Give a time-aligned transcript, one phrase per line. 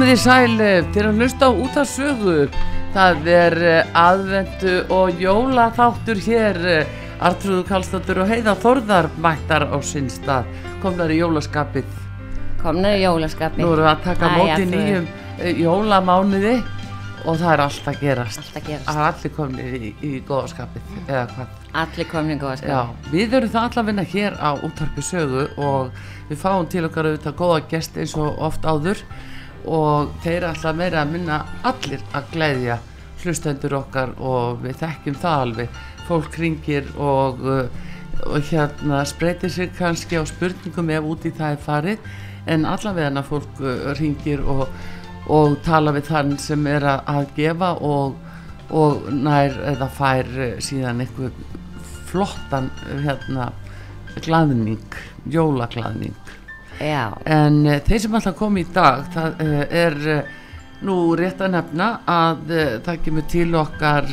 [0.00, 2.34] Komið í sæl eh, til að hlusta á út af sögu.
[2.94, 6.56] Það er eh, aðvendu og jólaþáttur hér.
[6.72, 10.46] eh, Artrúðu Kallstóttur og Heiða Þorðar mættar á sinn stað.
[10.80, 11.84] Komnar í jólaskapið.
[12.62, 15.04] komnar í jólaskapi Nú erum við að taka móti nýjum
[15.60, 16.54] jólamánuði
[17.26, 18.38] og það er allt að gerast.
[18.40, 21.58] allt að gerast, Það er allir komnir í, í góðaskapið eða hvað.
[21.82, 25.92] allir komnir góða Já, skap við erum það allavegna hér á útvarpi sögu og
[26.30, 29.04] við fáum til okkar auðvitað góða gest eins og oft áður
[29.68, 32.78] og þeir alltaf meira að minna allir að gleðja
[33.20, 35.78] hlustendur okkar og við þekkjum það alveg.
[36.08, 37.68] Fólk ringir og, uh,
[38.26, 42.10] og hérna spreytir sig kannski á spurningum ef út í það er farið.
[42.50, 44.66] En allavegna fólk uh, ringir og,
[45.28, 48.16] og tala við þann sem er að, gefa og,
[48.70, 51.36] og nær eða fær uh, síðan eitthvað
[52.10, 52.72] flottan
[53.04, 53.52] hérna
[54.24, 54.96] glaðning,
[55.30, 56.16] jólaglaðning
[56.80, 60.38] já, en uh, þeir sem alltaf kom í dag það uh, er uh,
[60.86, 62.54] nú rétt að nefna að
[62.86, 64.06] það kemur til okkar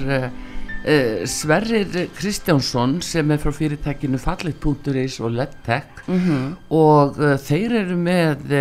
[1.28, 6.04] Sverrir Kristjánsson sem er frá fyrirtækinu fallit.is og Ledtech.
[6.08, 6.44] Mhm.
[6.76, 8.54] Og uh, þeir eru með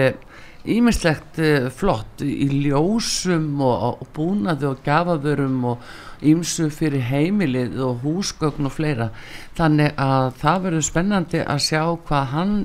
[0.67, 1.39] ímislegt
[1.75, 5.85] flott í ljósum og, og búnaði og gafavörum og
[6.27, 9.11] ímsu fyrir heimilið og húsgögn og fleira.
[9.59, 12.57] Þannig að það verður spennandi að sjá hvað hann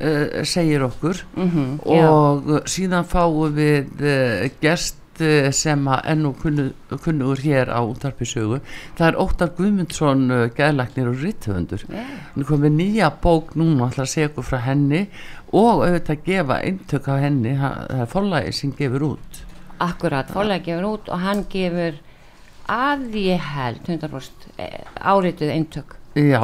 [0.00, 1.20] uh, segir okkur.
[1.36, 6.70] Mhm, já, og uh, síðan fáum við uh, gest uh, sem að ennú kunnu,
[7.04, 8.60] kunnugur hér á útarpisögu
[8.98, 13.90] það er Óttar Guðmundsson uh, geðlæknir og ritthöfundur já, Hún er komið nýja bók núna
[14.00, 15.06] segja okkur frá henni
[15.52, 17.56] og auðvitað gefa eintök af henni.
[17.58, 19.40] Það er forlægi sem gefur út.
[19.80, 21.98] Akkurat, fórlega gefur út og hann gefur
[22.70, 26.42] að ég held 100% eh, árituð eintök Já,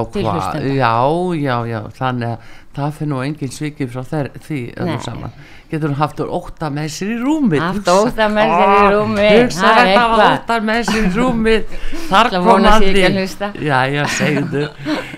[0.62, 0.94] já,
[1.34, 5.04] já, já þannig að það fyrir nú engin svikið frá þær, því öllu Nei.
[5.04, 5.36] saman.
[5.66, 7.62] Getur hún haft óta með sér í rúmið?
[7.64, 10.36] Haft ótta með sér í rúmið, hugsa það þetta hafa eitthvað.
[10.36, 11.76] óta með sér í rúmið.
[12.10, 14.64] Þar Það kom að ekki því að já, já, segðu.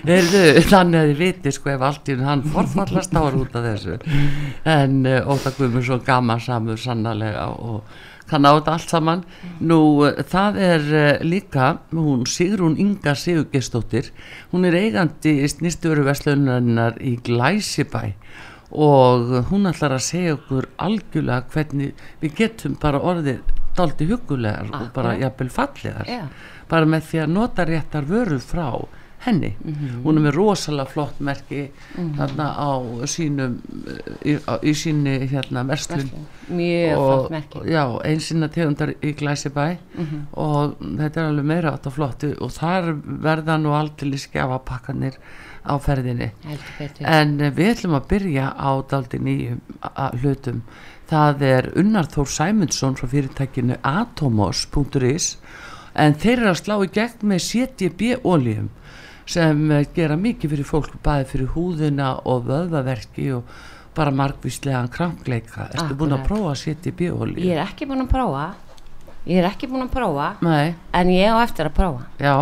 [0.71, 3.99] Þannig að þið viti sko ef allt í hann forfallast ára út af þessu.
[4.77, 7.99] En uh, Óta Guðmundsson gaman samur sannarlega og
[8.29, 9.23] á þetta allt saman.
[9.59, 14.11] Nú uh, það er uh, líka hún Sigrún Inga Sigurgestóttir
[14.53, 18.13] hún er eigandi snýstöru verslunarinnar í Glæsibæ
[18.69, 23.39] og hún ætlar að segja okkur algjörlega hvernig við getum bara orðið
[23.77, 26.05] daldi hugulegar og bara jafnvel fallegar.
[26.05, 26.27] Já.
[26.69, 28.67] bara með því að nota réttar vörur frá
[29.25, 29.51] henni.
[30.03, 31.65] Hún er með rosalega flott merki
[31.95, 32.71] þarna á
[33.09, 33.57] sínum
[34.23, 36.07] í, í síni hérna verslun.
[36.47, 37.63] Mjög flott merki.
[37.73, 39.67] já, einsina tegundar í Glæsibæ.
[40.39, 42.93] Og þetta er alveg meira átt og flottu og þar
[43.27, 45.19] verða nú aldrei skjafapakkanir
[45.67, 46.31] á ferðinni.
[47.03, 49.59] En við ætlum að byrja á daldi nýjum
[50.21, 50.63] hlutum.
[51.09, 55.37] Það er Unnar Þór Sæmundsson frá fyrirtækinu atomos.is
[55.99, 58.69] en þeir eru að slá í gegn með CTB oljum
[59.29, 63.59] sem eh, gera mikið fyrir fólk bæði fyrir húðina og vöðvaverki og
[63.97, 65.67] bara margvíslegan krankleika.
[65.73, 67.43] Ertu búin að prófa CTB olju?
[67.43, 68.49] ég er ekki búin að prófa
[69.27, 72.05] ég er ekki búin að prófa Nei, en ég á eftir að prófa.
[72.21, 72.33] Já,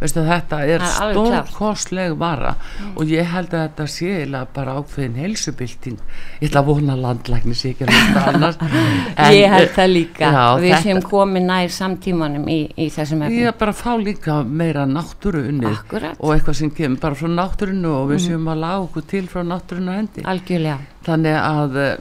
[0.00, 2.54] veistu þetta er er stórkostleg vara
[2.94, 4.12] og ég held að þetta sé
[4.54, 5.98] bara ákveðin heilsubilding
[6.40, 8.58] ég ætla að vona landlækni sé ekki að hlusta annars.
[9.14, 10.30] En, ég held það líka.
[10.32, 13.38] já, við þetta- séum komið nær samtímanum í, í þessum efnum.
[13.38, 16.16] Ég er bara að fá líka meira náttúru unnið Akkúrat.
[16.18, 19.94] og eitthvað sem kemur bara frá náttúrunu og við séum að okkur til frá náttúrunu
[19.94, 20.24] hendi.
[20.24, 20.78] Algjörlega.
[21.04, 21.94] Þannig að eh,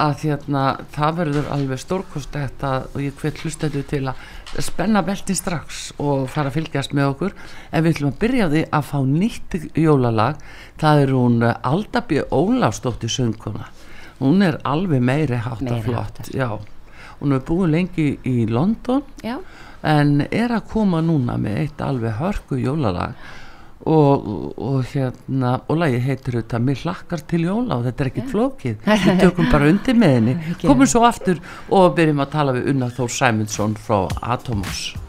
[0.00, 0.64] að hérna,
[0.94, 6.26] það verður alveg stórkostegt að, og ég hvet hlustendur til að spenna beltin strax og
[6.32, 7.38] fara að fylgjast með okkur.
[7.70, 10.44] En við ætlum að byrja því að fá nýtt jólalag.
[10.82, 13.70] Það er hún eh, Aldabí Ólafsdóttir sönguna
[14.18, 16.30] hún er alveg meiri hátt Meiri og flott háttar.
[16.34, 16.58] já,
[17.20, 19.38] hún er búin lengi í London já,
[19.82, 23.14] en er að koma núna með eitt alveg hörku jólalag
[23.90, 24.26] og,
[24.56, 28.76] og hérna og lagi heitir þetta Mér hlakkar til jóla og þetta er ekkit flókið.
[29.06, 30.36] Við tökum bara undir með henni.
[30.64, 35.03] Komum svo aftur og byrjum að tala við Unnar Þór Sæmundsson frá Atomos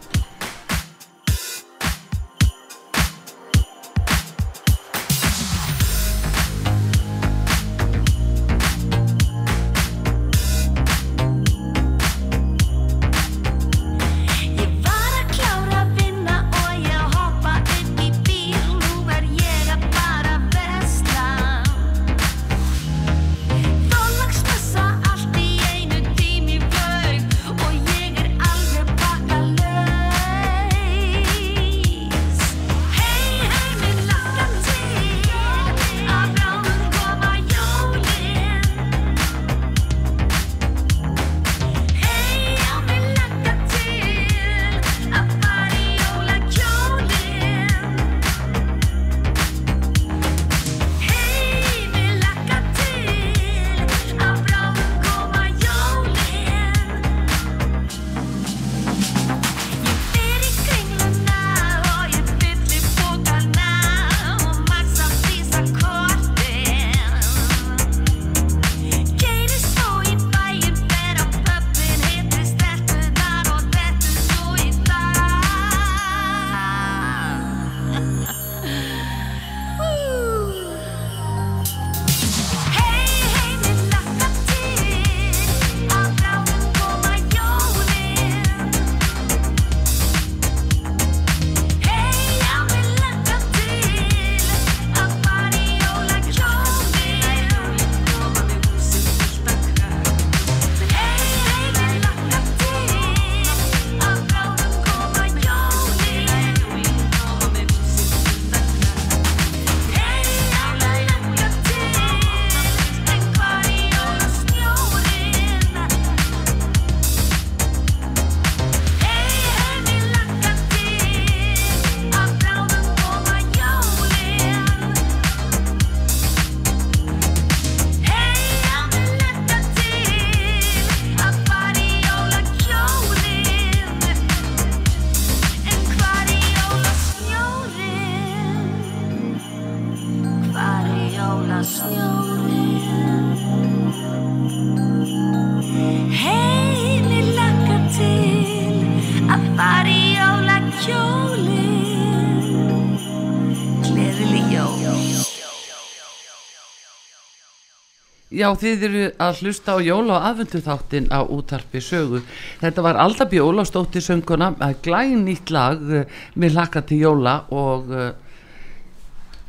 [158.45, 162.19] Já, þið eru að hlusta á jóla og aðvendu þáttin á útarpi sögu.
[162.61, 164.51] Þetta var Aldabí Ólafsdóttir sönguna
[164.85, 166.03] glæn nýtt lag uh,
[166.37, 168.11] með laka til jóla og uh,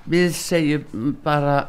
[0.08, 1.67] við segjum bara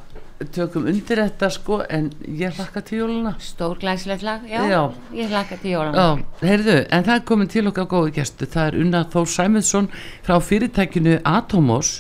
[0.56, 3.36] tökum undir þetta sko en ég laka til jóluna.
[3.44, 4.82] Stór glæsilegt lag, já, Já.
[5.12, 6.08] ég hlakka til jólan Já,
[6.46, 8.48] heyrðu, en það er komin til okkar góðu gestu.
[8.48, 9.92] Það er Unnar Þór Sæmundsson
[10.24, 11.98] frá fyrirtækinu Atomos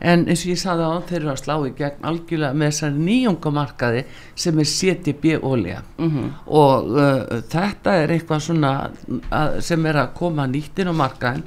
[0.00, 2.92] en eins og ég saði á þeir eru að slá í gegn algjörlega með þessar
[3.08, 4.02] nýjungamarkaði
[4.38, 5.80] sem er CTB-olja
[6.46, 8.72] og uh, þetta er eitthvað svona
[9.34, 11.42] að, sem er að koma nýttin á markaðin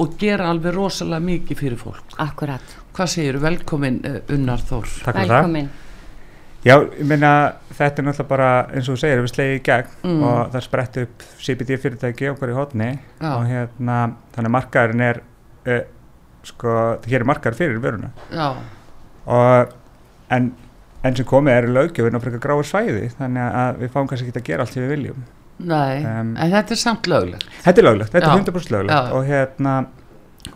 [0.00, 2.14] og gera alveg rosalega mikið fyrir fólk.
[2.24, 4.88] Akkurat, Hvað segir velkomin uh, Unnar Þór?
[5.04, 5.38] Takk fyrir það.
[5.38, 5.70] velkomin
[6.62, 7.30] Já, ég meina
[7.74, 10.20] þetta er náttúrulega bara eins og þú segir, við slegið í gegn Mm.
[10.26, 12.88] og það sprett upp CBD fyrirtæki okkur í hotni
[13.22, 13.32] Já.
[13.36, 13.96] og hérna
[14.34, 15.18] þannig að markaðurinn er
[15.66, 15.80] uh,
[16.48, 16.74] sko,
[17.06, 18.10] hér er markaður fyrir vöruna.
[18.32, 18.48] Já,
[19.26, 19.72] og
[20.32, 20.52] en
[21.02, 24.42] enn sem komið er löggjöfin og frekar gráu svæði þannig að við fáum kannski ekki
[24.42, 25.24] að gera allt sem við viljum.
[25.62, 27.46] Nei, Um, en þetta er samt löglegt.
[27.62, 28.32] Þetta er löglegt, þetta Já.
[28.32, 28.94] er 100% löglegt.
[28.94, 29.12] Já.
[29.14, 29.74] og hérna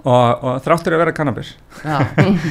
[0.03, 1.53] og, og þráttur að vera kannabis.
[1.85, 1.99] Já,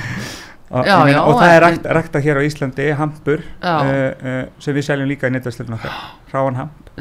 [0.75, 4.77] og, Já, meina, og það er rækt, rækta hér á Íslandi hampur uh, uh, sem
[4.77, 5.99] við seljum líka í netverslunum okkar
[6.31, 6.91] hráan hamp.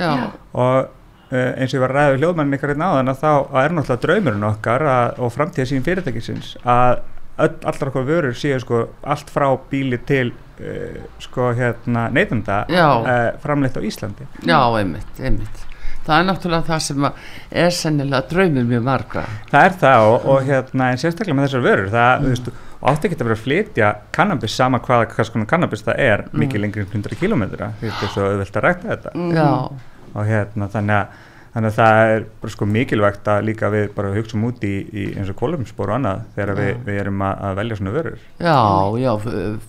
[0.55, 0.91] Og
[1.33, 3.31] eins og ég var að ræða við hljóðmannin ykkar hérna áðan að þá
[3.65, 6.99] er náttúrulega draumurinn okkar að, og framtíða sín fyrirtækisins að
[7.43, 10.29] öll, allar okkur vörur séu sko allt frá bíli til
[10.61, 12.87] uh, sko hérna neytanda Já.
[13.01, 15.65] uh, framleitt á Íslandi já, einmitt, einmitt.
[16.05, 17.05] Það er náttúrulega það sem
[17.65, 19.23] er sennilega draumur mjög margra.
[19.51, 22.51] það er það og, og hérna en sérstaklega með þessar vörur það, þú veist,
[22.85, 26.61] átti ekki að vera að flytja kannabis sama hvaða hvað skona kannabis það er mikið
[26.67, 29.49] lengri en 100 kilometra því þetta er svo auðvelt að rækta þetta Já,
[30.15, 31.23] og hérna þannig að,
[31.55, 35.05] þannig að það er bara sko mikilvægt að líka við bara hugsaum út í, í
[35.15, 38.25] eins og kolumspor og annað þegar við, við erum að, að velja svona vörur.
[38.43, 38.59] Já,
[39.03, 39.11] já,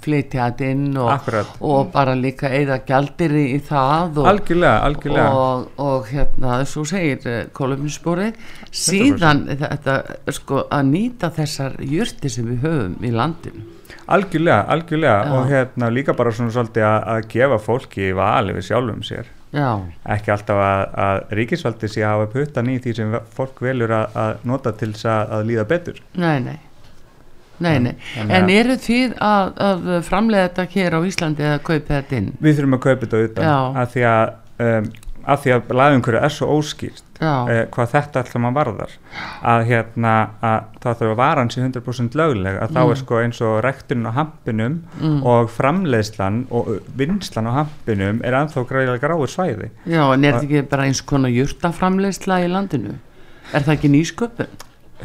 [0.06, 1.30] flytja þetta inn og,
[1.70, 5.46] og bara líka eða gjaldir í, það og, algjörlega, algjörlega.
[5.46, 8.42] Og, og hérna, að segir kolumnisporið,
[8.86, 10.02] síðan þetta,
[10.40, 13.72] sko, að nýta þessar jurti sem við höfum í landinu.
[14.06, 15.22] algjörlega, algjörlega.
[15.26, 15.34] Já.
[15.38, 19.70] og hérna líka bara svona svolítið að, að gefa fólki vali við sjálfum sér Já,
[20.18, 24.18] ekki alltaf að, að ríkisvaldi sé að hafa puttan í því sem fólk velur að,
[24.26, 26.58] að nota til þess að, að líða betur nei, nei.
[27.64, 27.94] Nei, nei.
[28.20, 32.26] En að- eru þið að, að framlega þetta hér á Íslandi eða kaupa þetta inn?
[32.44, 34.34] við þurfum að kaupa þetta utan að því að
[34.66, 34.90] um,
[35.26, 38.92] að því að laðumhverju er svo óskýrt eh, hvað þetta alltaf maður varðar
[39.52, 40.14] að hérna
[40.46, 42.92] að það þarf að varan sé 100% lögleg að þá Mm.
[42.92, 45.24] er sko eins og rektunin á hampinum Mm.
[45.26, 50.34] og framleiðslan og uh, vinslan á hampinum er anþá græðilega gráir svæði já, en er
[50.38, 52.96] þetta ekki bara eins konar jurtaframleysla í landinu?
[53.54, 54.54] Er það ekki nýsköpun?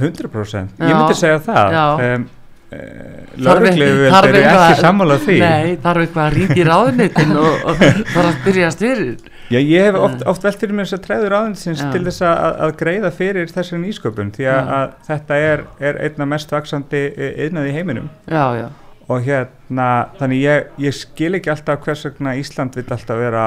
[0.00, 0.86] 100% Já.
[0.88, 2.28] ég myndi segja það um,
[2.70, 7.80] Þarf þarf eru eitthvað- ekki sammála því Nei, þarf eitthvað að ringi ráðunitin og, og
[8.14, 9.16] bara að byrja að styrir
[9.50, 12.44] Já, ég hef oft, oft velt fyrir mér þess að træður aðeinsins til þess að,
[12.66, 17.02] að greiða fyrir þessari nýsköpun því að, að þetta er, er einna mest vaksandi
[17.46, 18.06] yðnað í heiminum.
[18.30, 18.68] Já, já,
[19.10, 19.88] og hérna
[20.20, 23.44] þannig ég, ég skil ekki alltaf hvers vegna Ísland vil alltaf vera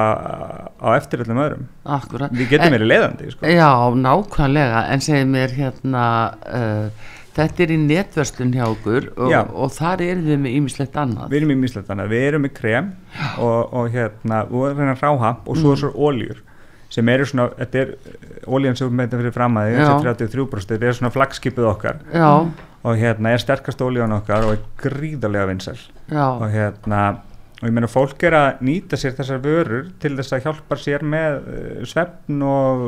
[0.75, 1.65] á eftir öllum öðrum.
[1.87, 2.33] Akkurat.
[2.35, 3.47] Við getum verið leiðandi sko.
[3.47, 3.71] Já,
[4.03, 6.05] nákvæmlega, en segir mér hérna
[6.43, 11.29] uh, þetta er í netverslun hjá okkur og, og þar er þið með ýmislegt annað.
[11.33, 12.89] Við erum í mislættana, við erum með krem
[13.41, 15.61] og, og hérna, og reyna ráhamp og Mm.
[15.63, 16.41] svo er svo óljur
[16.93, 17.95] sem eru svona, þetta er
[18.45, 19.85] ólíðan sem við meðum fyrir fram að því, Já.
[19.89, 20.05] þessi
[20.37, 22.01] 33% þetta er svona flagskipið okkar.
[22.13, 22.29] Já,
[22.83, 25.79] og hérna er sterkast ólíðan okkar og er gríðarlega vinsæl.
[26.11, 26.99] Já, og hérna
[27.63, 31.05] og ég meina fólk er að nýta sér þessar vörur til þess að hjálpa sér
[31.07, 32.87] með uh, svefn og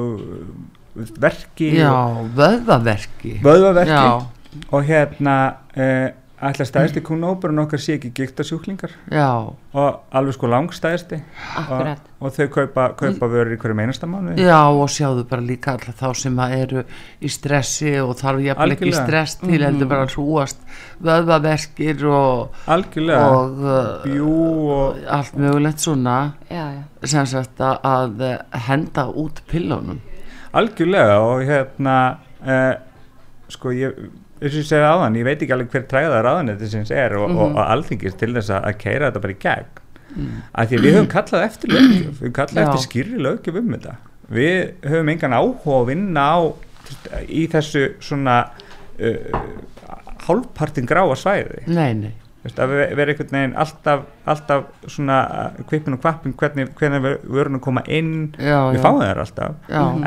[0.95, 3.39] verki já, og vöðvaverki.
[3.43, 3.95] Vöðvaverki.
[3.95, 5.35] Já, og hérna
[5.75, 6.13] uh,
[6.45, 9.27] ætla stæðsti kúnóburinn okkar sé ekki gikta sjúklingar já,
[9.75, 11.19] og alveg sko langstæðsti
[11.61, 14.43] og, og þau kaupa, kaupa vörur í hverju einasta mánuði.
[14.43, 16.83] Já og sjáðu bara líka alla þá sem að eru
[17.19, 19.05] í stressi og þarf jafnvel ekki Algjörlega.
[19.05, 20.65] stress til heldur bara að hrúast
[21.07, 24.33] vöðvaverkir og, algjörlega, og uh, bjú
[24.75, 26.17] og allt mögulegt svona.
[26.51, 26.83] Já, já,
[27.15, 28.27] sem sagt að, að
[28.67, 30.03] henda út pillunum
[30.59, 31.95] algjörlega og hérna
[32.45, 32.73] uh,
[33.51, 33.97] sko ég
[34.41, 37.55] eins og ég segja áðan, ég veit ekki alveg hver træða ráðanættisins er og, og,
[37.55, 39.81] og alþingis til þess að, keira þetta bara í gegn.
[40.55, 42.65] Af því að við höfum kallað eftir löggjöf við höfum kallað Já.
[42.65, 43.95] eftir skýrri löggjöf um þetta.
[44.35, 44.59] Við
[44.91, 46.37] höfum engan áhuga að vinna á
[47.27, 48.35] í þessu svona
[48.99, 49.39] uh,
[50.27, 51.65] hálfpartin gráa svæði.
[51.67, 52.13] Nei, nei,
[52.53, 57.81] að ve- vera einhvern veginn alltaf, alltaf svona kvipin og kvappin hvernig, hvernig vörunum koma
[57.87, 58.33] inn.
[58.37, 58.83] Já, við já.
[58.85, 59.55] fáum þeir alltaf.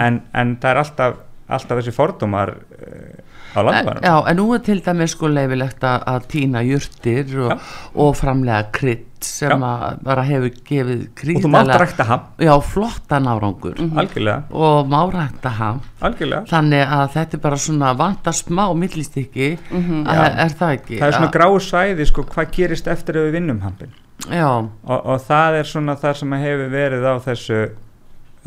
[0.07, 1.15] En, en það er alltaf,
[1.49, 6.03] alltaf þessi fordómar uh, á En, já, en nú er til dæmis sko leifilegt að,
[6.13, 9.57] að týna jurtir og, og framlega krydd sem Já.
[9.67, 11.01] að bara hefur gefið
[11.35, 13.75] og þú mátt rækta ham, já, flottan árangur.
[13.99, 14.45] Algjörlega.
[14.55, 15.81] Og má rækta ham.
[16.07, 19.49] Algjörlega, þannig að þetta er bara svona vanta smá millistykki.
[19.73, 20.05] Mhm.
[20.07, 21.01] er, er það ekki?
[21.01, 23.91] það er svona gráu svæði sko, hvað gerist eftir að við vinnum hampin
[24.27, 27.61] Já, og, og það er svona það sem að hefur verið á þessu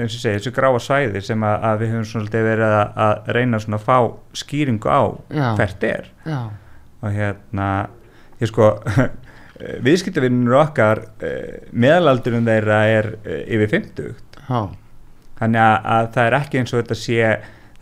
[0.03, 3.31] eins og segi, þessu gráa svæði sem að, að við höfum svona verið að, að
[3.37, 3.97] reyna svona að fá
[4.41, 5.47] skýringu á Já.
[5.59, 6.11] hvert er.
[6.25, 6.39] Já,
[7.01, 7.67] og hérna
[8.41, 8.71] ég sko
[9.85, 14.13] viðskiptavinnur okkar eh, meðalaldurinn þeirra er eh, yfir 50
[14.47, 14.61] já,
[15.41, 17.19] þannig að, að það er ekki eins og þetta sé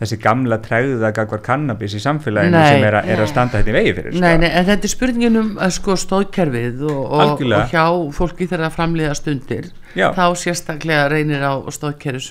[0.00, 2.68] þessi gamla tregða gagvar kannabis í samfélaginu Nei.
[2.70, 4.22] sem er, að, er að standa þetta í vegi fyrir sko.
[4.24, 7.84] Nei, nei, en þetta er spurningin um uh, sko, stóðkerfið og, og, og hjá
[8.16, 10.06] fólki þegar að framliða stundir Já.
[10.16, 12.30] þá sérstaklega reynir á stóðkerfis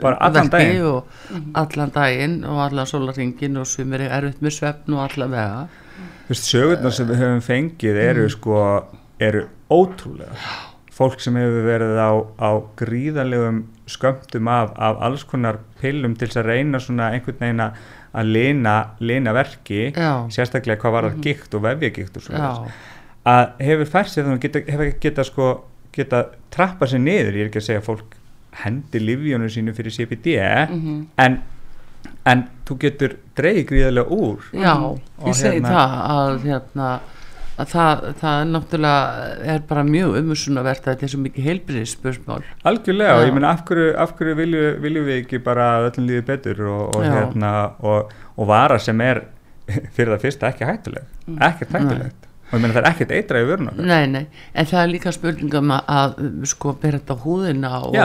[0.00, 0.80] Bara allan daginn.
[0.88, 5.62] og allan daginn og allan sólaringin og sumir er erfitt með svefn og allan vega
[6.30, 8.58] Þú veist, sögurnar sem við höfum fengið eru sko,
[9.20, 10.69] eru ótrúlega
[11.00, 16.42] fólk sem hefur verið á, á gríðarlegum skömmtum af, af alls konar pillum til þess
[16.42, 17.80] að reyna svona einhvern veginn að-
[18.26, 20.26] lina, lina verki Já.
[20.34, 22.48] sérstaklega hvað var það gikt og vefjagikt og svo Já,
[23.30, 25.48] að hefur fært sér þannig að geta, hefur geta sko
[25.94, 28.16] geta trappa sér niður, ég er ekki að segja að fólk
[28.64, 31.38] hendi livjónu sínu fyrir CBD en,
[32.26, 34.42] en þú getur dreigð gríðarlega úr.
[34.58, 36.90] Já, Og ég segi hérna- það að hérna
[37.60, 42.40] að það, það er náttúrulega er bara mjög umhersunavert að þetta er svo mikið heilbriðisspörsmál
[42.70, 46.24] Algjörlega og ég meina af hverju, af hverju viljum, viljum við ekki bara öllum líði
[46.30, 47.52] betur og, og, hérna,
[47.84, 49.22] og, og vara sem er
[49.94, 51.36] fyrir það fyrsta ekki hættuleg Mm.
[51.46, 52.24] ekkert hættulegt.
[52.50, 53.84] Og ég meina það er ekkert eitra í vörun okkar.
[53.86, 54.22] Nei, nei,
[54.58, 56.16] en það er líka spurningum að, að
[56.50, 57.98] sko bera þetta á húðina og,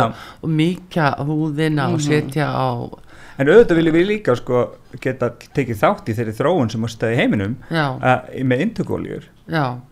[0.46, 2.70] og mýkja húðina og setja á
[3.42, 4.60] en auðvitað viljum við líka sko,
[5.02, 9.35] geta tekið þátt í þeirri þróun sem á staði heiminum að, með intökóljur já,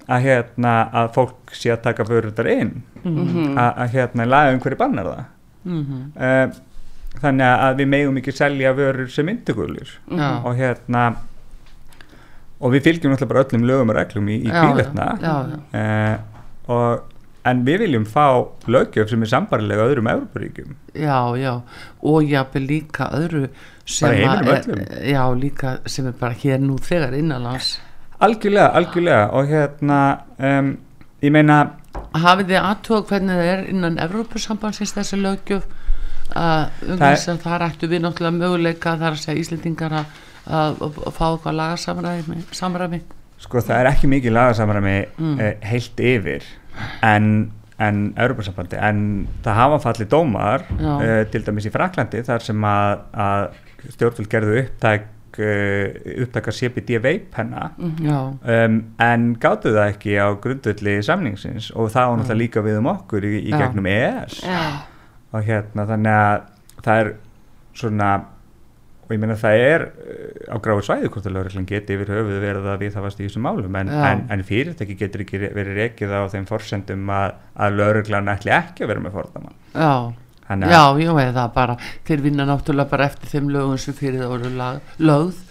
[0.08, 2.84] að, hérna, að fólk sé að taka vörundar inn.
[3.04, 3.58] Mhm.
[3.58, 5.26] að, að hérna, laga um hverju bannar það.
[5.64, 5.82] Mm
[6.18, 6.62] uh,
[7.22, 11.06] þannig að við megum ekki selja vörur sem intökóljur já, og hérna
[12.64, 15.34] og við fylgjum náttúrulega bara öllum lögum og reglum í, í já.
[15.78, 16.16] uh,
[16.74, 17.10] og
[17.50, 21.54] en við viljum fá lögjöf sem er sambarilega öðrum Európaríkjum já, já.
[22.02, 23.48] Og jáfnvel líka öðru
[23.86, 24.86] sem öllum.
[25.04, 27.76] já, líka sem er bara hér nú þegar innanlands
[28.26, 30.00] algjörlega, algjörlega og hérna
[30.40, 30.74] um,
[31.24, 31.58] ég meina
[32.24, 35.66] hafið þið aðtóð hvernig það er innan Evrópusambansins þessi löggjöf
[36.34, 40.22] að um er- þess að það ættu við náttúrulega möguleika þar að segja Íslendingar að,
[40.48, 43.02] að, að fá eitthvað lagasamræmi samræmi.
[43.44, 45.34] sko það er ekki mikið lagasamræmi Mm.
[45.36, 45.68] mm.
[45.72, 46.44] heilt yfir
[47.04, 47.52] en
[47.84, 49.00] en Europasambandi, en
[49.44, 53.48] það hafa fallið dómar uh, til dæmis í Fraklandi þar sem að, að
[53.96, 55.08] stjórnvöld gerðu upptæk
[55.42, 57.74] uh, upptæka CBD veip hennar.
[58.04, 62.82] Já, um, en gáttu það ekki á grundvöldi samningsins og það var náttúrulega líka við
[62.82, 64.44] um okkur í, í gegnum EES
[65.34, 66.46] og hérna þannig að
[66.84, 67.12] það er
[67.74, 68.12] svona
[69.04, 72.42] og ég meina það er uh, á gráu svæði hvort að lögreglan geti yfir höfuð
[72.44, 75.80] verið að við það varst í þessum málum en, en, en fyrirtæki getur ekki verið
[75.82, 80.72] rekið á þeim forsendum að, að lögreglan ætli ekki að vera með fordama já Þannig
[80.74, 84.32] Já, já, eða það bara, þeir vinna náttúrulega bara eftir þeim lögum sem fyrir það
[84.34, 85.42] voru lag, lögð.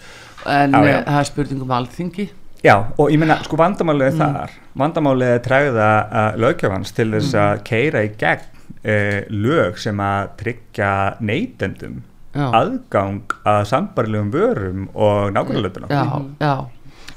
[0.45, 0.95] En Já, já.
[0.97, 2.29] eh, það er spurning um alþingi.
[2.63, 4.19] Já, og ég meina, sko vandamálið er Mm.
[4.37, 4.51] þar.
[4.79, 8.45] Vandamálið er træða uh, löggjöfans til þess að keira í gegn
[8.85, 12.01] uh, lög sem að tryggja neytendum
[12.33, 16.05] aðgang að sambarlegum vörum og nákvæmlega Já,
[16.41, 16.53] já,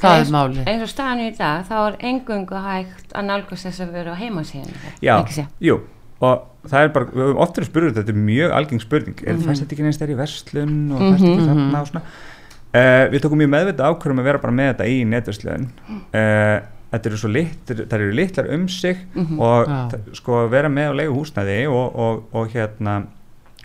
[0.03, 3.81] það er máli eins og staðan í dag þá er engungu hægt að nálgast þess
[3.87, 5.17] að vera á heimasíðan Já,
[5.65, 5.79] jú,
[6.21, 9.35] og það er bara, við höfum oftur að spyrja þetta er mjög algeng spurning, er
[9.35, 9.43] Mhm.
[9.47, 12.03] fæst þetta ekki neins þegar í verslun og fæst ekki þarna og svona?
[12.77, 15.69] Uh, við tókum mjög meðvita ákvörðum að vera bara með þetta í netverslun.
[16.13, 16.61] Uh,
[16.93, 18.97] þetta eru svo litlar, það eru litlar um sig
[19.39, 19.89] og Já.
[19.93, 23.07] þa- sko að vera með á leigu húsnæði og, og, og hérna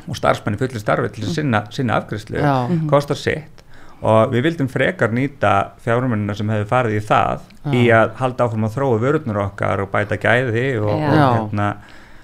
[0.07, 2.67] og starfsmenni fullir starfi til að sinna, sinna afgriðslu Já.
[2.89, 3.63] kostar sitt.
[4.01, 7.39] Og við vildum frekar nýta fjármunina sem hefur farið í það
[7.73, 8.05] í Já.
[8.05, 11.75] að halda áfram að þróa vörurnar okkar og bæta gæði og, og hérna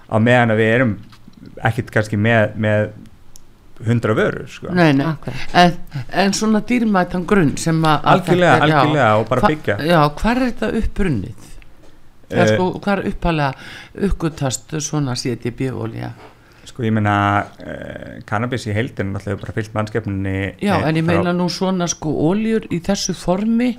[0.08, 0.96] á meðan að við erum
[1.68, 2.88] ekkit kannski með, með
[3.88, 4.72] hundra vörur sko.
[4.74, 5.12] Nei, nei,
[5.54, 5.76] en,
[6.10, 8.80] en svona dýrmætan grunn sem að Algjörlega, þetta er, já.
[8.80, 9.78] algjörlega, og bara byggja.
[9.86, 11.44] Já, hvar er þetta upprunnið?
[12.28, 13.54] Það er Eh, sko, hvar uppalega
[14.08, 16.10] uppgutast svona CDB-olja?
[16.68, 17.14] sko ég meina
[17.64, 21.88] uh, cannabis í heildin náttúrulega bara fyllt mannskefninni Já, eh, en ég meina nú svona
[21.88, 23.70] sko oljur í þessu formi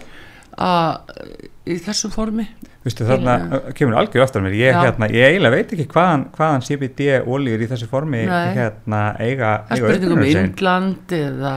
[1.69, 2.47] í þessum formi
[2.85, 3.35] Vistu, þarna
[3.77, 7.69] kemur algjör aftur mér ég, hérna, ég eiginlega veit ekki hvaðan, hvaðan CBD ólíur í
[7.69, 10.49] þessu formi hérna, eiga, er um sinn.
[10.49, 11.53] Indland eða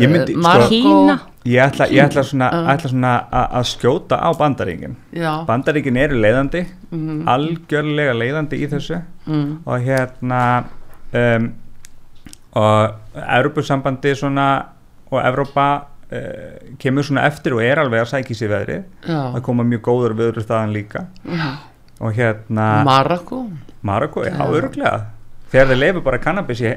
[0.00, 0.68] Ég myndi, eh, sko- Marokko.
[0.74, 1.20] Kína.
[1.46, 2.68] ég ætla, ég ætla svona, Uh.
[2.72, 7.28] ætla svona að skjóta á bandaríkin já, bandaríkin eru leiðandi Mhm.
[7.28, 10.64] algjörlega leiðandi í þessu mm, og hérna
[11.12, 11.52] um,
[12.54, 14.64] og Evropasambandi svona
[15.12, 19.66] og Evrópa uh, kemur svona eftir og er alveg að sækja sér veðri það koma
[19.68, 21.04] mjög góður viður þaðan líka.
[21.24, 21.48] Já.
[22.00, 23.42] og hérna Marokko
[23.82, 24.94] Marokko, já, öruglega
[25.52, 26.70] þegar þeir leifir bara kannabis í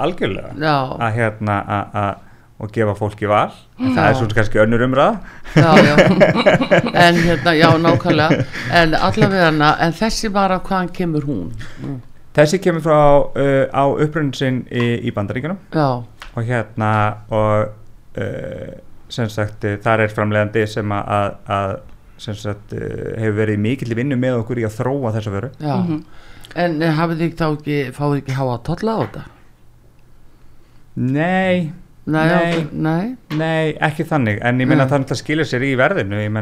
[0.00, 0.54] algjörlega.
[0.56, 2.14] Já, að hérna a- a-
[2.64, 3.50] og gefa fólki val.
[3.82, 5.18] En það er svo kannski önnur umræða.
[5.58, 5.94] Já, já.
[6.94, 8.44] En hérna, já, nákvæmlega.
[8.72, 11.50] En allavega, en þessi bara hvaðan kemur hún?
[11.82, 11.98] Mm,
[12.38, 12.98] þessi kemur frá
[13.34, 16.92] uh, á upprunnin sinn í, í bandaríkunum og hérna
[17.30, 17.74] og
[19.14, 21.74] sem sagt uh, þar er framleiðandi sem að, að, að
[22.24, 22.88] sem sagt uh,
[23.20, 25.50] hefur verið mikill í vinnu með okkur í að þróa þessa vöru.
[25.60, 25.78] Já.
[26.54, 29.24] En eh, hafið þið þá ekki, fáið ekki háa tolla á þetta?
[30.94, 31.72] nei,
[32.04, 32.56] Nei, Nei.
[32.60, 33.04] ok, nei,
[33.40, 34.36] nei, ekki þannig.
[34.44, 34.90] En ég meina Nei.
[34.90, 36.32] það náttúrulega skilur sér í verðinu ég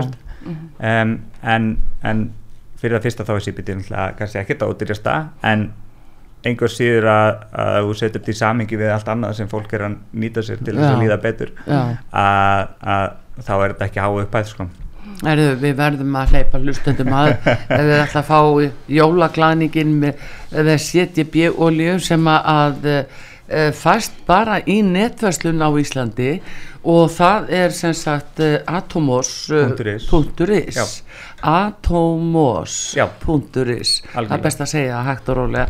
[0.00, 0.16] veist.
[0.82, 1.12] Um,
[1.54, 1.68] en,
[2.02, 2.24] en
[2.80, 5.14] fyrir það fyrsta þá er náttúrulega kannski ekkert ádýrjasta
[5.46, 5.62] en
[6.44, 9.86] einhver síður að, að þú setur þetta í samingi við allt annað sem fólk er
[9.88, 11.52] að nýta sér til þess að líða betur.
[11.66, 14.68] Að, að þá er þetta ekki háu uppæð sko.
[15.24, 17.30] Erðu, við verðum að hleypa hlustendum að
[17.78, 18.40] ef við ætla að fá
[18.98, 20.24] jólaglaningin með,
[21.64, 26.30] olíu sem að, að e, fæst bara í netverslun á Íslandi
[26.84, 30.06] og það er sem sagt eh, atomos eh, Punktur is.
[30.10, 30.76] punktur is.
[30.76, 30.84] Já.
[31.44, 33.06] atomos Já.
[33.20, 35.66] punktur is það er best að segja hægt og rólega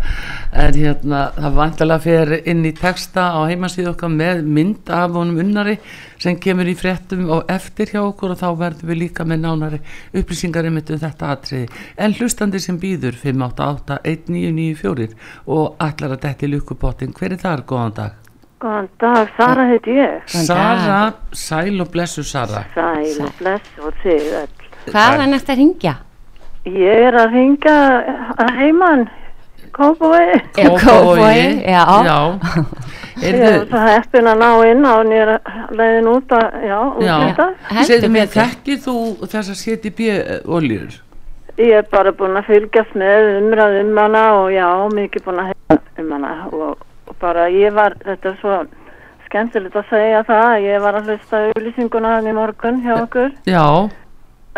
[0.64, 5.38] en hérna það vantilega fyrir inn í texta á heimasíðu okkar með mynd af honum
[5.44, 5.76] unnari
[6.18, 9.78] sem kemur í fréttum og eftir hjá okkur og þá verðum við líka með nánari
[10.14, 15.14] upplýsingar um þetta atriði en hlustandi sem býður 588-1994
[15.46, 18.23] og ætlar að detti lukkupottin hver er þar, góðan dag
[18.64, 20.22] Góðan dag, Sara heiti ég.
[20.24, 21.00] Sara,
[21.36, 24.62] sæl og blessu Sara Sæl og bless og þig öll.
[24.86, 25.92] Hvaðan ertu að ringja?
[26.64, 27.74] Ég er að ringa
[28.40, 29.02] að heiman,
[29.76, 30.38] Kópavogi.
[30.56, 31.82] Kópavogi, já.
[32.08, 32.16] já.
[33.26, 35.36] Ég er svo heppin að ná inn á nýra
[35.76, 37.14] leiðin út að, já, út Já.
[37.20, 37.48] þetta.
[37.90, 38.40] Segðu mér, betur.
[38.40, 38.96] þekkir þú
[39.34, 40.08] þessar CTB
[40.56, 40.96] oljur?
[41.60, 45.52] Ég er bara búin að fylgjast með umræð um hana og já, mikið búin að
[45.52, 46.90] hefða um hana og
[47.24, 48.60] bara ég var, þetta er svo
[49.26, 53.32] skemmtilegt að segja það, ég var að hlusta auðlýsinguna hann í morgun hjá okkur.
[53.50, 53.64] Já,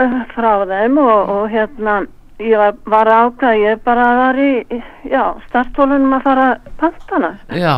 [0.02, 1.94] uh, frá þeim og, og hérna
[2.42, 4.50] ég var, var ákvað, ég bara var í,
[5.09, 7.33] já, startólunum að fara að pantana.
[7.48, 7.76] já.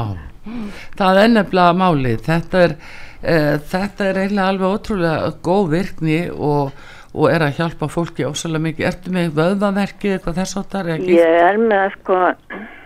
[0.96, 2.20] Það er nefnilega málið.
[2.24, 2.74] Þetta er,
[3.20, 6.72] uh, þetta er eiginlega alveg ótrúlega góð virkni og,
[7.12, 11.60] og er að hjálpa fólki ósæðlega mikið, ertu með vöðvaverki eitthvað þess áttar Ég er
[11.60, 12.77] með sko bara All- heilmikinn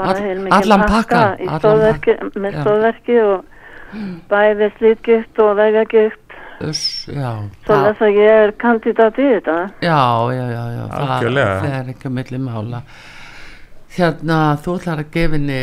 [0.00, 3.44] allan allan stóðverki, með stóðverki og
[4.30, 6.18] bæði slítgift og vegagift
[6.60, 7.30] svo
[7.64, 9.54] það, þess að ég er kandidat í þetta.
[9.80, 10.00] já,
[10.36, 10.82] já, já, já.
[10.92, 12.82] Það, það er ekki að milli mála.
[13.90, 15.56] Hérna, þú ætlar að gefinni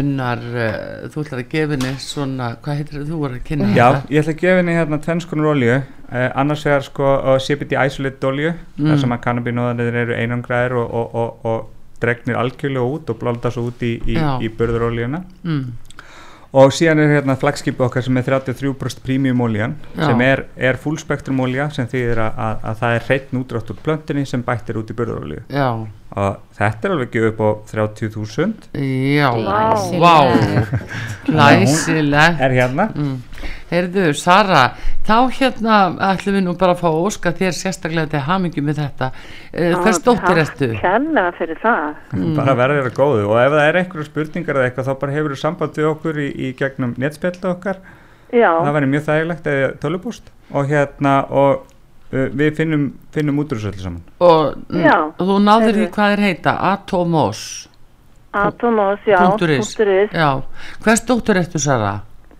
[0.00, 3.88] unnar, uh, þú ætlar að gefinni svona, hvað heitir það, þú voru að kynna Já,
[3.92, 4.08] þetta?
[4.14, 8.30] ég ætla að gefa henni hérna tvennskonur olju uh, annars vegar sko uh, CBD isolate
[8.30, 8.88] olju Mm.
[8.88, 11.68] þar sem að kannabinóðanir eru einangræðir og, og, og, og
[12.04, 15.64] dregnir algjörlega út og blálda svo út í, í, í burðuroljuna mm,
[16.54, 20.06] og síðan er hérna flagskipu okkar sem er 33% premium oljan Já.
[20.06, 23.72] sem er, er full spektrum olja sem þýðir að, að, að það er hreitt nútrátt
[23.74, 25.68] úr plöntunni sem bættir út í burðurolju já,
[26.14, 28.68] og þetta er alveg ekki upp á 30.000
[29.18, 30.02] já Glæsilegt.
[30.04, 30.16] vá
[31.28, 33.16] glæsilegt er hérna mm.
[33.74, 35.78] Heyrðu, Sara, þá hérna
[36.12, 39.08] ætlum við nú bara að fá að óska þér sérstaklega til hamingi með þetta.
[39.50, 40.68] Uh, Hvers dóttir ertu?
[40.70, 41.98] Takk kærlega fyrir það.
[42.12, 42.30] Mm.
[42.38, 45.34] bara verður það góðu og ef það er einhverju spurningar eða eitthvað þá bara hefur
[45.34, 47.82] þú samband við okkur í, í gegnum netspjallu okkar
[48.34, 51.73] Já, það væri mjög þægilegt eða tölupúst og hérna og
[52.14, 56.22] við finnum, finnum út úr þessu öllu saman Og Já, þú náður því hvað er
[56.28, 56.56] heita?
[56.72, 57.44] Atomos.
[58.34, 59.62] Atomos, já, Punktur is.
[59.66, 60.30] punktur is, Já.
[60.84, 61.94] Hvers dóttir ertu, Sara?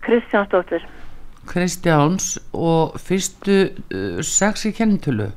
[0.05, 0.83] Kristjánsdóttir.
[1.45, 3.57] Kristjáns og fyrstu
[3.93, 5.29] uh, sex í kennitölu.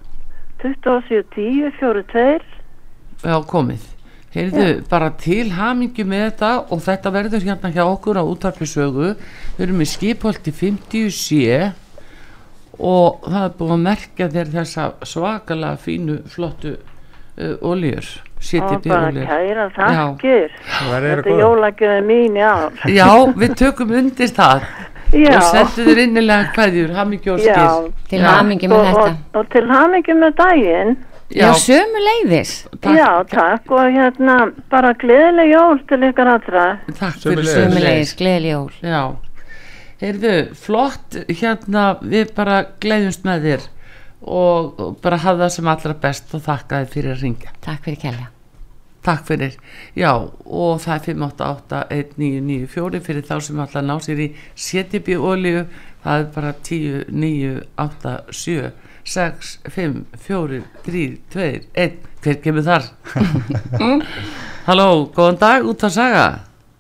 [0.62, 2.40] 27, 10, 4, 2.
[3.22, 3.84] Já, komið.
[4.34, 9.12] Heyrðu, bara til hamingju með þetta og þetta verður hérna hjá okkur á útarpisögu.
[9.56, 11.70] Við erum í skipholti 50 sé
[12.78, 18.06] og það er búið að merkja þér þessa svakalega fínu, flottu uh, oljur.
[18.86, 19.26] Bara oljur.
[20.78, 22.70] Þetta er jólagjöðu mín ár.
[22.86, 24.62] Já, við tökum undir það.
[25.08, 25.38] Já.
[25.38, 27.54] og sendu þér innilega kveðjur, hamingju og Já.
[27.56, 28.26] skil Til Já.
[28.28, 29.04] hamingi með þetta.
[29.04, 30.90] og, og til hamingi með daginn.
[31.28, 32.52] Já, sömu leiðis.
[32.80, 34.36] takk, Já, takk og hérna
[34.72, 36.66] bara gleðileg jól til ykkar allra.
[36.98, 37.44] takk fyrir.
[37.44, 38.70] Sömu leiðis, gleðileg jól.
[38.80, 39.02] Já,
[40.02, 43.68] heyrðu, flott, hérna, við bara gleðjumst með þér
[44.22, 47.54] og, og bara hafa það sem allra best og þakka þér fyrir að ringja.
[47.64, 48.28] Takk fyrir kella.
[49.08, 49.54] Takk fyrir,
[49.96, 54.26] já, og það er 588-1994 fyrir þá sem alltaf ná sér í
[54.58, 55.62] CTB olíu,
[56.02, 57.52] það er bara 10, 9,
[57.86, 58.72] 8, 7,
[59.14, 61.06] 6, 5, 4, 3,
[61.36, 61.48] 2,
[61.86, 62.90] 1, hver kemur þar?
[64.68, 66.26] Halló, góðan dag, út að saga,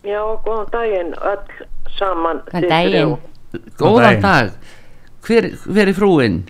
[0.08, 2.42] Já, góðan daginn, öll saman.
[3.80, 4.50] Góðan dag,
[5.24, 6.42] hver, hver er frúin?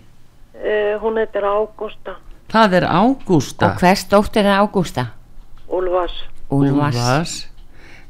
[0.58, 2.16] Eh, hún heitir Ágústa
[2.48, 3.66] Það er Ágústa.
[3.68, 5.10] Og hvers dóttir er Ágústa?
[5.68, 6.14] Úlfars.
[6.48, 7.34] Úlfars.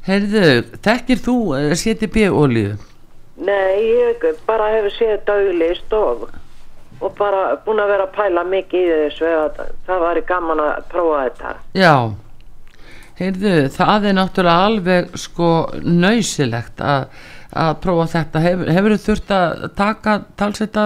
[0.07, 0.43] Heyrðu,
[0.79, 2.77] þekkir þú uh, CTB olíu?
[3.39, 6.23] Nei, ég bara hefur séð þetta auðlist og,
[7.03, 10.87] og bara búin að vera að pæla mikið í þessu að það væri gaman að
[10.93, 11.53] prófa þetta.
[11.75, 11.93] Já,
[13.19, 15.49] heyrðu, það er náttúrulega alveg sko
[15.83, 17.09] nöysilegt að,
[17.51, 18.43] að prófa þetta.
[18.45, 20.85] Hefur, hefur þú þurft að taka talsetta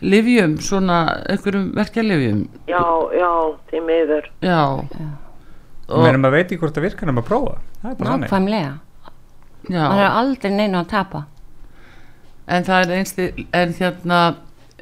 [0.00, 2.44] livjum, svona einhverjum verkjalivjum?
[2.70, 2.84] Já,
[3.16, 3.30] já,
[3.70, 4.30] því miður.
[4.44, 4.60] Já.
[5.90, 8.28] og meðan maður veit ekki hvort það virkar nema að prófa það er bara þannig
[8.28, 8.72] Nákvæmlega.
[9.70, 9.82] já.
[9.82, 11.24] Það er aldrei neina að tapa.
[12.50, 14.20] En það er einsti, en hérna,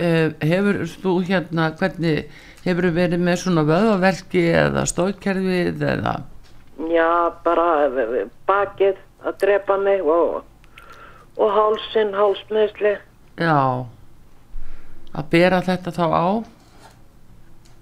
[0.00, 2.28] uh, hefur þú hérna, hvernig,
[2.64, 6.14] hefur verið með svona vöðaverki eða stóðkerfið eða,
[6.78, 7.08] Já,
[7.44, 10.44] bara eh, bakið að drepa mig og,
[11.38, 12.92] og hálsin, hálsmeðsli.
[13.38, 13.58] já,
[15.18, 16.26] að bera þetta þá á?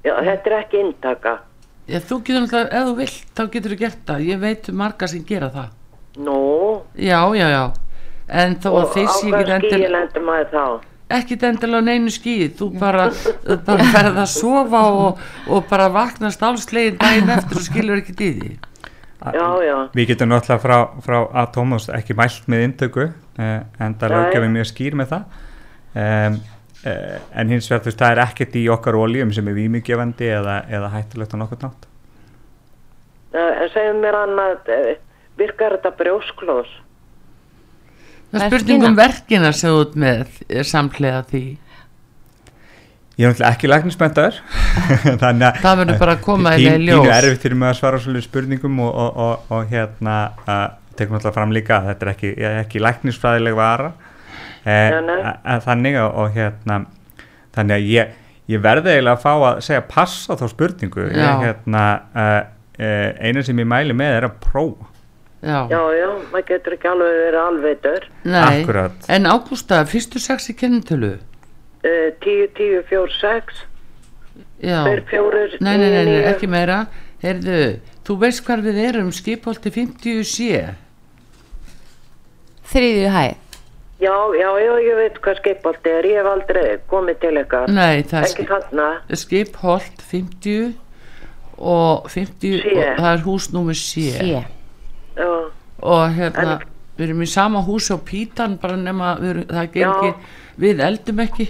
[0.06, 1.34] Já, þetta er ekki inntaka.
[1.86, 4.24] Já, þú getur náttúrulega, ef þú vilt, þá getur þú gert það.
[4.26, 5.72] Ég veit um marga sem gera það.
[6.16, 6.40] Nú,
[6.96, 7.64] Já, já, já.
[8.26, 10.64] En þó að og þeir á sé hvað ekki skíi endilega, lendur maður þá?
[11.16, 12.48] ekkit endilega á neinu skýð.
[12.58, 13.04] Þú bara,
[13.66, 18.56] bara ferð að sofa og, og bara vaknast álslegin daginn eftir og skilur ekki því.
[19.16, 19.76] Já, já.
[19.96, 24.16] Við getum náttúrulega frá, frá Atomos ekki mælt með inntöku eh, en það Nei.
[24.18, 25.22] löggjafið mjög skýr með það
[25.96, 26.38] um,
[26.84, 30.28] eh, en hins vegar þú veist það er ekkert í okkar oljum sem er vímugjöfandi
[30.36, 31.86] eða, eða hættulegt á nokkuð nátt
[33.36, 34.96] Eh, En segjum mér annað, eh,
[35.36, 36.68] virkar þetta brjósklós?
[38.30, 38.60] Það er Verkina?
[38.60, 41.42] spurning um verkina sem þú ert með er samhlega því.
[43.16, 44.40] Ég er náttúrulega ekki læknismentaður
[45.22, 46.98] þannig að Það verður bara að koma í ljós.
[47.00, 50.66] Pínu erfitt fyrir mig að svara svolítið spurningum og, og, og, og hérna uh,
[50.98, 53.92] tekum náttúrulega fram líka að þetta er ekki, ekki læknisfræðileg vara
[54.64, 54.98] eh,
[55.64, 56.82] þannig og, hérna
[57.56, 58.18] þannig að ég,
[58.52, 62.36] ég verði eiginlega að fá að segja pass á þá spurningu ég, hérna, uh,
[62.80, 64.92] uh, eina sem ég mæli með er að prófa
[65.46, 68.06] Já, Já, já, maður getur ekki alveg verið alveitur.
[68.24, 68.62] nei.
[68.64, 69.04] Akkúrat.
[69.12, 71.12] En Ágústa, fyrstu sex í kennitölu?
[71.86, 73.60] Uh, 10, 10, 4, 6,
[74.66, 74.80] Já.
[74.88, 76.80] 2, 4, Nei, nei, nei, nei, ekki meira.
[77.22, 77.58] Heyrðu,
[78.04, 80.64] þú veist hvar við erum, skipholti 50 sé.
[82.72, 83.34] Þriðju hæð.
[83.96, 87.70] Já, já, já, ég veit hvað skipaldi er, ég hef aldrei komið til eitthvað.
[87.72, 88.88] Nei, það er Ekki skip, þarna.
[89.22, 90.74] skipholt 50
[91.56, 92.74] og 50 Sé.
[92.76, 94.42] og það er húsnúmer sé.
[95.16, 96.66] Og hérna, En-
[96.98, 100.14] við erum í sama húsi á Pítan, bara nema, við erum, ekki,
[100.60, 101.48] við eldum ekki.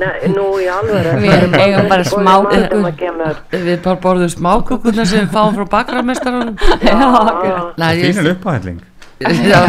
[0.00, 1.08] Nei, nú í alveg.
[1.22, 3.40] Við eigum bara smákukur.
[3.54, 6.60] Við bara borðum smákökurna sem við fáum frá bakramestaranum.
[6.86, 8.84] Já, Nei, ég, Fínan uppáhælling
[9.48, 9.60] já,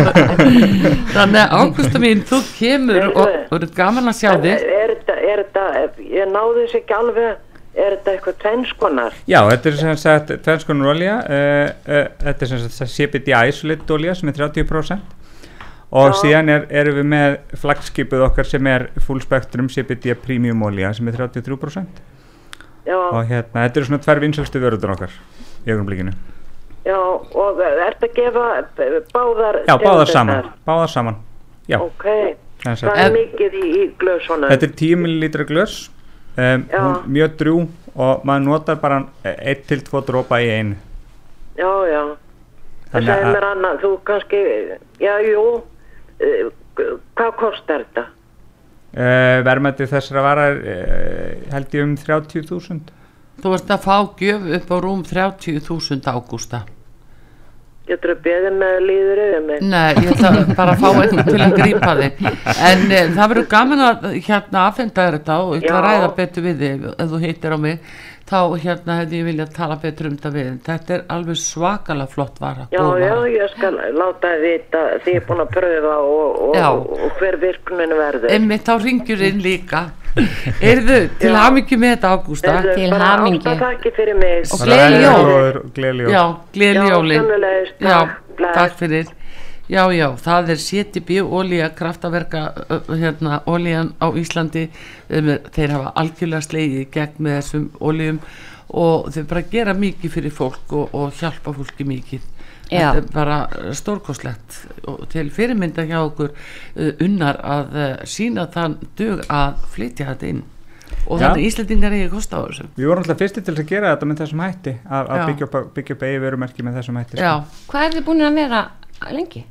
[1.13, 4.63] þannig að Ágústa mín, þú kemur og og það er gaman að sjá þig.
[4.75, 5.67] er þetta, er þetta,
[6.03, 7.29] ég náði þess ekki alveg,
[7.77, 9.15] er þetta eitthvað tvennskonar?
[9.31, 13.95] Já, þetta er sem sagt tvennskonar olja uh, uh, þetta er sem sagt CBD isolate
[13.95, 15.15] olja sem er 30%
[15.91, 16.17] og Já.
[16.21, 21.08] síðan er, erum við með flagskipið okkar sem er full spectrum CBD premium olja sem
[21.08, 22.02] er 33%
[22.88, 25.15] Já, og hérna, þetta eru svona tvær vinsælstu vörður okkar
[25.67, 26.13] í augnablikinu.
[26.88, 28.43] Já, og er þetta að gefa
[29.12, 31.17] báðar Já, báðar saman, báðar saman
[31.67, 32.06] Já, Ok,
[32.63, 34.47] sagt, það er mikið í, í glösunum.
[34.54, 35.76] þetta er 10 ml glös
[36.39, 36.63] um,
[37.12, 37.58] mjög drjú
[37.97, 40.78] og maður notar bara 1-2 dropa í einu.
[41.58, 42.02] Já, já.
[42.88, 44.41] Það Þannig segir mér annað, þú kannski,
[45.02, 45.45] já, jú,
[47.17, 48.06] hvað kostar þetta?
[48.97, 52.95] uh, verðmætti þessara vara er uh, held ég um 30.000
[53.38, 56.63] Þú ert að fá gjöf upp á rúm 30.000 Ágústa.
[57.88, 59.60] Getur þú beðið með líður yfir mig?
[59.63, 63.47] Nei, ég ætla bara að fá einhvern til að grípa þig En e, það verður
[63.53, 67.13] gaman að hérna aðfenda þér þetta og ég ætla að ræða betur við þig ef
[67.13, 67.93] þú hittir á mig
[68.28, 72.42] þá hérna hefði ég viljað tala betur um þetta við Þetta er alveg svakalega flott
[72.44, 73.30] vara Já, góð já, vara.
[73.34, 77.40] ég skal láta þið vita því ég er búin að pröfa og, og, og, hver
[77.42, 78.34] virknin verður.
[78.36, 79.84] Einmitt þá ringjur inn líka
[80.72, 81.38] Erðu, til Já.
[81.44, 82.54] hamingju með þetta Ágústa
[83.98, 84.48] Til mig.
[84.50, 86.32] Og gleðileg jól.
[86.58, 88.10] Gleðli jól.
[88.38, 89.16] Takk fyrir
[89.67, 92.43] Já, já, það er CTB olía kraftaverka
[92.88, 94.69] hérna, olían á Íslandi.
[95.10, 98.21] Þeir hafa algjörlega slegið gegn með þessum olíum
[98.67, 102.34] og þeir bara gera mikið fyrir fólk og, og hjálpa fólki mikið.
[102.67, 102.91] Já.
[102.91, 104.62] þetta er bara stórkostlegt.
[104.91, 110.32] Og til fyrirmynda hjá okkur uh, unnar að uh, sína þann dug að flytja þetta
[110.32, 110.41] inn.
[111.08, 112.69] Og þannig Íslendingar eigi kosta á þessu.
[112.75, 115.58] Við vorum alltaf fyrsti til að gera þetta með þessum hætti að að byggja upp,
[115.75, 117.67] byggja upp eigi verumerki með þessum hætti Já, sko.
[117.71, 118.63] Hvað er þið búin að vera
[119.15, 119.43] lengi?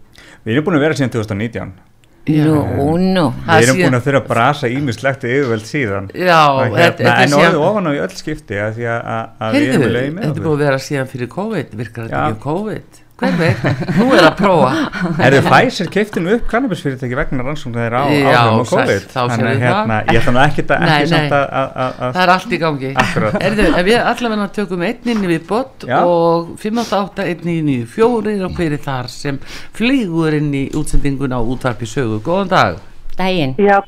[0.47, 1.77] Við erum búin að vera síðan 2019
[2.27, 2.43] Já.
[2.43, 3.25] Nú, nú.
[3.47, 7.35] Við erum búin að þurfa að brasa ímislegt yfirveld síðan já hérna, þetta er En
[7.39, 10.33] orðið ofan á í öll skipti að því að, að, að við Heyrðu, þetta er
[10.33, 12.99] okkur að vera síðan fyrir COVID, virkar þetta ekki COVID?
[13.17, 13.61] Hver veit,
[13.97, 14.71] nú er að prófa.
[15.25, 19.07] Er þið Pfizer keftinu upp kannabisfyrirtæki vegna rannsókn þeirra á Já, áhrifum á sæll, COVID
[19.09, 19.63] þá Þannig að það.
[19.63, 21.39] hérna, ég ætla nú ekki, að- Nei, ekki samt nei.
[21.39, 22.91] að, að, að, að Það er allt í gangi.
[23.49, 25.97] Erðu, ef við allavega tökum einn inn við bot Já.
[26.05, 29.39] og 588-1994 og hver er þar sem
[29.81, 32.21] flýgur inn í útsendingun á útvarpi sögu.
[32.21, 32.77] Góðan dag.
[33.17, 33.57] Dægin.
[33.57, 33.81] Já,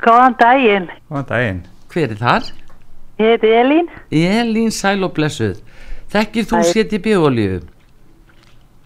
[0.00, 0.88] góðan daginn.
[1.10, 1.60] Góðan daginn
[1.92, 2.48] Hver er þar?
[3.20, 3.92] Ég heiti Elín.
[4.10, 5.60] Elín Sæl og Blessuð.
[6.12, 6.64] Þekkir þú
[6.96, 7.60] í bíólíu?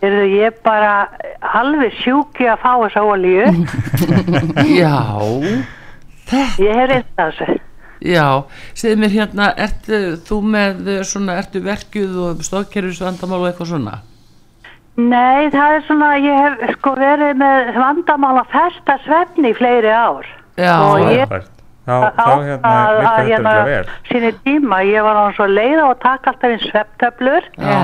[0.04, 0.90] Erðu ég bara
[1.56, 3.46] alveg sjúki að fá þessa olíu.
[4.80, 4.98] Já,
[6.28, 6.42] þetta.
[6.60, 7.56] Ég hef reynd að þessu.
[8.06, 8.26] Já,
[8.76, 13.94] segðu mér hérna, ertu þú með eh, svona, ertu verkjuð og stóðkerfisvandamál og eitthvað svona?
[15.00, 19.90] Nei, það er svona, ég hef sko verið með vandamál að festa svefni í fleiri
[19.92, 20.28] ár.
[20.60, 21.52] Já, Og ég- Frábært.
[21.86, 25.86] Þá, þá hérna virkar þetta hérna, vel síni tíma, ég var á svo leið á
[25.86, 27.76] að taka alltaf inn svefntöflur Já.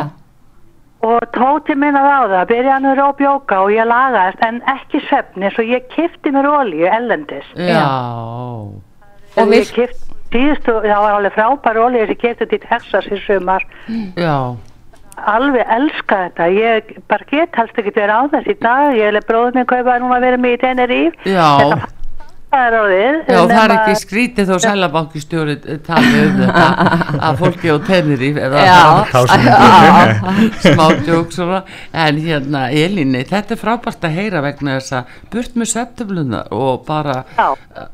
[1.03, 5.51] Og tóti minna á það, byrja hann að bjóka og ég lagaðist en ekki svefni
[5.55, 7.47] svo ég kifti mér olíu ellendis.
[7.59, 7.83] Já.
[9.37, 13.19] Og virk- kifti, síðustu, það var alveg frábær olíu sem ég kifti til Texas í
[13.27, 13.65] sumar.
[14.17, 14.55] Já,
[15.29, 19.27] Alveg elska þetta, ég bara get helst ekki verið á þess í dag, ég er
[19.29, 21.13] bróðum minn kaupa núna að vera mig í Teneríf.
[21.29, 21.49] já,
[22.53, 23.15] Það er orðið.
[23.33, 25.55] já, það er ekki skrítið þó sælabankistjóri
[25.87, 26.67] tali um þetta
[27.29, 28.81] að fólki á tennir í eða Já.
[29.09, 31.63] Þá sem við smá djók svona
[32.05, 36.85] en hérna Elíni, þetta er frábært að heyra vegna þess að burt með septemlunar og
[36.89, 37.49] bara Já.
[37.57, 37.89] uh,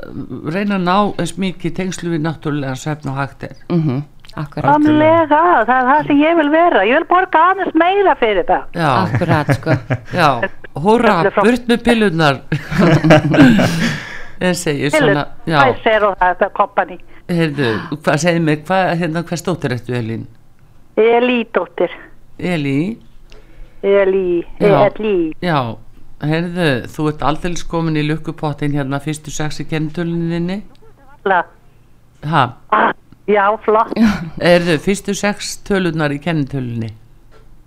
[0.51, 4.03] reyna að ná eins mikið tengslu við náttúrulega svefn og er Mhm,
[4.39, 4.75] Akkurat.
[4.75, 6.83] Samlega, það er það sem ég vil vera.
[6.87, 8.67] Ég vil borga aðeins meira fyrir það.
[8.77, 9.75] Já, Akkurat, sko.
[11.33, 12.39] frá- burt með pillunar
[14.41, 16.99] en segir svona Pfizer og það, það kompani.
[17.29, 17.71] heyrðu,
[18.03, 20.27] hvað segir mig hvað, hérna, hvað stóttir eftir Elín?
[20.99, 21.91] Elí dóttir.
[22.39, 22.99] Elí,
[23.83, 24.45] Elí.
[24.61, 25.33] Elí.
[25.43, 25.59] já
[26.23, 30.63] heyrðu, þú ert aldrei komin í lukkupottin hérna fyrstu sex í kennutöluninni
[31.25, 31.45] La.
[32.25, 32.93] ha, Ah,
[33.29, 33.93] já, flott.
[34.43, 36.91] heyrðu, fyrstu sex tölunar í kennutölunni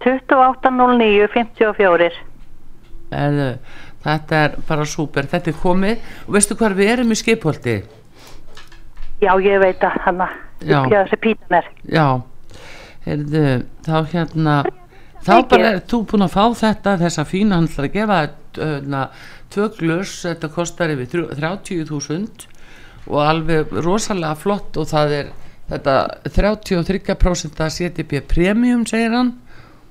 [0.03, 2.11] 2809 54.
[3.11, 3.49] heyrðu,
[4.03, 5.27] þetta er bara súper.
[5.31, 6.05] Þetta er komið.
[6.27, 7.75] Og veistu hvað við erum í skipholti?
[9.21, 10.29] Já, ég veit að hana.
[10.61, 10.79] Já.
[10.89, 11.67] Já, þessi pítan er.
[11.89, 12.05] já,
[13.05, 13.43] heyrðu
[13.85, 14.55] þá hérna
[15.25, 18.17] þá bara er þú búin að fá þetta þessa fína hann ætlar að gefa
[18.57, 19.01] hérna,
[19.53, 22.45] tvö glös, þetta kostar yfir þrjú- 30.000
[23.09, 25.31] og alveg rosalega flott og það er
[25.71, 25.95] þetta
[26.29, 29.33] 33% að CTB premium segir hann.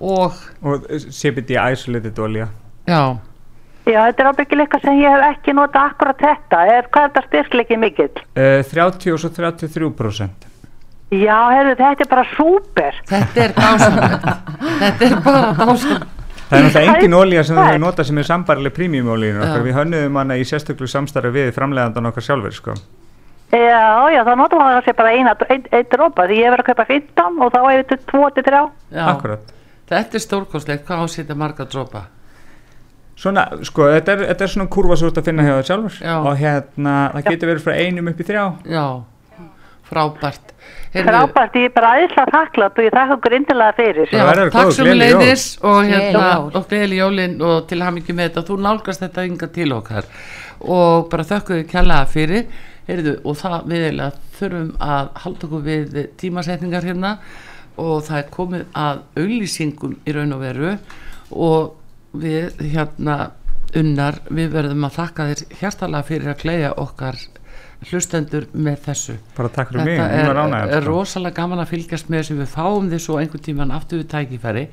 [0.01, 2.47] Og Og CBD isolated olía.
[2.87, 3.19] Já,
[3.91, 6.61] Já, þetta er ábyggilega sem ég hef ekki nota akkurat þetta.
[6.77, 8.13] Er, hvað er þetta styrkleiki mikill?
[8.37, 10.47] uh, 30 og svo 33%
[11.11, 12.99] Já, herru, þetta er bara súper.
[13.11, 14.27] þetta er dásamlegt
[14.85, 16.17] þetta er bara dásamlegt
[16.51, 19.65] Það er náttúrulega engin olía sem við notað sem er sambarileg premium olíinu okkar Já.
[19.69, 22.75] Við hönnuðum hana í sérstöklu samstarfi við framleiðandan okkar sjálfur sko.
[23.55, 26.69] Já, já, þá notum við þessi bara eina, ein, ein dropa því ég verið að
[26.73, 28.63] kaupa 15 og þá er þetta 2-3.
[28.95, 29.55] já, Akkurat
[29.91, 32.03] þetta er stórkostlegt, hvað ásýta marga dropa
[33.21, 35.97] Svona, sko, þetta er, þetta er svona kurva svo að finna hjá það sjálfur.
[36.01, 36.15] Já.
[36.25, 38.45] og hérna, það getur verið frá einum upp í þrjá.
[38.73, 38.85] Já,
[39.91, 40.55] frábært.
[40.91, 44.09] Heyrðu, Frábært, ég er bara aðeinslega þakklátt og ég þakka okkur indilega fyrir.
[44.11, 45.21] Já, verður takk gleðileg jól.
[45.21, 48.45] leiðis og hérna og gleðileg jólin og til hamingi með þetta.
[48.49, 50.09] Þú nálgast þetta ynga til okkar.
[50.61, 52.49] Og bara þökkum við kjallaða fyrir.
[52.89, 57.13] Heyrðu, og það við eiginlega þurfum að halda okkur við tímasetningar hérna.
[57.81, 60.73] Og það er komið að auglýsingum í raun og veru.
[61.31, 61.77] Og
[62.13, 63.19] við hérna
[63.77, 67.21] unnar við verðum að þakka þér hjartalega fyrir að gleiða okkar
[67.89, 69.15] hlustendur með þessu.
[69.37, 72.21] Bara takk fyrir mig, Þetta hún er, var ánægð er rosalega gaman að fylgjast með
[72.23, 72.37] þessu.
[72.41, 74.65] Við fáum þið svo einhvern tíman aftur við tækifæri.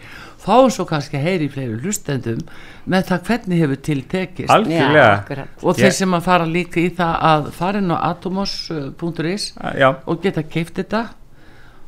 [0.44, 2.42] Fáum svo kannski að heyri í fleiri hlustendum
[2.90, 4.52] með það hvernig hefur til tekist.
[4.58, 5.64] Algjörlega, akkurat.
[5.64, 10.22] og þeir sem að fara líka í það að fara inn á atomos.is já, og
[10.26, 11.06] geta keift þetta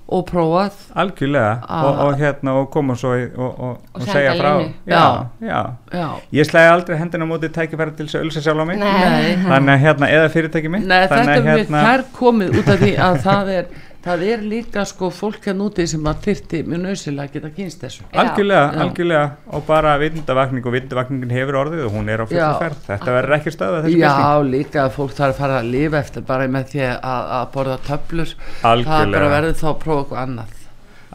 [0.10, 0.78] og prófað.
[0.98, 1.52] Algjörlega.
[1.80, 4.52] Og, og hérna og koma svo í, og, og, segja frá.
[4.90, 5.04] já,
[5.46, 5.60] já.
[5.94, 6.08] já,
[6.40, 8.82] ég slæði aldrei hendina móti tækifæri til þess að ölsa sjálf á mig.
[8.82, 9.36] Nei.
[9.46, 10.88] þannig að hérna, eða fyrirtæki mitt.
[10.90, 13.70] Nei, þannig að hérna, þær komið út af því að það er
[14.04, 17.82] það er líka sko fólk hérna úti sem að þyrti mjög nöðsilega að geta kynst
[17.84, 18.06] þessu.
[18.24, 18.82] Algjörlega, Já.
[18.86, 19.26] algjörlega.
[19.58, 22.48] Og bara vitundavakning og vitundavakningin hefur orðið og hún er á fullu Já.
[22.62, 22.80] ferð.
[22.88, 24.16] Þetta verður ekki stöða þessi Já,
[24.48, 27.78] líka að fólk þarf að fara að lifa eftir bara með því að, að borða
[27.90, 28.34] töflur.
[28.62, 29.20] Það Algjörlega.
[29.20, 30.56] bara verður þá að prófa eitthvað annað.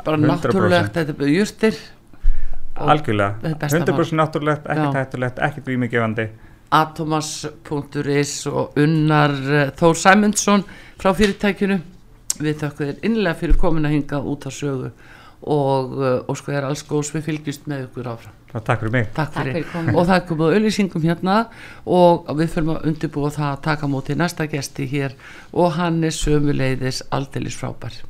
[0.05, 0.31] Bara 100%.
[0.31, 1.83] náttúrulegt, þetta er bara jurtir.
[2.75, 6.29] Og algjörlega, það er besta 100% náttúrulegt, ekkert hættulegt, ekkert vímigefandi.
[6.75, 10.65] Atomas.is og unnar eh, Þór Sæmundsson
[10.99, 11.77] frá fyrirtækinu
[12.41, 14.91] við þakka þér innlega fyrir komin að hinga út á sögu
[15.45, 18.39] og, uh, og sko er alls góðs við fylgjumst með ykkur áfram.
[18.55, 19.07] Takk fyrir mig.
[19.11, 19.99] Takk Takk fyrir, fyrir komuna.
[19.99, 21.37] og það er komið auðlýsingum hérna
[21.99, 25.17] og við fyrir að undirbúa það að taka móti næsta gesti hér
[25.53, 28.03] og hann er sömuleiðis aldeilis frábær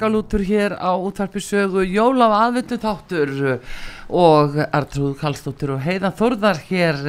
[0.00, 3.32] Bakalútur hér á útvarpi sögu Jóla og aðvendu þáttur
[4.08, 7.00] og Artrúð Kallstóttur og Heiða Þórðar hér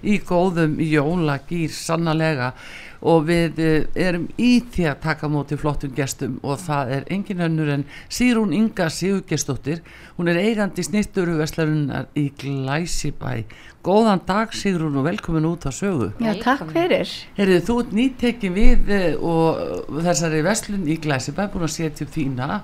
[0.00, 2.54] í góðum jólagýr sannlega
[3.00, 7.44] og við eh, erum í því að taka móti flottum gestum og það er engin
[7.46, 9.82] önnur en Sýrún Inga Sigurgestóttir
[10.16, 13.44] hún er eigandi snitturuveslarunar í Glæsibæ
[13.86, 17.12] Góðan dag Sýrún og velkomin út á sögu Já, takk fyrir.
[17.38, 22.14] Heyrðu, þú ert nýtekin við eh, og þessari verslun í Glæsibæ búin að setja upp
[22.16, 22.60] þína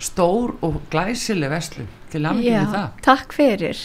[0.00, 2.86] stór og glæsileg verslun til með það.
[3.04, 3.80] takk fyrir.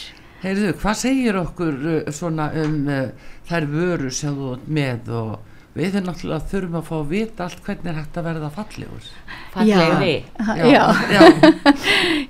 [0.46, 5.55] Heyrðu, hvað segir okkur uh, svona um uh, þær vöru sem þú ert með og
[5.76, 9.08] við erum náttúrulega þurfum að fá að vita allt hvernig er hægt að verða fallegur.
[9.54, 10.84] fallegri Já, já.
[11.12, 11.24] já,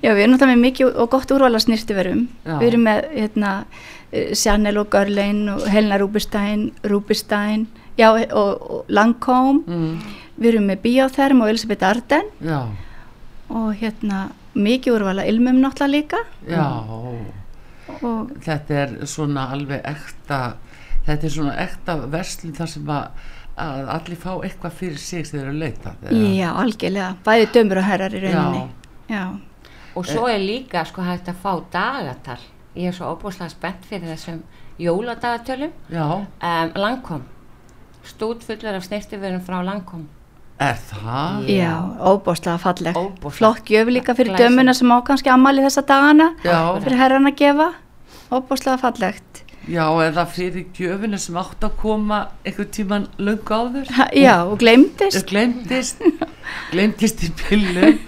[0.02, 2.24] Já, við erum náttúrulega með mikið og gott úrvala snirtiverum.
[2.44, 2.56] Já.
[2.60, 3.52] Við erum með hérna,
[4.12, 7.66] eh, Chanel og Görlein og Helena Rúbestein,
[7.98, 9.62] já, og, og Lancome.
[9.66, 9.98] mm,
[10.36, 12.58] Við erum með Biotherm og Elisabeth Arden já,
[13.48, 14.26] og hérna
[14.56, 16.18] mikið úrvala ilmum náttúrulega líka.
[16.48, 16.66] já.
[18.02, 20.56] Og, Þetta er svona alveg ekta,
[21.06, 23.06] þetta er svona ekta verslun þar sem að,
[23.56, 25.94] að allir fá eitthvað fyrir sig þegar þeir eru að leita.
[26.36, 27.12] já, algjörlega.
[27.24, 28.66] Bæði dömur og herrar í rauninni.
[29.08, 29.22] Já.
[29.96, 32.40] og svo er líka sko hægt að fá dagatal
[32.76, 34.42] ég er svo óbúslega spennt fyrir þessum
[34.82, 37.22] jóladagatölu Já, um, Langkom
[38.04, 40.08] stút fullur af snirtiförum frá Langkom
[40.58, 41.48] er það?
[41.52, 42.96] Já, óbáslega falleg.
[43.36, 46.30] Flott gjöf líka fyrir dömuna sem á kannski ammali þessa dagana.
[46.44, 46.80] Já.
[46.80, 47.66] Fyrir herran að gefa.
[48.32, 49.42] Óbáslega fallegt.
[49.66, 53.88] Já, eða fyrir gjöfina sem átt að koma einhvern tíman löngu áður.
[54.14, 55.24] Já, og glemdist.
[55.26, 56.02] glemtist
[56.72, 57.98] glemtist í pillum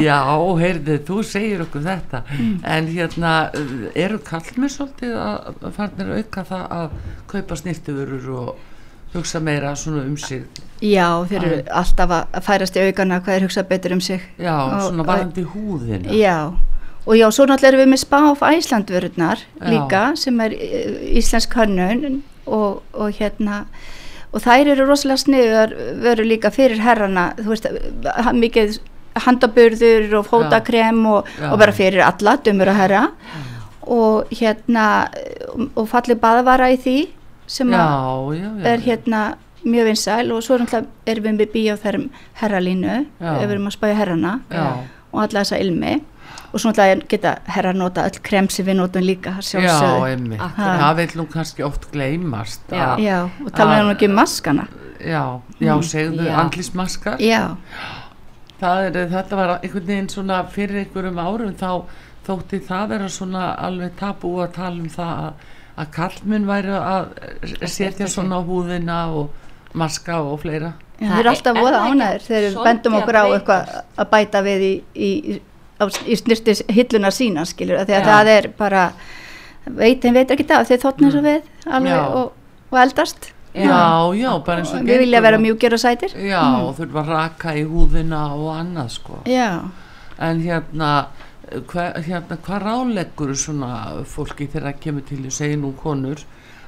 [0.00, 0.16] já,
[0.60, 2.22] heyrðu, þú segir okkur þetta.
[2.64, 3.34] En hérna
[3.94, 6.96] eru kallmenn svolítið að farnir auka það að
[7.34, 8.64] kaupa snirtifurur og
[9.16, 10.46] hugsa meira svona um sig?
[10.84, 14.24] Já, þeir eru alltaf að færast í aukana hvað er hugsað betur um sig.
[14.40, 16.08] já, Og- svona varandi húðina.
[16.16, 16.36] Já,
[17.06, 18.02] og já, svo náttúrulega erum við með
[18.90, 19.68] vörurnar Já.
[19.70, 23.64] líka sem er eh, íslensk hönnun og, og hérna
[24.34, 27.68] og þær eru rosalega sniðuðar vörur líka fyrir herrana, þú veist,
[28.36, 28.78] mikið
[29.24, 33.02] handaburður og fótakrem og, og bara fyrir alla, dömur að herra.
[33.86, 35.08] Og hérna
[35.76, 36.96] og- fallið baðavara í því
[37.46, 37.78] sem já,
[38.34, 39.20] já, já, er hérna
[39.64, 40.32] mjög vinsæl.
[40.34, 42.08] Og svo náttúrulega erum við með bíóþerm
[42.42, 44.34] herralínu ef við erum að spæja herrana.
[45.14, 45.94] Og alla þessa ilmi
[46.56, 50.06] og svo náttúrulega geta herrar nota öll krem sem við notum líka já, sjálfsögðu.
[50.08, 50.80] einmitt Akkurat.
[50.80, 52.86] það vil nú kannski oft gleymast Já.
[52.96, 54.66] að- Já, og tala að- nú ekki um maskana.
[55.00, 55.22] já,
[55.60, 56.34] já, segðu Já.
[56.40, 57.56] andlismaskar Já,
[58.60, 61.70] það er, þetta var einhvern veginn svona fyrir einhverjum árum þá
[62.26, 65.32] þótti það vera svona alveg tabú að tala um það að,
[65.78, 69.30] að kallminn væri að setja svona á húðina og
[69.76, 73.16] maska og fleira Já, Það alltaf er- er voða það ánæður þegar við bendum okkur
[73.20, 75.40] á eitthvað að bæta við í, í,
[75.80, 78.84] í, í snirtis hillunar sína skilur, því að það er bara
[79.66, 82.32] veit, þeim veit ekki það, þeir þóttna eins og við alveg og,
[82.70, 83.32] og eldast.
[83.56, 86.12] Já, já, bara eins og við vilja vera og- mjúkir og sætir.
[86.20, 89.22] Já, og þurfa að raka í húðina og annað sko.
[89.26, 89.48] Já,
[90.18, 90.90] en hérna
[91.70, 93.72] hva, hérna, hvað ráleggur svona
[94.04, 96.22] fólki þegar það kemur til að segja nú konur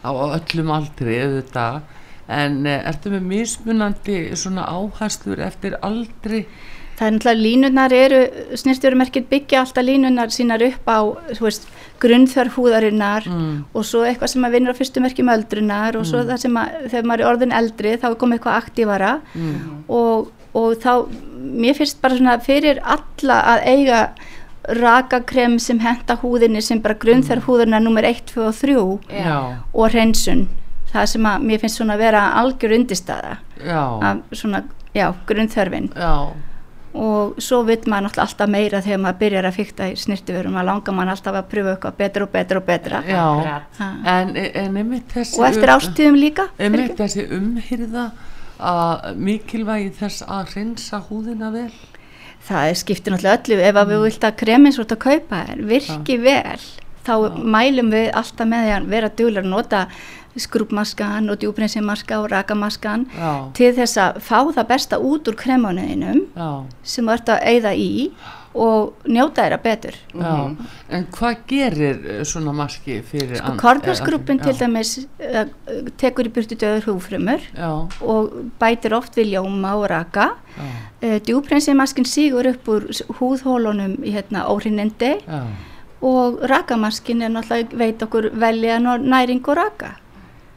[0.06, 1.80] á öllum aldri auðvitað?
[2.28, 6.42] En eh, ertu með mismunandi svona áherslur eftir aldri
[6.98, 8.20] Það er náttúrulega línunar eru,
[8.58, 10.98] snirtjurumerkir byggja alltaf línunar sínar upp á,
[11.30, 11.68] þú veist,
[12.02, 13.52] grunnþörf húðarinnar mm.
[13.70, 16.80] og svo eitthvað sem að vinnur á fyrstu merkjum öldrunar og svo það sem að
[16.88, 19.12] þegar maður er orðin eldri þá er komið eitthvað aktífara.
[19.38, 19.76] Mm.
[19.94, 20.90] og, og þá,
[21.38, 24.02] mér finnst bara svona fyrir alla að eiga
[24.80, 29.38] rakakrem sem henta húðinni sem bara grunnþörf húðarinnar nummer 1, 2 og 3 já,
[29.70, 30.48] og hreinsun,
[30.90, 33.80] það sem að mér finnst svona vera algjör undirstaða já,
[34.10, 34.66] að svona,
[34.98, 35.90] já, grunnþörfin.
[35.94, 36.47] Já
[36.98, 40.66] og svo vill maður náttúrulega alltaf meira þegar maður byrjar að fykta í snirtiverum að
[40.70, 43.02] langar maður alltaf að pröfa eitthvað betra og betra og betra.
[43.08, 43.60] Já,
[44.14, 48.08] en, en einmitt þessi og eftir um- ástíðum líka einmitt þessi umhyrða
[48.58, 51.70] að mikilvægi þess að reynsa húðina vel.
[52.48, 53.62] Það er skiptir náttúrulega öllu.
[53.68, 56.60] Ef að við vilt að kremin svo að kaupa er virki vel
[57.08, 59.82] þá mælum við alltaf með því að vera að nota
[60.36, 66.26] skrúpmaskan og djúprinsimaska og rakamaskan já, til þess að fá það besta út úr kremuninum
[66.36, 66.50] já,
[66.82, 67.92] sem þú ert að eyða í
[68.58, 69.96] og njóta þeirra betur.
[70.16, 70.30] Já.
[70.90, 75.44] En hvað gerir eh, svona maski fyrir sko an- kornasgrúpin eh, til dæmis uh,
[76.00, 77.70] tekur í burtu döður húfrumur já,
[78.00, 80.30] og bætir oft við ljóma og raka.
[81.02, 82.88] Uh, djúprinsimaskin sígur upp úr
[83.20, 85.42] húðhólunum í hérna óhrinnindi já,
[86.02, 89.94] og rakamaskin er náttúrulega veit okkur velja næring og raka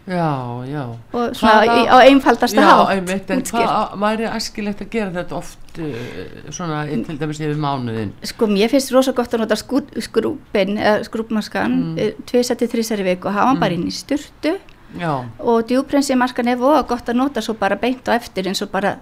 [0.07, 0.85] já, já.
[1.13, 3.67] Og svona á einfaldasta Já, hátt einmitt, en útskýrt.
[3.67, 8.71] hvað væri æskilegt að gera þetta oft uh, svona til dæmis yfir mánuðin Sko, mér
[8.73, 12.25] finnst rosa gott að nota skrúpin, eða skrúpmaskan, mm.
[12.25, 14.57] tvisætti þrísari viku og hafa hann bara inn í styrtu
[14.99, 18.71] Já, og djúprensimaskan er voða gott að nota svo bara beint á eftir eins og
[18.73, 18.97] bara,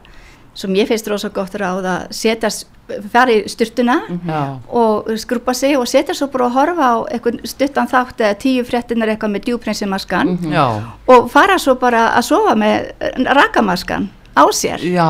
[0.59, 2.51] sem ég finnst rosa gott ráð að setja,
[3.13, 7.41] fara í styrtuna já, og skrúpa sig og setja svo bara að horfa á eitthvað
[7.47, 10.65] stuttan þátt eða tíu fréttinar eitthvað með djúprensimaskan já.
[11.07, 12.89] og fara svo bara að sofa með
[13.39, 14.83] rakamaskan á sér.
[14.85, 15.09] Já,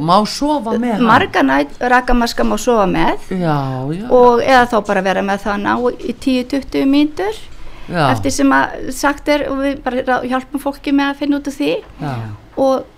[0.00, 1.06] má sofa með hann?
[1.08, 3.56] Marga nætt rakamaskan má sofa með Já,
[3.92, 7.40] já, og eða þá bara vera með það að ná í 10-20 mínútur
[7.88, 11.50] já, eftir sem að sagt er og við bara hjálpum fólki með að finna út
[11.52, 11.74] af því.
[12.00, 12.14] Já,
[12.62, 12.88] og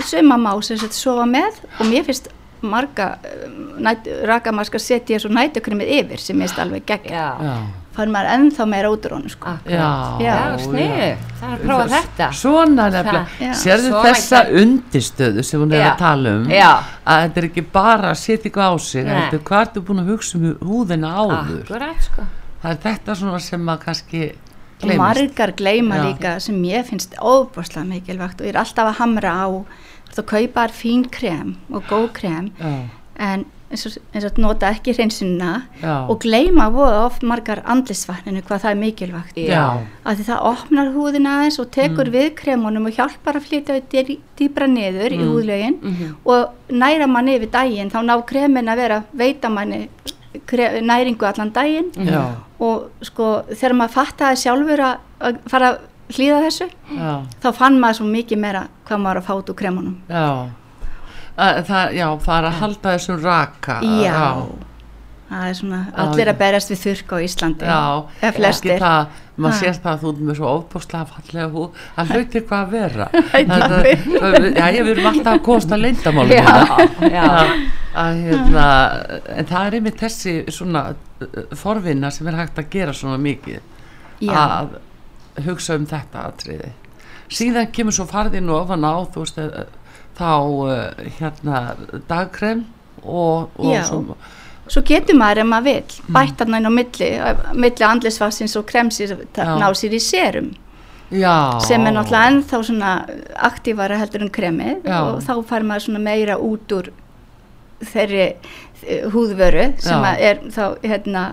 [0.00, 2.28] suma má sem sagt sofa með og mér finnst
[2.62, 3.16] marga
[3.82, 7.54] næt, rakamarska setja svo nætukrymið yfir sem ég finnst alveg gegn Já, já,
[7.96, 9.48] fann maður ennþá meira honum sko.
[9.50, 9.72] akkurat.
[9.74, 9.88] já,
[10.22, 12.28] Já, snið, það er að prófa þetta.
[12.38, 13.52] Svona nefnilega, Já.
[13.64, 15.90] sérðu þessa ekki- undirstöðu sem hún er Já.
[15.90, 16.70] að tala um Já.
[17.06, 20.12] að þetta er ekki bara að setja ykkur á sig er hvað ertu búin að
[20.14, 22.22] hugsa um húðina áður Akkurat, sko.
[22.62, 24.32] það er þetta svona sem að kannski
[24.82, 26.04] gleymist margar gleyma Já.
[26.08, 29.48] líka sem ég finnst óbúrslega mikilvægt og ég er alltaf að hamra á
[30.14, 34.92] þú kaupar fín krem og góð krem já, en eins og, eins og nota ekki
[34.92, 35.62] hreinsunna
[36.10, 39.38] og gleyma voða oft margar andlisvatninu hvað það er mikilvægt
[40.04, 42.12] að því það opnar húðina aðeins og tekur Mm.
[42.12, 45.28] við kremunum og hjálpar að flytja dý- dýpra niður í Mm.
[45.30, 46.14] húðlögin Mhm.
[46.26, 49.88] og næra manni yfir daginn þá ná kremin að vera veita manni
[50.82, 51.90] næringu allan daginn.
[52.08, 52.22] Já,
[52.62, 55.78] og sko þegar maður fattaði sjálfur að, fara að
[56.12, 56.66] hlýða þessu
[56.96, 57.12] já,
[57.42, 59.96] þá fann maður svo mikið meira hvað maður að fáta úr kremunum.
[60.08, 60.26] Já.
[61.32, 64.24] Að, það, já, það er að halda þessum raka já,
[65.30, 67.80] það er svona allir að berjast við þurrk á Íslandi Já,
[68.28, 71.66] ekki það, maður sér það að þú ert með svo óbúslega fallega hú,
[71.96, 73.06] það hluti eitthvað að vera
[74.60, 75.78] Já, ég verðum alltaf að kosta
[76.32, 77.26] já.
[77.92, 78.66] að, hérna,
[79.36, 83.60] en það er einmitt þessi svona uh, forvinna sem er hægt að gera svona mikið
[84.22, 84.38] Já.
[84.38, 84.78] að
[85.46, 86.70] hugsa um þetta atriði.
[87.32, 89.62] Síðan kemur svo farðin og ofan á þú veist eh,
[90.18, 91.62] þá uh, hérna
[92.10, 92.66] dagkrem
[93.02, 93.82] og, og Já.
[94.72, 96.14] Svo, getur maður ef maður vill Mm.
[96.16, 100.50] bætt hann inn á milli, á milli andlisvassins og kremsir ná sér í serum
[101.12, 102.92] já, sem er náttúrulega ennþá svona
[103.36, 104.98] aktífara heldur en kremið Já.
[105.02, 106.88] og þá fær maður svona meira út úr
[107.92, 108.26] þeirri
[108.86, 111.24] eh, húðvöru sem er þá hérna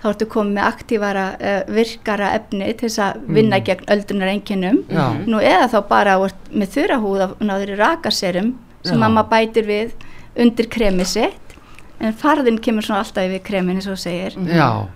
[0.00, 4.78] þá ertu komið með aktífara uh, virkara efni til þess að vinna gegn öldunar enginnum
[4.88, 5.26] Mm.
[5.28, 6.14] Nú eða þá bara
[6.56, 9.04] með þurra húð af náður rakaserum sem Já.
[9.04, 9.92] að maður bætir við
[10.40, 11.49] undir kremið sitt
[12.00, 14.36] en farðin kemur svona alltaf yfir kremin eins og segir.
[14.48, 14.88] Já,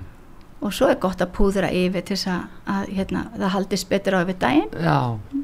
[0.64, 2.44] og svo er gott að púðra yfir til þess að,
[2.74, 4.70] að hérna, það haldist betur á yfir daginn.
[4.80, 4.98] Já.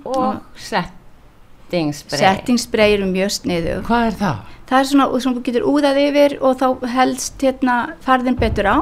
[0.09, 2.23] Og settingsbrei.
[2.23, 4.57] settingsbrei eru mjög sniðu hvað er það?
[4.71, 8.79] það er svona sem þú getur úðað yfir og þá helst hérna farðin betur á.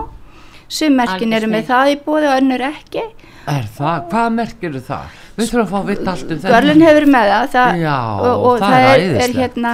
[0.69, 3.07] Summerkin eru með það í bóði og önnur ekki.
[3.49, 4.03] Er það?
[4.11, 5.15] Hvað merkir það?
[5.39, 8.45] Við þurfum að fá að vita allt um Görlun hefur með það, það Já, og,
[8.49, 9.73] og það það, er er, hérna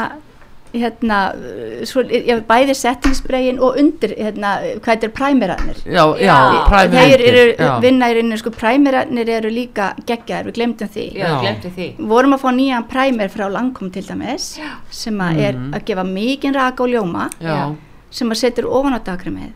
[0.75, 1.18] hérna,
[1.87, 4.51] svo, já, bæði settingsbregin og undir, hérna,
[4.83, 7.70] hvað þetta er præmirarnir Já, já, Já, præmir þeir eru já.
[7.85, 11.41] vinna í reynu, sko, præmirarnir eru líka geggjaðir, við glemdum því Já, Já.
[11.45, 11.89] glemti því.
[12.11, 14.59] vorum að fá nýjan præmir frá Langkom til dæmis
[14.91, 15.75] sem að er Mhm.
[15.75, 17.75] að gefa mikinn raka og ljóma Já,
[18.11, 19.53] sem að setur ofan á dagramið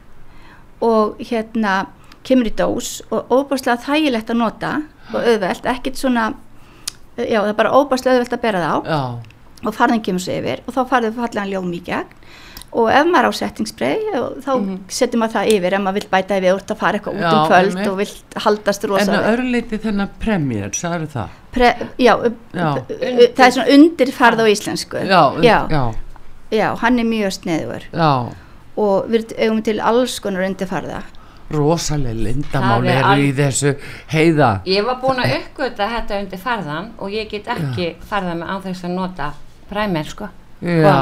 [0.81, 1.87] og hérna
[2.25, 4.83] kemur í dós og óbærslega þægilegt að nota
[5.15, 6.35] og auðvelt, ekkert svona
[7.19, 9.01] já það er bara óbærslega auðvelt að bera það á já,
[9.65, 12.13] og farðin kemur svo yfir og þá farðið fallegan ljóm í gegn.
[12.79, 13.95] Og ef maður á settingsbrei
[14.45, 14.51] þá
[14.93, 17.47] setur maður það yfir ef maður vill bæta yfir og það fara eitthvað út um
[17.49, 21.39] kvöld og vill haldast en rosa öðru leiti þennan premjör, sagður það?
[21.57, 22.13] Pre, já,
[22.53, 22.67] Já.
[22.93, 25.01] það er svona undirfarð á íslensku.
[25.09, 25.83] Já, já, já,
[26.53, 28.11] já, hann er mjög sniður já,
[28.85, 31.01] og við eigum til alls konar undirfarða.
[31.49, 33.71] Rosalega lindamál Það er eru í þessu
[34.13, 34.49] heiða.
[34.69, 38.57] Ég var búin að uppgöta þetta undir farðan og ég get ekki farða með á
[38.69, 39.31] þess að nota
[39.71, 40.31] præmer sko.
[40.59, 40.95] Já,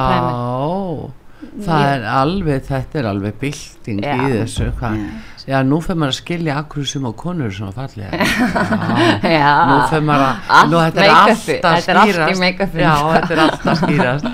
[1.65, 4.15] það er alveg, þetta er alveg bylting Já.
[4.17, 5.01] í þessu, hvað?
[5.47, 8.27] Já, nú fyrir maður að skilja akkur sem á konur er svona fallega.
[9.39, 9.53] Já.
[9.71, 14.27] Nú fyrir maður að nú þetta er alltaf er skýrast já, þetta er alltaf skýrast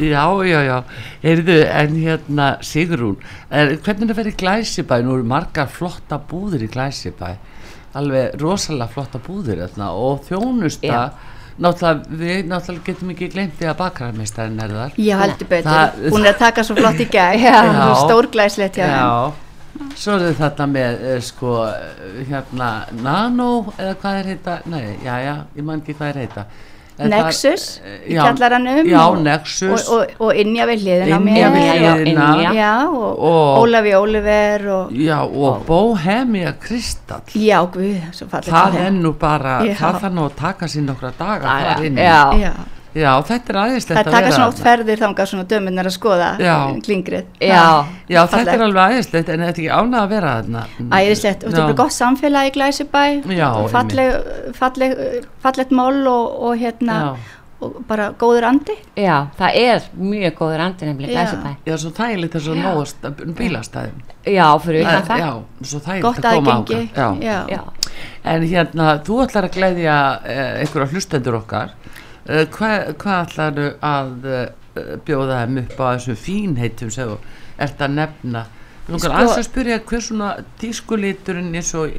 [0.00, 0.78] já, já, já,
[1.26, 3.18] heyrðu en hérna Sigrún
[3.50, 7.34] er, hvernig það verið Glæsibæ nú eru margar flotta búðir í Glæsibæ
[7.96, 11.02] alveg rosalega flotta búðir þarna, og þjónusta Já.
[11.62, 16.04] Náttúrulega, við náttúrulega getum ekki glemt því að bakararmeistarinn er þar Já, heldur betur.
[16.12, 17.42] Hún er að taka svo flott í gegn.
[17.46, 17.58] Já.
[18.04, 19.10] Stórglæslegt hjá já,
[19.96, 25.14] Svo er þarna með eh, sko eh, hérna Nano eða hvað er heita Nei, já,
[25.24, 26.46] já, ég man ekki hvað er heita
[26.96, 29.82] Nexus eh, í já, kjallaranum Já, og, Nexus.
[29.88, 32.28] og, og, og innja við hliðin á Ynja við hliðina.
[32.56, 37.26] Já, og, Ólafi Óliver og Já, og Bohemia Kristall.
[37.36, 38.00] Já, guð,
[38.48, 39.74] Það er nú bara, Já.
[39.76, 42.00] það þarf nú að taka sér nokkra daga Daga, þar inni.
[42.00, 42.22] já.
[42.40, 42.54] Já,
[42.96, 45.94] Já, þetta er aðeinslegt það að taka vera svona oft ferðir þangað svona döminnar að
[45.98, 46.54] skoða Já.
[46.86, 47.62] klingrið Já.
[48.08, 48.52] Já, þetta fallegt.
[48.56, 50.62] er alveg aðeinslegt en þetta er ekki ánað að vera þarna
[51.00, 53.02] Æðislegt, og þetta er bara gott samfélag í Glæsibæ
[53.36, 54.94] Já, og falleg, falleg,
[55.44, 57.10] fallegt mál og, og hérna Já.
[57.66, 61.20] og bara góður andi Já, það er mjög góður andi nefnilega Já.
[61.20, 61.54] glæsibæ.
[61.68, 65.20] Já, svo þægilegt þess að nóast bílastæðum Já, fyrir utan það.
[65.26, 65.30] Já,
[65.70, 67.36] svo þægilegt að koma ákvæm Já.
[67.52, 67.60] Já.
[68.26, 71.76] En hérna, þú ætlar að gleðja eh, einhverja hlustendur okkar
[72.26, 77.18] hvað, hvað ætlar að eh, bjóða þeim upp á þessum fínheitum sem þú
[77.58, 78.44] ert að nefna?
[78.86, 80.26] Þú Sko- aðeins að spyrja hver svona
[80.62, 81.96] tískuliturinn er svo í,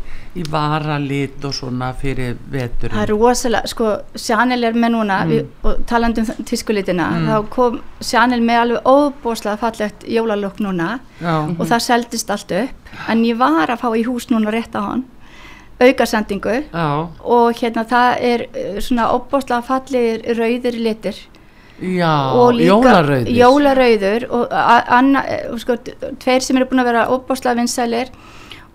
[0.48, 2.96] varalit og svona fyrir veturinn?
[2.96, 5.30] Það er rosalega, sko, Chanel er með núna Mm.
[5.34, 11.36] við, og talandi um tískulitina þá kom Chanel með alveg óbúslega fallegt jólalokk núna Já,
[11.60, 12.70] og það seldist allt upp.
[13.10, 15.04] En ég var að fá í hús núna rétt á hann
[15.80, 16.60] aukasendingu.
[16.74, 21.20] Já, og hérna það er eh, svona óbúslega fallegir rauðir litir.
[21.78, 22.34] Já
[22.66, 24.56] jólarauðir jólarauður og
[24.98, 25.78] anna, eh, sko,
[26.24, 28.10] tveir sem eru búin að vera óbáslega vinsælir.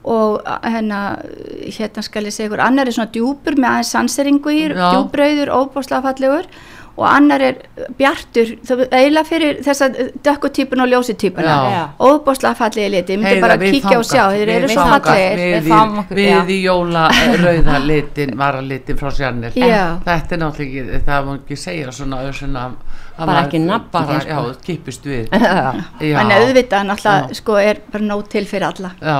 [0.02, 1.22] Og hérna,
[1.62, 6.02] hérna skal ég segja ykkur, annar er svona djúpur með aðeins sanseringu í, djúbrauður, óbáslega
[6.08, 6.48] fallegur
[6.96, 7.60] og annar er
[7.96, 9.88] bjartur, það er eiginlega fyrir þessa
[10.26, 11.82] dökkutýpuna og ljósutýpuna, Já.
[12.04, 15.38] óbáslega fallegi liti, ég myndi bara kíkja og þangað, sjá, þeir eru svo fallegir.
[15.38, 15.70] við,
[16.12, 17.06] Við við í jóla
[17.44, 19.56] rauða litin varalitin frá Sjarnir
[20.04, 23.88] þetta er náttúrulega ekki, það má ekki segja svona, svona að Bara maður ekki nafn,
[23.92, 24.42] bara, sko.
[24.48, 25.26] já, kippist við.
[25.42, 25.74] Já.
[26.00, 28.90] já, Þannig að auðvitað náttúrulega sko er bara nóg til fyrir alla.
[29.02, 29.18] já,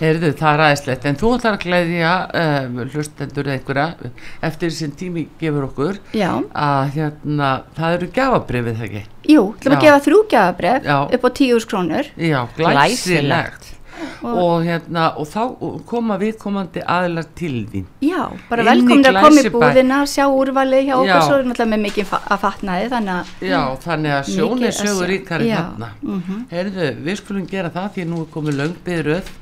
[0.00, 4.12] heyrðu, það er aðeinslegt en þú ætlar að gleðja uh, hlustendur einhverja
[4.48, 9.04] eftir sem tími gefur okkur Já, að hérna, það eru gafabrifið það ekki?
[9.28, 10.98] Jú, ætlum að gefa þrjú gjafabref Já.
[11.18, 12.08] upp á tíus krónur.
[12.16, 13.74] Já, glæsilegt
[14.22, 15.42] og hérna, og þá
[15.88, 20.94] koma viðkomandi aðilar til þín Já, bara velkomin að koma í búðina, sjá úrvalið hjá
[20.94, 21.00] Já.
[21.00, 24.62] okkur, svo er náttúrulega með mikið að fatnaði, þannig að Já, þannig að Mikið sjón
[24.62, 25.90] er að sögur Já, hérna.
[26.02, 26.40] mhm.
[26.54, 29.36] Heyrðu, við skulum gera það því nú er komið löngbyðröð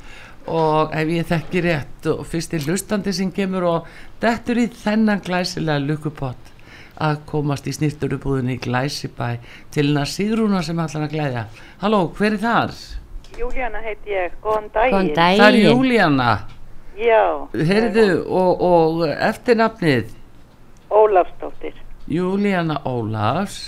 [0.47, 3.89] og ef ég þekki rétt og fyrst er hlustandi sem kemur og
[4.23, 6.53] dettur í þennan glæsilega lukkupott
[7.03, 9.35] að komast í snýrturubúðinni í Glæsibæ
[9.75, 11.43] til hana Sigrúna sem ætlar að glæðja.
[11.83, 12.77] Halló, hver er þar?
[13.39, 14.93] Júlíana heiti ég, góðan daginn.
[14.97, 15.67] Góðan Það er daginn.
[15.71, 16.31] Júlíana.
[16.97, 20.15] Já, Heyrðu, og, og eftirnafnið
[20.91, 21.75] Ólafsdóttir.
[22.09, 23.59] Júlíana Ólafs.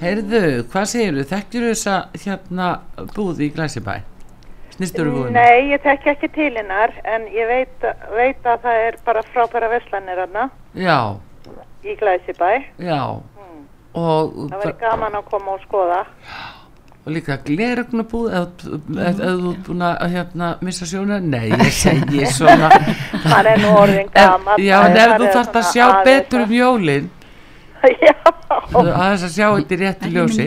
[0.00, 0.40] Heyrðu,
[0.72, 1.24] hvað segirðu?
[1.28, 2.68] Þekkjur þessa hérna
[3.14, 3.98] búði í Glæsibæ?
[4.74, 5.36] Snýrturubúðinni?
[5.36, 7.84] Nei, ég tekki ekki til hennar, en ég veit,
[8.16, 10.98] veit að það er bara frábæra verslanir hana Já,
[11.84, 12.50] í Glæsibæ.
[12.82, 12.98] já.
[13.94, 16.00] Og, Það væri gaman að koma og skoða.
[17.04, 22.70] Og líka gleragnabúð ef þú ert búin að hérna, missa sjóna nei, ég segi svona
[23.32, 26.40] Hann er nú orðinn gamall, já, það en er ef þú þarft að sjá betur
[26.40, 27.10] að- um jólin
[27.84, 28.14] Já,
[28.64, 30.44] aðeins að sjá þetta í réttu ljósi.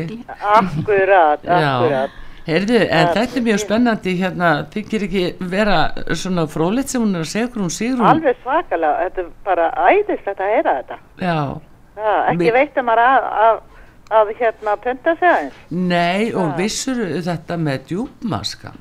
[0.58, 2.16] akkurat, akkurat.
[2.48, 5.76] heyrðu, en þetta er mjög spennandi hérna, þykir ekki vera
[6.18, 8.08] svona frólitt sem hún er að segja hún Sigrún?
[8.10, 10.98] Alveg svakalega, þetta er bara æðislegt að heyra þetta.
[11.22, 11.38] já,
[11.98, 13.62] Já, ekki Mér- veitum að, að,
[14.10, 15.54] að hérna punta sig aðeins.
[15.70, 18.78] nei, og vissur þetta með djúpmaskan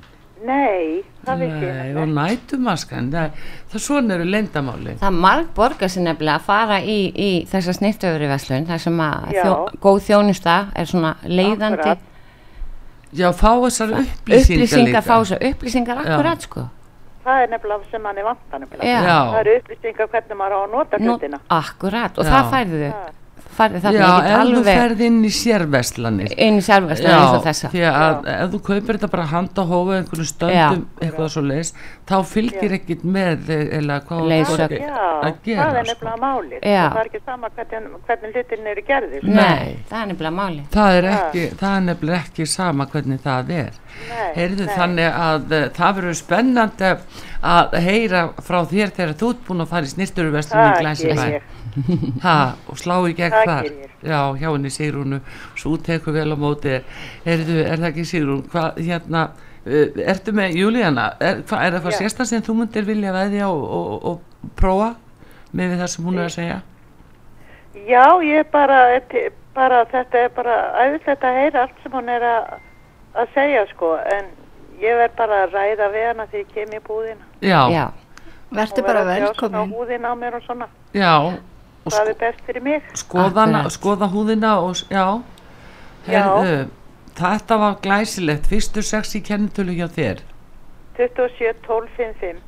[0.47, 3.39] Nei, það vissi ég nei, nefnilega og nætumaskan það,
[3.72, 8.29] það svona eru leyndamáli Það marg borgar sér nefnilega að fara í, í þessa snirtöfri
[8.31, 9.41] veslun, þar sem að Já.
[9.43, 9.55] þjó,
[9.87, 12.05] góð þjónusta er svona leiðandi Akkurat.
[13.16, 15.03] já, fá þessar upplýsingar, upplýsingar, líka.
[15.09, 16.66] fá þessar upplýsingar akkurat sko.
[17.27, 18.66] Það er nefnilega sem hann er vantan.
[18.87, 18.99] Já.
[19.03, 19.18] Já.
[19.33, 21.41] Það eru upplýsingar hvernig maður á að nota hlutina.
[21.51, 22.31] akkurat, og Já.
[22.37, 22.93] það færðu Já.
[23.57, 27.16] Færðu þarna já, ég get ef þú alveg ferð inn í sérveslanir inn í sjálfvæslega
[27.20, 31.30] eins og þessa því að ef þú kaupir þetta bara handa hófa einhvern stöndum eitthvað
[31.36, 31.72] svo leis
[32.07, 35.92] þá fylgir ekkit með eða hvað fólk Já, að það gera er sko.
[35.92, 36.59] nefnilega málið.
[36.66, 36.82] Já.
[36.86, 39.20] Það er ekki sama hvernig, hvernig hlutin eru gerðir.
[39.24, 39.32] sko.
[39.36, 43.52] Nei, það er nefnilega máli það er ekki, það er nefnilega ekki sama hvernig það
[43.57, 44.74] er Nei, heyrðu nei.
[44.76, 46.90] þannig að uh, það verður spennandi
[47.46, 51.14] að heyra frá þér þegar þú ert búin að fara í snirturverslun í Það Glæsibæ
[51.16, 51.42] ger ég.
[52.22, 52.37] Ha,
[52.70, 53.66] og slá í gegn Það þar.
[54.03, 55.20] já, hjá henni Sigrúnu.
[55.57, 56.77] Svo tekur vel á móti.
[57.27, 59.24] Heyrðu, er það ekki Sigrún hvað, hérna,
[59.66, 61.09] uh, ertu með Júlíana?
[61.20, 61.99] Er, hva, er það hvað Já.
[62.05, 64.95] sérsta sem þú myndir vilja veðja og, og, og prófa
[65.57, 66.61] með við það sem hún er að segja?
[67.87, 68.81] Já, ég er bara,
[69.55, 70.57] bara, þetta er bara
[70.87, 72.57] æðislegt að heyra allt sem hún er að,
[73.20, 74.33] að segja sko, en
[74.81, 77.24] ég verð bara að ræða við hana þegar ég kem í búðina.
[77.41, 77.87] já, já,
[78.47, 79.72] Já, Vertu Og bara vera að þjást á velkomin.
[79.74, 80.66] húðina á mér og svona.
[81.27, 81.33] og
[81.87, 82.82] Það sko, er best fyrir mig.
[82.95, 83.72] skoða, hana- Akkurat.
[83.72, 85.22] skoða húðina og, já,
[86.07, 86.68] herðu,
[87.14, 90.18] þetta var glæsilegt, fyrstu sex í kennitölu hjá þér.
[90.97, 92.41] 27 12 55.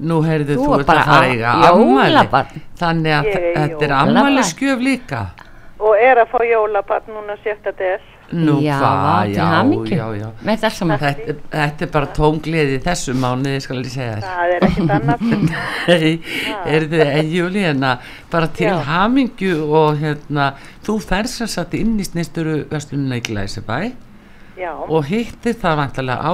[0.00, 2.62] Nú heyrðu Þú þú er ert að fara ammæli, jólabarn.
[2.80, 5.20] þannig að er þetta er ammæli skjöf líka.
[5.78, 7.72] Og er að fá jólabarn núna 7.
[7.78, 8.00] des.
[8.34, 9.96] Nú já, hvað, til já, hamingju.
[9.98, 10.28] já, já.
[10.48, 11.02] Með þess saman.
[11.02, 14.26] Þetta, þetta er bara tóngleði í þessu mánuði, skal ég segja þér.
[14.28, 15.26] Það er ekkert annað.
[15.90, 16.12] Nei,
[16.74, 17.92] er þið en Júlíana
[18.32, 18.78] bara til Já.
[18.90, 20.48] hamingju og hérna,
[20.86, 23.80] þú ferð sem sagt inn í snisturu verslunina í Glæsibæ
[24.54, 26.32] Já, og hittir það vantarlega á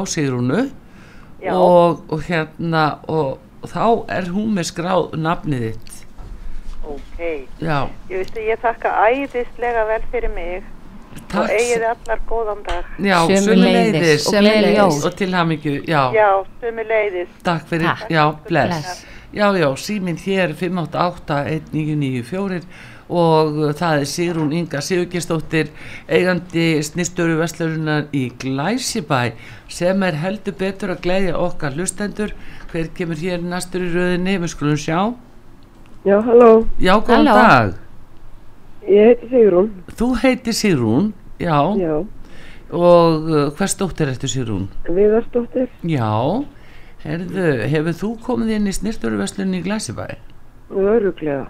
[1.40, 1.53] já.
[1.55, 3.38] og, og hérna og,
[3.68, 5.96] þá er hún með skráð nafnið þitt
[6.90, 7.18] ok.
[7.61, 7.78] já,
[8.11, 10.68] Ég veist að ég þakka æðislega vel fyrir mig
[11.11, 12.85] og takk eigið allar góðan dag.
[12.99, 15.05] já, Sömuleiðis sömuleiðis og jól.
[15.07, 17.29] og til hamingju, já, Já, sömu leiðis.
[17.43, 18.11] takk fyrir, Takk.
[18.11, 18.69] já, bless.
[18.69, 19.05] Bless.
[19.35, 22.63] já, já, síminn hér 588-1994
[23.11, 25.67] og það er Sigrún Inga Sigurgestóttir
[26.09, 29.33] eigandi snýstöru vestlurunar í Glæsibæ
[29.69, 32.31] sem er heldur betur að glæðja okkar hlustendur
[32.71, 35.01] hver kemur hér næstur í röðinni við skulum sjá
[36.07, 37.35] Já, halló, já, góðan Halló.
[37.35, 37.75] dag
[38.89, 39.70] ég heiti Sigrún.
[39.99, 41.97] þú heitir Sigrún já, Já,
[42.70, 45.68] og uh, hvers dóttir ertu Sigrún Viðarsdóttir.
[45.83, 46.11] já,
[47.05, 50.07] herðu hefur þú komið inn í snýstöru vestlunni í Glæsibæ
[50.70, 51.49] Öruglega,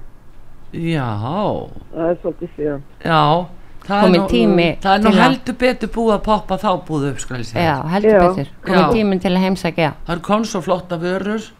[0.73, 1.09] já,
[1.93, 2.85] það er svolítið síðan.
[3.05, 3.23] Já,
[4.15, 7.49] nú, tími það er nú heldur betur búið að poppa þá búið upp, skal ég
[7.51, 7.67] segja.
[7.67, 8.21] Já, heldur Já.
[8.25, 8.49] betur.
[8.65, 8.93] Komið Já.
[8.95, 9.91] tíminn til að heimsækja.
[10.07, 11.51] Það er kom svo flotta vörur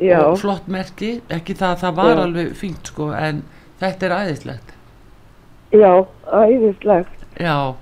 [0.00, 2.22] Já, og flott merki, ekki það að það var Já.
[2.24, 3.42] alveg fínt sko, en
[3.82, 4.72] þetta er æðislegt.
[5.72, 5.92] Já,
[6.30, 7.24] æðislegt.
[7.40, 7.74] Já,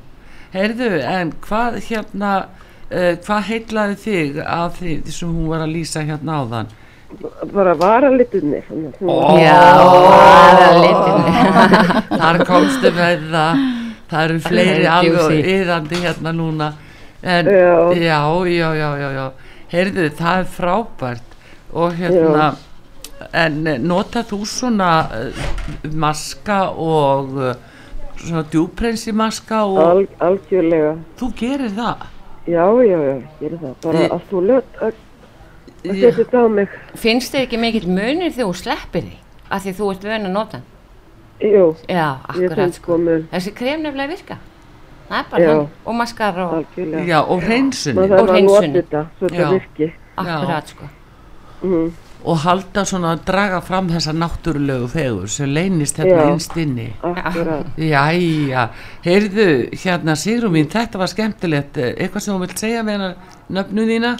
[0.54, 2.32] heyrðu, en hvað hérna,
[2.90, 6.70] uh, hvað heitlaði þig af því sem hún var að lýsa hérna áðan?
[7.54, 8.60] Bara varalitunni.
[8.68, 9.12] svona, svona.
[9.12, 9.38] Ó.
[9.40, 9.56] Já,
[10.04, 11.32] bara litinni.
[12.20, 13.62] Þar komstu með það,
[14.10, 16.72] það eru fleiri alveg yðandi hérna núna,
[17.22, 17.92] en Já.
[17.96, 19.26] já, já, já, já, já.
[19.72, 21.38] heyrðu, það er frábært
[21.72, 22.52] og hérna,
[23.34, 25.48] en eh, notað þú svona uh,
[25.92, 27.56] maska og uh,
[28.18, 30.96] svona djúprensi maska og Al, algjörlega.
[31.18, 32.06] þú gerir það?
[32.48, 33.74] Já, já, já, er það.
[33.84, 34.92] Bara Ég- að þú löt að
[35.84, 36.68] setja þetta á mig.
[36.96, 39.16] Finnst þér ekki mikill munir þegar þú sleppir því?
[39.50, 40.60] Af því þú ert vön að nota.
[41.40, 42.82] Jú, Já, ég akkurat finn sko.
[42.82, 43.28] sko mun.
[43.32, 44.36] Þessi krem nefnilega virka.
[45.08, 45.48] Það er bara Já.
[45.54, 45.68] hann.
[45.86, 47.06] Og maskara og Algjörlega.
[47.06, 49.92] Já, og hreinsunni Og þetta, svo þetta virki.
[50.16, 50.84] akkurat sko.
[51.62, 51.92] Mm.
[52.24, 56.30] Og halda svona að draga fram þessa náttúrulegu fegur sem leynist hérna Já.
[56.32, 56.88] innst inni.
[57.78, 58.68] Jæja,
[59.04, 59.46] heyrðu,
[59.84, 63.14] hérna Sigrún mín, þetta var skemmtilegt, Eh, eitthvað sem þú vilt segja með hennar
[63.50, 64.12] nöfnu þína?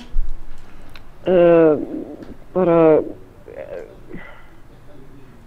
[1.28, 1.76] Uh,
[2.54, 2.78] bara
[3.52, 3.82] eh,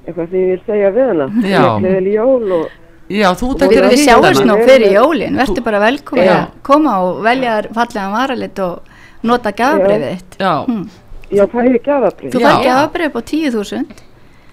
[0.06, 1.28] eitthvað sem ég vil segja við hana.
[1.48, 1.64] Já.
[1.72, 2.70] Og
[3.12, 4.54] Já, þú Við, ekki að við hitta sjáumst hana.
[4.54, 8.92] nú fyrir jólin, verður bara velkomin að koma og velja fallega varalit og
[9.28, 10.38] nota gafabrifið þitt.
[10.40, 10.86] Já, Hmm.
[11.32, 12.34] Já, fæði gafabrið.
[12.36, 12.48] Þú Já.
[12.50, 13.86] fær gafabrif upp á 10.000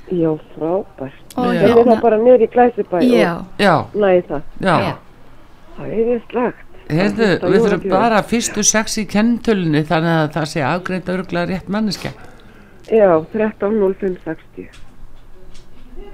[0.09, 1.19] Já, frábært.
[1.37, 1.51] og.
[1.55, 4.43] Ég er það bara niður í Glæsibæ já, og já, næði það.
[4.65, 4.97] já.
[5.77, 6.65] Það er slagt.
[6.89, 11.69] Heyrðu, við þurfum bara fyrstu sex í kennitölunni þannig að það sé afgreint örgulega rétt
[11.69, 12.13] manneskja.
[12.89, 14.69] Já, 13.05.60.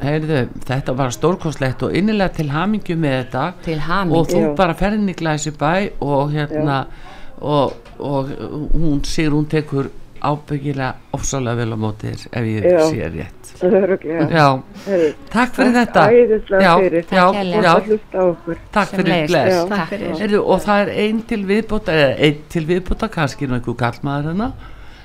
[0.02, 4.24] Heyrðu, þetta var stórkostlegt og innilega til hamingju með þetta Til og hamingju.
[4.32, 4.54] þú Já.
[4.58, 6.78] bara ferðin í Glæsibæ og hérna
[7.40, 8.32] og, og
[8.74, 9.92] hún sér hún tekur
[10.30, 12.68] ábyggilega ofsalega vel á móti þér ef ég Já.
[12.90, 13.42] sé rétt.
[14.34, 14.48] Já,
[15.30, 16.02] takk fyrir þetta.
[16.64, 17.02] Já, fyrir.
[17.10, 17.34] takk
[18.94, 19.10] fyrir
[19.70, 20.12] takk fyrir.
[20.20, 24.34] Heyrðu, og það er ein til viðbóta eða ein til viðbóta, kannski einhver gallmaður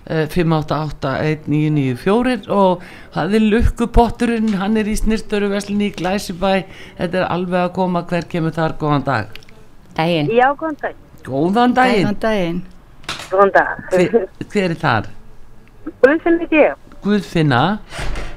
[0.09, 2.73] eh, 5881994 og
[3.13, 6.53] það er lukkupotturinn hann er í snirtöru veslinni í Glæsibæ
[6.97, 9.25] þetta er alveg að koma hver kemur þar góðan dag
[9.99, 10.27] Dæin.
[10.31, 10.95] Já, góðan dag.
[11.25, 12.59] góðan daginn, Góðan daginn.
[13.29, 13.83] Góðan dag.
[13.91, 15.09] hver, hver er þar?
[16.03, 16.73] Guðfinn ekki ég.
[17.03, 17.79] Guðfinna,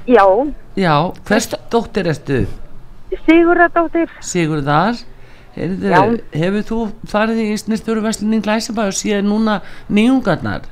[0.07, 0.23] Já,
[0.75, 0.93] já,
[1.27, 2.45] hvers dóttir ertu?
[3.25, 4.09] Sigurðardóttir.
[4.25, 4.99] Sigurðar
[5.53, 5.99] Heyrðu, Já.
[6.33, 6.77] hefur þú
[7.11, 9.59] farið í snirtöru veslinni í Glæsibæ og séð núna
[9.93, 10.63] nýjungarnar?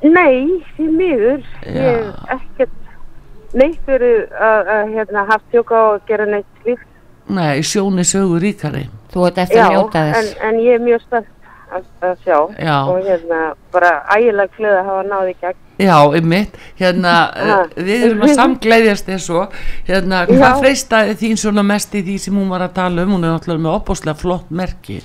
[0.00, 1.42] Nei, því miður.
[1.68, 1.90] Ég Já.
[2.30, 6.86] hef ekkert neitt verið að að, hérna, haft tjóka og gera neitt slíkt.
[7.28, 8.82] Nei, sjóni sögur ríkari
[9.12, 10.34] Þú ert eftir Já, að njóta en, þess.
[10.44, 11.28] en ég er mjög stöld
[11.74, 12.38] að, að sjá.
[12.58, 12.76] Já.
[12.90, 13.42] Og hérna,
[13.74, 15.60] bara ægilega glöð að hafa náði gegn.
[15.82, 17.60] Já, einmitt, hérna, Ha.
[17.66, 19.46] uh, við erum að samgleiðjast þér svo,
[19.88, 23.26] hérna, hvað freystaði þín svona mest í því sem hún var að tala um, hún
[23.26, 25.00] er náttúrulega með opbúslega flott merki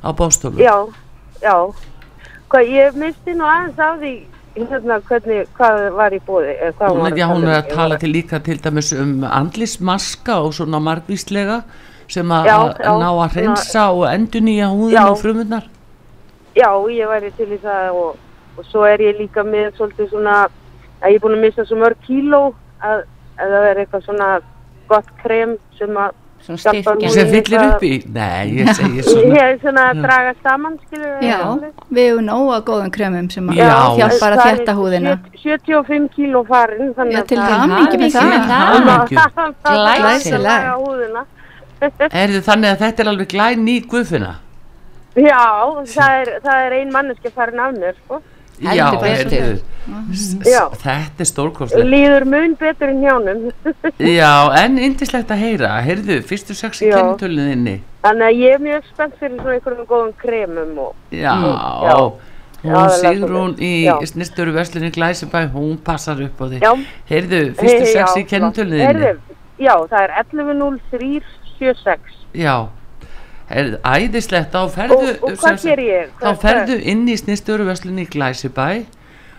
[0.00, 0.62] á bóstofum.
[0.64, 0.76] Já,
[1.44, 1.56] já.
[2.48, 4.14] hvað, ég misti nú aðeins af því
[4.54, 7.74] hérna hvernig, hvað var í bóði hvað Hún, já, hún er að um.
[7.74, 11.62] tala til líka til dæmis um andlismaska og svona margvíslega
[12.10, 15.04] sem að að ná að hreinsa og endurnýja húðin Já.
[15.08, 15.66] og frumunar
[16.54, 18.16] Já, ég væri til í það og,
[18.58, 21.76] og svo er ég líka með svolítið svona að ég er búin að missa svo
[21.80, 22.42] mörg kíló
[22.80, 23.00] að,
[23.38, 24.28] að það er eitthvað svona
[24.88, 26.12] gott krem sem að
[26.44, 27.08] Svona styrkja.
[27.08, 31.22] sem fyllir upp í Nei, ég segi svona Ég er svona að draga saman, skilur
[31.24, 31.38] Já,
[31.88, 33.70] við hefum nóga góðum kremum sem að Já.
[33.96, 38.12] hjálpar að Það þétta húðina 75 kíló farin þannig Já, að til það- hamingju með
[38.12, 38.36] það.
[38.50, 38.66] það.
[38.74, 39.24] Hamingju.
[39.64, 40.44] Það er að Glæsileg.
[40.44, 41.24] laga húðina
[42.20, 44.34] Er þið þannig að þetta er alveg glæn ný guðfina?
[45.14, 45.42] Já,
[45.94, 48.20] það er, það er ein manneski farin af mér, sko.
[48.62, 49.08] Já, betur.
[49.10, 49.62] heyrðu,
[50.46, 50.60] Já.
[50.78, 53.40] þetta er stórkostlega Líður mun betur en hjánum
[54.20, 55.72] Já, en indislegt að heyra.
[55.82, 60.12] Heyrðu, fyrstu sex í kennitöluðinni Þannig að ég er mjög spennt fyrir svona einhverjum góðum
[60.22, 61.96] kremum og Já, Já.
[62.62, 63.66] hún Sigrún svoleiðis.
[63.66, 63.94] í Já.
[64.12, 66.72] snirturu verslunni Glæsibæ, hún passar upp á því Já.
[67.10, 69.12] Heyrðu, fyrstu sex já, í kennitöluðinni Heyrðu,
[69.66, 71.98] Já, það er 11.0376
[72.38, 72.54] Já,
[73.50, 76.10] heyrðu, æðislegt þá ferðu Og, og sem ég?
[76.20, 78.68] Þá ferðu inn í snirsturu verslunni Glæsibæ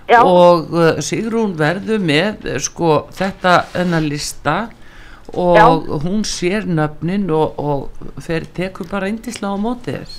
[0.05, 4.67] Já, og uh, Sigrún verður með uh, sko þetta enna lista
[5.33, 5.65] og Já.
[6.05, 10.13] hún sér nöfnin og, og fer, tekur bara indislega á móti þér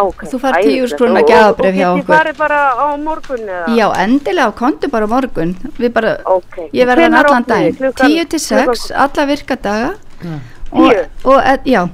[0.00, 0.94] ok Þú færð æðislegt.
[0.94, 2.00] 10.000 króna Og- og- gjafabréf hjá Og okkur.
[2.00, 3.76] get ég farið bara á morgun eða?
[3.76, 7.76] Já, endilega, kontu bara á morgun Við bara, Ok ég Hvenær allan þið?
[7.76, 9.90] Klukkan- 10 til 6, klukkan- alla virkadaga
[10.20, 10.40] Mm.
[10.72, 11.04] og, Tíu?
[11.24, 11.88] og, e- já, Já,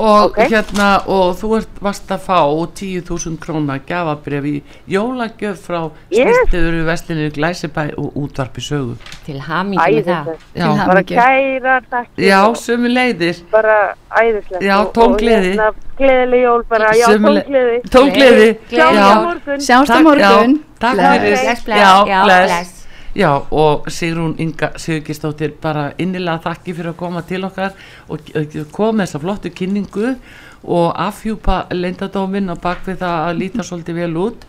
[0.00, 0.38] og Ok.
[0.48, 2.38] hérna og þú ert vast að fá
[2.80, 6.24] 10.000 króna gafabref í jólagjöf frá Yes.
[6.24, 8.96] snirtiður vestlinu Glæsibæ og útvarpi sögu
[9.26, 10.32] Til hamingju með það.
[10.54, 13.76] Til Bara kærar þakkir já sömu leiðir Bara
[14.10, 15.52] æðislegt Já, tóngleði.
[15.54, 15.70] hérna,
[16.00, 18.58] Gleðileg jól bara, já, tóngleði Tóngleði Gleði.
[18.70, 19.04] Sjáum Já.
[19.04, 21.20] á morgun sjáumst á Takk, morgun takk Bless.
[21.20, 21.36] fyrir.
[21.44, 22.79] Bless, bless, Já, já, bless.
[23.14, 27.74] Já, og Sigrún Inga Sigurgistóttir bara innilega þakki fyrir að koma til okkar
[28.08, 30.14] og og koma þessa flottu kynningu
[30.62, 34.46] og afhjúpa leyndadóminn á bakvið það að líta svolítið vel út.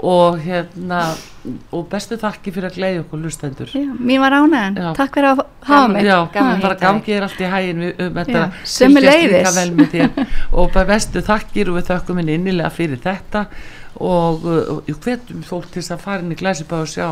[0.00, 1.00] Og hérna
[1.76, 4.86] og bestu þakki fyrir að gleyði okkur lustendur Já, Mín var ánægðan, Já.
[4.96, 6.06] takk fyrir að hafa mig.
[6.08, 6.86] Já, gaman að bara hitta þig.
[6.86, 8.44] gangi er allt í hægin við um þetta
[9.48, 10.30] að vel með þér.
[10.62, 13.44] Og bestu þakkir og við þökkum henni innilega fyrir þetta
[13.98, 14.44] og
[14.88, 17.08] ég hvetum fólk til þess að fara inn í glæsibæð og sjá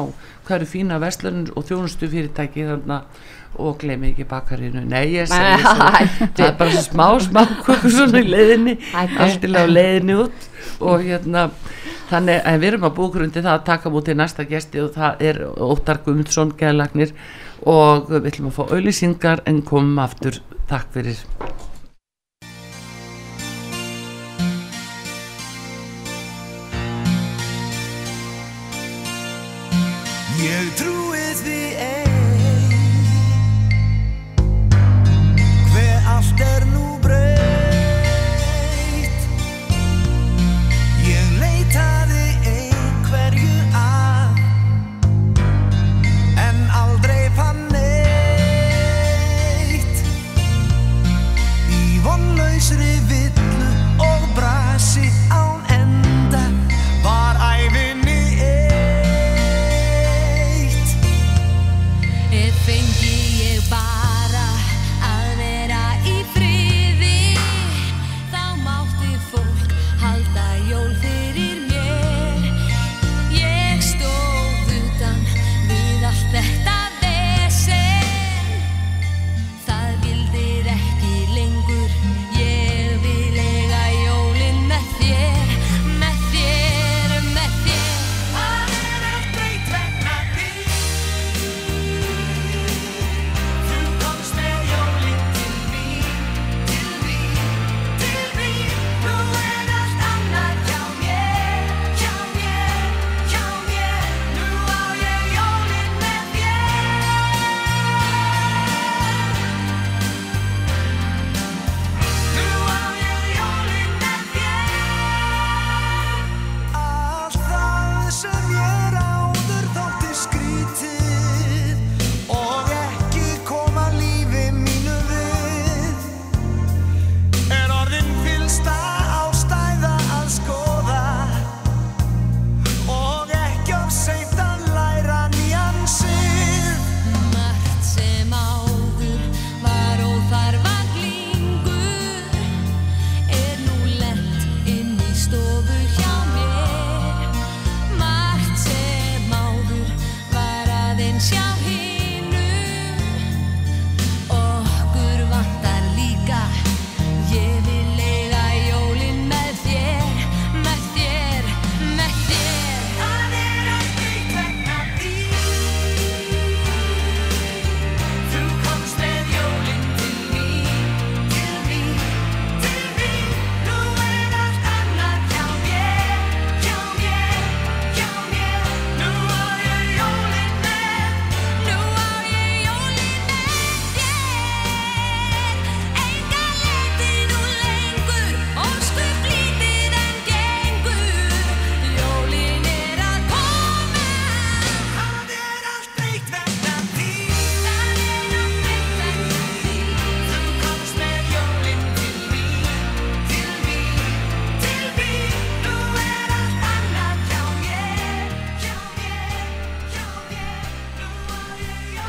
[0.47, 3.03] hvað eru fína verslunir og þjónustu fyrirtæki þarna.
[3.59, 6.27] Og gleymi ekki bakarinu nei ég segi Hættu.
[6.37, 8.75] það er bara smá smá kökur svona í leiðinni.
[8.93, 9.19] Hættu.
[9.25, 10.49] allt til á leiðinni út.
[10.85, 11.47] Og hérna
[12.13, 15.25] þannig að við erum að búa grundi það að taka mútið næsta gesti og það
[15.31, 17.17] er Óttar Guðmundsson geðlagnir
[17.67, 20.39] og við ætlum að fá auðlýsingar en komum aftur.
[20.69, 21.25] Takk fyrir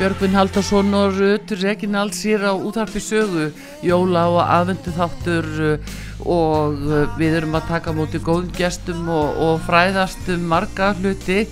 [0.00, 3.50] Björgvin Haldarsson og Rut Reginald sér á útarpi sögu
[3.84, 5.90] jóla og aðvendu þáttur uh,
[6.24, 11.42] og uh, við erum að taka móti góðum gestum og, og fræðast um marga hluti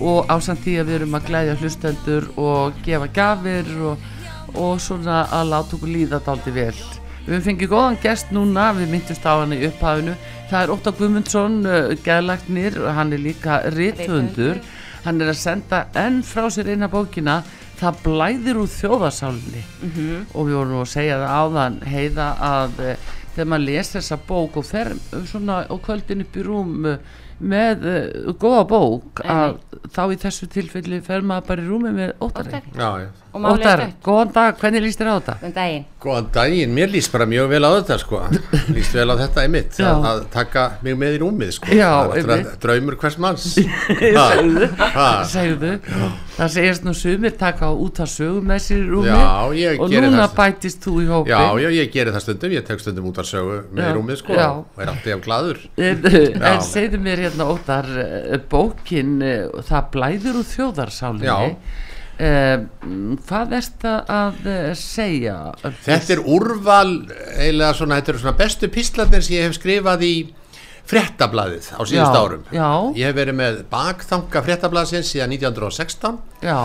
[0.00, 4.08] og ásamt því að við erum að glæðja hlustendur og gefa gafir og,
[4.56, 6.74] og svona að láta okkur líða daldi vel
[7.28, 10.16] Við fengið góðan gest núna, við myndumst á hann í upphafinu.
[10.48, 14.64] Það er Óttar Guðmundsson, uh, geðlagnir, hann er líka rithundur.
[15.04, 17.42] Hann er að senda enn frá sér eina bókina,
[17.80, 19.62] Það blæðir úr þjóðarsálinni.
[20.34, 24.56] Og við vorum að segja það áðan, heiða að uh, þegar maður les þessa bók
[24.60, 26.98] og fer uh, svona á kvöldin upp í rúm uh,
[27.40, 29.56] með uh, góða bók, að
[29.94, 32.60] þá í þessu tilfelli fer maður bara í rúmi með Óttari.
[33.30, 35.34] Og er Óttar, góðan dag, hvernig líst þér á þetta?
[35.46, 35.84] um daginn.
[36.02, 38.20] Góðan daginn, mér líst bara mjög vel á þetta sko.
[38.76, 41.68] Líst vel á þetta einmitt að, að taka mig með í rúmið sko.
[41.76, 42.56] Já, Það einmitt.
[42.64, 43.44] draumur hvers manns.
[45.30, 45.72] Segðu,
[46.36, 49.26] það segist nú sumir taka á út að sögu með sér í rúmi Já,
[49.60, 50.34] ég og geri núna það.
[50.40, 53.28] bætist þú í hópi Já, já, ég geri það stundum, ég tek stundum út að
[53.30, 54.38] sögu með í rúmið sko.
[54.38, 54.48] já.
[54.56, 55.60] og er alltaf gladur
[55.90, 56.08] en,
[56.50, 61.38] en segðu mér hérna óttar eh, bókin eh, það blæður úr þjóðarsálinni Já.
[62.20, 62.56] Eh,
[63.24, 65.38] hvað erst að eh, segja?
[65.86, 66.90] Þetta er úrval
[67.38, 70.14] eiginlega svona, þetta eru svona bestu píslarnir sem ég hef skrifað í
[70.90, 72.68] fréttablaðið á síðust Já, árum já.
[72.98, 76.56] Ég hef verið með bakþanga fréttablaðsins síðan 1916 já,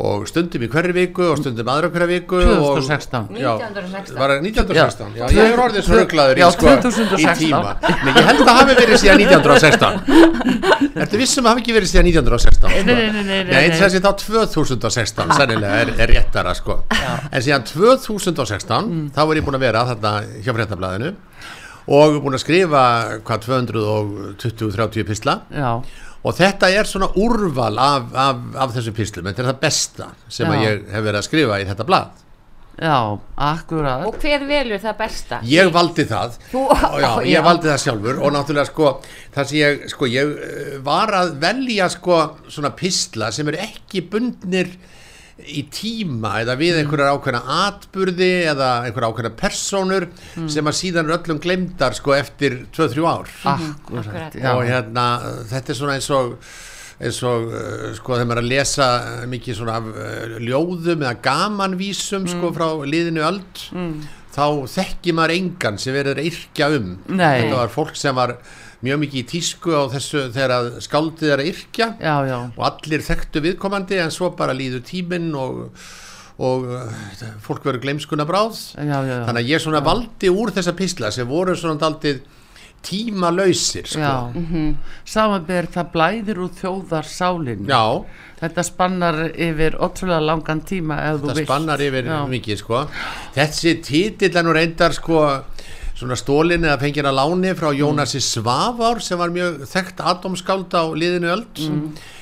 [0.00, 3.30] og stundum í hverju viku og stundum aðra hverju viku 2016.
[3.30, 4.18] og, já, 1916.
[4.20, 5.36] var það 1916 já, Já.
[5.36, 7.20] ég hefur orðið svo rugglaður í, já, sko, 2016.
[7.20, 11.62] í tíma Nei, ég held að það hafi verið síðan 1916 Ertu vissum að hafi
[11.64, 12.68] ekki verið síðan 1916 sko?
[12.70, 13.78] Nei, nei, nei, nei, nei, Nei, nei.
[13.80, 16.80] þessi þá 2016 sennilega er, er réttara sko
[17.30, 19.10] En síðan 2016 Mm.
[19.14, 20.10] þá er ég búin að vera þarna
[20.44, 21.10] hjá fréttablaðinu
[21.90, 22.84] og búin að skrifa
[23.26, 25.72] hvað 220-30 pisla já,
[26.20, 30.50] og þetta er svona úrval af, af, af þessum pislum, þetta er það besta sem
[30.50, 30.66] að Já.
[30.68, 32.10] ég hef verið að skrifa í þetta blað.
[32.80, 32.96] Já,
[33.44, 34.04] akkurat.
[34.08, 35.38] Og hver velur það besta?
[35.44, 36.36] Ég valdi það.
[36.52, 37.10] Þú- já, já.
[37.28, 38.20] ég valdi það sjálfur.
[38.24, 38.92] Og náttúrulega sko
[39.34, 44.04] það sem ég, sko, ég eh, var að velja sko svona pisla sem eru ekki
[44.12, 44.72] bundnir
[45.46, 50.08] í tíma eða við einhverjar ákveðna atburði eða einhverjar ákveðna persónur
[50.50, 53.30] sem að síðan öllum glemdar sko eftir 2-3 ár.
[53.54, 54.36] Akkurat, akkurat.
[54.56, 55.06] og hérna
[55.50, 56.36] þetta er svona eins og
[57.00, 58.88] eins og uh, sko þegar maður er að lesa
[59.32, 63.62] mikið svona af uh, ljóðum eða gamanvísum sko frá liðinu öld
[64.40, 67.44] þá þekki maður engan sem verður yrkja um Nei.
[67.44, 68.36] þetta var fólk sem var
[68.84, 72.62] mjög mikið í tísku á þessu þegar að skáldið er að yrkja já, já, og
[72.70, 75.66] allir þekktu viðkomandi en svo bara líður tíminn og,
[76.40, 77.02] og uh,
[77.44, 78.96] fólk verður gleimskuna bráð já.
[79.28, 82.22] þannig að ég svona valdi úr þessa písla sem voru svona daldið
[82.86, 84.00] tímalausir sko.
[84.00, 84.74] Já,
[85.04, 87.82] samanber það blæðir úr þjóðarsálinn Já,
[88.40, 92.20] Þetta spannar yfir ótrúlega langan tíma vilt spannar yfir Já.
[92.30, 92.86] mikið sko.
[93.36, 95.20] þessi titill er nú reyndar sko
[96.00, 100.84] svona stólin eða fengið að láni frá Jónasi Svavár sem var mjög þekkt atomskáld á
[100.96, 101.62] liðinu öld.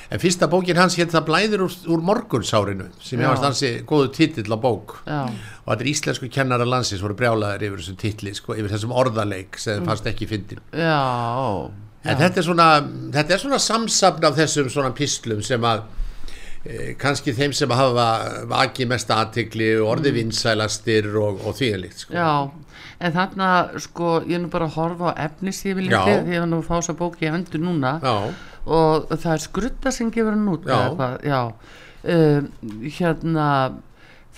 [0.09, 4.49] En fyrsta bókin hans hétt það blæðir úr, úr morgunsárinu sem varst hansi góðu titill
[4.49, 4.95] á bók.
[5.05, 8.95] Já, og þetta er íslensku kennara landsins voru brjálaðir yfir þessum titli sko, yfir þessum
[8.97, 10.63] orðaleik sem þeim fannst ekki fyndin.
[10.73, 11.69] Já,
[12.07, 12.67] En þetta er svona,
[13.13, 15.81] þetta er svona samsafn af þessum svona pislum sem að
[16.63, 18.05] e, kannski þeim sem hafa
[18.49, 22.15] vakið mest aðtikli og orði vinsælastir og, og því er líkt sko.
[22.15, 22.19] Mm.
[22.23, 22.68] já
[22.99, 26.03] En þarna, sko, ég er nú bara að horfa á efnisífilindi Já.
[26.19, 27.93] því ég var nú að fá þess að bóki í hendur núna.
[28.03, 28.15] Já,
[28.69, 30.67] og það er skrutta sem gefur hann út
[31.99, 32.49] um,
[32.95, 33.45] hérna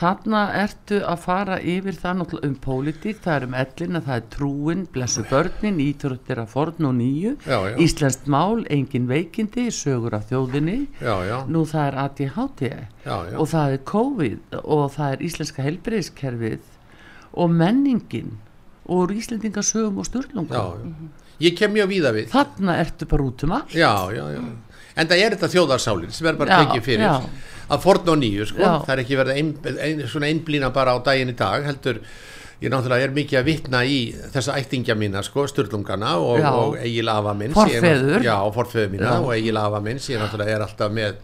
[0.02, 4.84] þarna ertu að fara yfir það um pólitík, það er um ellina það er trúin,
[4.94, 7.36] blessu börnin íþróttir af forn og nýju,
[7.82, 10.80] íslenskt mál engin veikindi, sögur af þjóðinni.
[11.02, 13.36] Já, já, nú það er ADHD já, já.
[13.38, 16.72] og það er COVID og það er íslenska helbriðiskerfið
[17.32, 18.40] og menningin
[18.92, 21.12] og úr Íslendingasögum og styrlungum já, já.
[21.42, 22.28] Ég kem mjög víða við.
[22.34, 24.42] þarna ertu bara út um allt Já, já, já.
[25.00, 27.08] En það er þetta þjóðarsálin sem er bara tekið fyrir
[27.72, 28.68] að forn og nýju, sko.
[28.84, 29.52] Það er ekki verið ein,
[29.88, 32.02] ein, svona einblína bara á daginn í dag, heldur
[32.62, 33.96] ég náttúrulega er mikið að vitna í
[34.36, 38.20] þessa ættingja mína, sko, styrlungana og, og Egil Afa minn Forfeður.
[39.24, 41.16] Og Egil Afa minn sem náttúrulega er alltaf með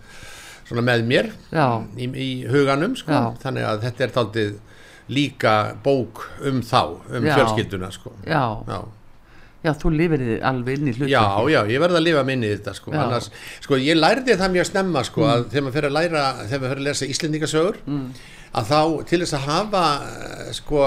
[0.70, 1.30] svona með mér
[2.00, 3.12] í, í huganum, sko.
[3.44, 4.56] Þannig að þetta er taldið
[5.10, 7.34] líka bók um þá, um Já.
[7.38, 8.12] fjölskylduna, sko.
[8.28, 8.80] já, Já.
[9.64, 12.48] já, þú lifir þið alveg inn í hlutu Já, já, ég verði að lifa minni
[12.50, 12.92] í þetta sko.
[12.92, 13.30] Annars,
[13.64, 16.74] sko, ég lærði það mjög snemma sko, að þegar maður fyrir að læra þegar maður
[16.74, 18.10] fyrir að lesa Íslendingasögur Mm.
[18.54, 20.84] að þá til þess að hafa eh, sko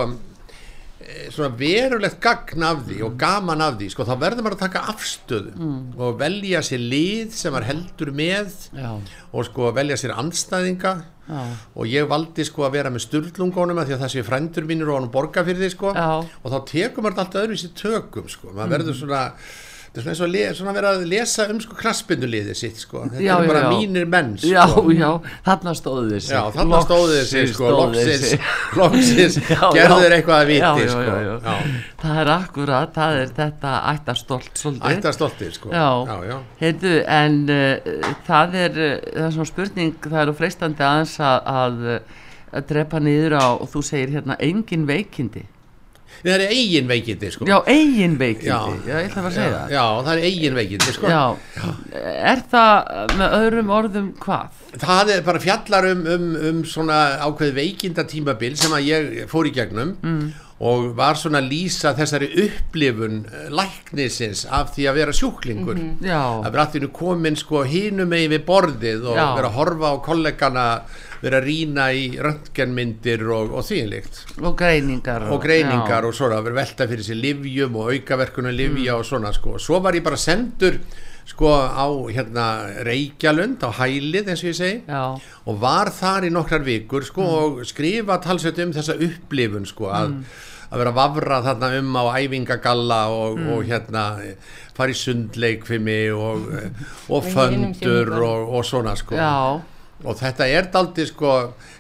[1.33, 4.83] svona verulegt gagn af því og gaman af því sko, þá verður maður að taka
[4.93, 5.79] afstöðu Mm.
[5.99, 8.91] og velja sér lið sem maður heldur með Já.
[9.33, 10.93] og sko velja sér andstæðinga
[11.31, 11.41] Já.
[11.77, 15.01] og ég valdi sko að vera með sturlungunum því að það sé frændur mínur og
[15.01, 16.11] hann borga fyrir því sko Já.
[16.45, 18.77] og þá tekur maður allt öðruvísi tökum sko, maður Mm.
[18.77, 19.33] verður svona
[19.91, 23.01] þetta er svona eins og le, svona vera að lesa um sko kraspinduliðið sitt sko,
[23.09, 24.51] þetta Já, er bara já, mínir menn sko.
[24.53, 24.63] Já,
[24.95, 25.09] já,
[25.49, 28.29] þarna stóðu þessi Já, þarna stóðu þessi sko, loksins,
[28.79, 31.59] loksins gerður eitthvað að viti já, já, sko.
[32.05, 34.95] Það er akkurat, það er þetta ættastolt svolítið.
[34.95, 35.75] Ættastoltið, sko.
[35.75, 36.37] Já, Já, já.
[36.63, 41.51] Heyrðu, en uh, það er uh, það er svona spurning, það er freistandi aðeins að,
[41.51, 41.89] að,
[42.55, 45.49] að drepa niður á og þú segir hérna engin veikindi
[46.21, 47.47] Það er eigin veikindi sko.
[47.49, 48.59] Já, eigin veikindi, já,
[49.01, 51.09] ég ætla að segja já, það Já, er eigin veikindi sko.
[51.09, 51.23] Já,
[52.31, 54.61] er það með öðrum orðum hvað?
[54.85, 59.49] Það er bara fjallar um, um, um svona ákveð veikinda tímabil sem að ég fór
[59.51, 60.31] í gegnum Mm.
[60.61, 66.21] og var svona lýsa þessari upplifun eh, læknisins af því að vera sjúklingur Mhm, já.
[66.45, 69.25] að vera allir komin sko hinum megin við borðið og Já.
[69.39, 70.67] vera að horfa á kollegana
[71.21, 76.09] vera að rýna í röntgenmyndir og, og þýnlíkt Og greiningar og greiningar já.
[76.09, 79.93] og svona vera velta fyrir sér livjum og aukaverkunum livja og svona sko svo var
[79.99, 80.79] ég bara sendur
[81.31, 82.47] sko á hérna
[82.87, 85.03] Reykjalund á hælið eins og ég segi Já.
[85.47, 90.09] og var þar í nokkrar vikur sko og skrifa talsveit um þessa upplifun sko að
[90.11, 90.25] Mm.
[90.71, 93.49] að vera að vafra þarna um á æfingagalla og, Mm.
[93.53, 94.05] og hérna
[94.75, 96.47] fara í sundleikfimi og,
[97.11, 99.61] og Og föndur og, og svona sko Já.
[100.05, 101.33] Og þetta er daldi sko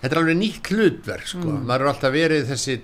[0.03, 1.63] þetta er alveg nýtt hlutverk sko Mm.
[1.67, 2.81] maður er alltaf verið þessi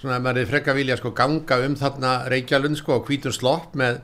[0.00, 3.98] svona maður er frekka vilja sko ganga um þarna Reykjalund sko og hvítum slopp með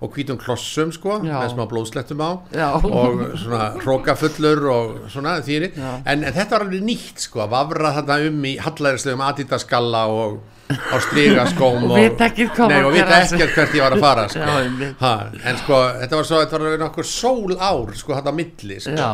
[0.00, 1.40] og hvítum klossum sko Já.
[1.40, 2.68] með smá blóðslettum á Já.
[2.84, 5.72] og svona hrókafullur og svona þýri
[6.06, 10.38] en, en þetta var alveg nýtt sko að vafra þarna um í hallæðislegum adidaskalla og
[10.68, 14.40] á strigaskóm Og og að vita ekkert hvert ég var að fara sko.
[14.44, 15.12] Já, ha,
[15.48, 18.96] en sko þetta var svo þetta var nokkur sól ár sko þetta á milli sko.
[18.96, 19.12] Já.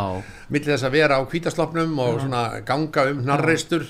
[0.54, 3.86] milli þess að vera á hvítaslopnum og svona ganga um hnarreistur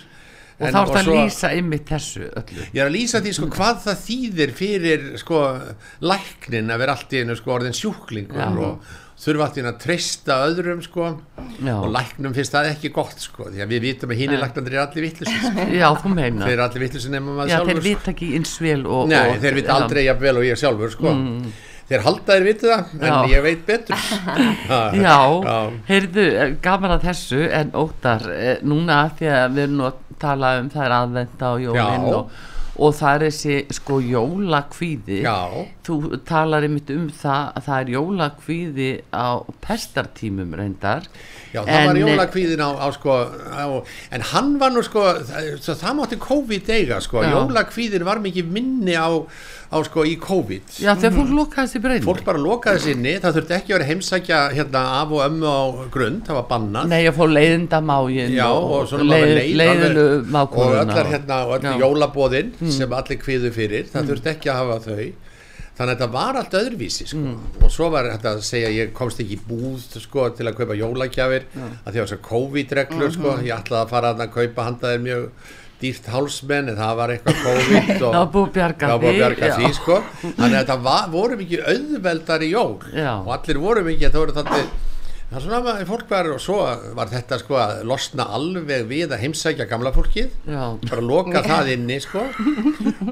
[0.55, 3.49] Og þá er það að lýsa ymmit þessu öllu Ég er að lýsa því sko
[3.57, 5.41] hvað það þýðir fyrir sko
[6.07, 8.53] læknin að vera allt í einu sko orðin sjúklingur Já.
[8.69, 8.93] og
[9.25, 11.11] þurfa allt í einu að treysta öðrum sko
[11.65, 11.75] Já.
[11.79, 14.83] og læknum finnst það ekki gott sko því að við vitum að hínir læknandir er
[14.85, 15.67] allir vittlusin sko.
[15.81, 16.47] Já, þú meinar.
[16.49, 19.21] Þeir eru allir vittlusin nema maður Já, sjálfur þeir vita ekki eins vel og, Nei,
[19.31, 21.53] og, þeir vita aldrei jafn vel og ég sjálfur sko Mm.
[21.85, 23.17] Þeir halda þeir viti það, en Já.
[23.29, 24.05] ég veit betur
[25.05, 25.17] Já,
[25.91, 29.99] heyrðu, eh, gaman að þessu en óttar, eh, núna því að við erum nú að
[30.25, 32.15] tala um það er aðvenda og jólinn Já.
[32.17, 32.39] og,
[32.75, 35.21] og það er þessi sko jólakvíði.
[35.23, 35.67] Já.
[35.85, 39.29] þú talar einmitt um það að það er jólakvíði á
[39.65, 41.09] pestartímum reyndar.
[41.53, 43.67] Já, það var En, eh, jólakvíðin á, á sko á,
[44.11, 47.23] en hann var nú sko það, það mátti COVID eiga sko.
[47.23, 49.13] Jólakvíðin var mikið minni á,
[49.75, 53.15] á sko í COVID Já, þegar fólk lokaði sér breynir fólk bara lokaði sér inni,
[53.25, 56.89] það þurfti ekki að vera heimsækja hérna af og ömmu á grund það var bannað
[56.95, 61.41] Nei, að fá leiðindamágin Já, og svona maður leið, leið leiðinu alveg- og allar hérna
[61.49, 61.83] og allir Já.
[61.85, 62.71] jólabóðin Mm.
[62.71, 65.13] sem allir kviðu fyrir, það þurfti ekki að hafa þau
[65.75, 67.19] þannig að þetta var allt öðruvísi sko.
[67.19, 67.39] Mm.
[67.67, 70.77] og svo var þetta að segja ég komst ekki í búð sko, til að kaupa
[70.79, 73.45] jólagjafir að því að þessar COVID-reglur sko, Mhm.
[73.49, 75.29] ég ætlaði að fara að kaupa handa þeir mjög
[75.85, 78.17] dýrt hálsmenn en það var eitthvað COVID og
[78.89, 80.01] Það var búið bjarga það því, sko.
[80.25, 83.13] þannig að þetta var, voru mikið auðveldari jól Já.
[83.21, 86.57] og allir voru mikið það voru það að fólk var og svo
[86.95, 90.63] var þetta sko að losna alveg við að heimsækja gamla fólkið Já.
[90.85, 92.23] bara loka það inni sko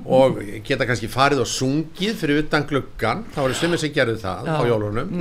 [0.04, 4.50] og geta kannski farið og sungið fyrir utan gluggan þá voru sumir sem gerðu það
[4.52, 4.54] Já.
[4.54, 5.12] á jólunum.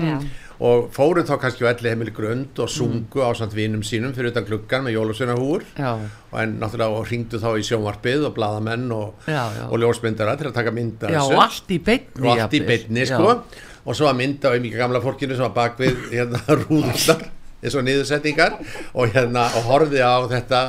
[0.61, 4.29] Og fóru þá kannski á elli heimili grund og sungu á samt vinum sínum fyrir
[4.29, 5.95] utan gluggan með jólusunahúr Já.
[5.97, 10.57] og en náttúrulega og hringdu þá í sjónvarpið og bladamenn og, og ljósmyndara til að
[10.59, 12.63] taka mynda Já, og allt í beinni og allt í
[13.01, 13.09] Já.
[13.15, 13.35] sko.
[13.81, 17.25] Og svo að mynda um í gamla fólkinu sem var bak við hérna rúðunar
[17.61, 18.59] eins og niðursetningar.
[18.93, 20.61] Og hérna og horfið á þetta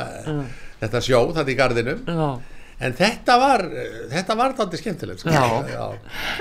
[0.83, 2.27] þetta sjó þetta í gardinu Já.
[2.83, 3.63] En þetta var
[4.13, 5.31] þetta var þetta skemmtilegt sko.
[5.35, 5.43] Já.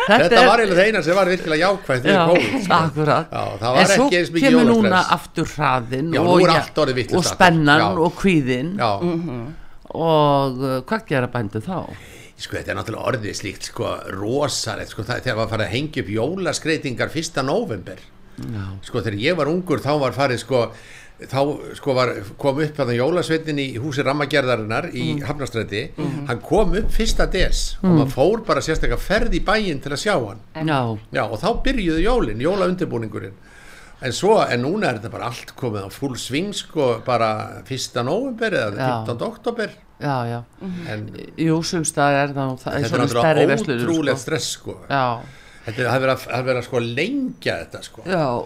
[0.08, 2.80] þetta, Þetta var eiginlega það eina sem var virkilega jákvægt við Já, sko.
[3.62, 6.42] það En var svo ekki eins mikið kemur núna jólastress aftur hraðin Já, og, og
[7.22, 7.36] aftur.
[7.36, 7.90] spennan Já.
[8.08, 8.92] og kvíðin Já.
[9.92, 11.78] og uh, hvað gera bændu þá?
[12.42, 16.08] sko þetta er náttúrulega orðið slíkt sko rosalegt sko þegar var farið að hengja upp
[16.16, 18.00] jólaskreitingar fyrsta november
[18.42, 18.64] Já.
[18.88, 20.62] sko þegar ég var ungur þá var farið sko
[21.30, 25.22] þá sko var, kom upp þannig jólasveitin í húsi rammagerðarinnar í Mm.
[25.28, 26.26] Hafnastræti Mhm.
[26.28, 27.98] hann kom upp fyrsta des og Mm.
[28.00, 30.98] maður fór bara sérstaklega ferð í bæinn til að sjá hann Já.
[31.14, 33.34] Já, og þá byrjuðu jólin, jólaundirbúningurinn
[34.02, 38.04] en svo, en núna er þetta bara allt komið á full sving sko bara fyrsta
[38.04, 39.06] november eða Já.
[39.06, 39.22] 15.
[39.22, 39.70] oktober
[40.02, 40.44] já, já
[40.90, 41.06] En
[41.38, 44.22] jú, sumstað er það það er þetta er svona stærri náttúrulega verslunum, ótrúlega sko.
[44.22, 45.20] stress sko já,
[45.66, 48.46] Þetta er það er verið að, það er verið að sko lengja þetta sko já,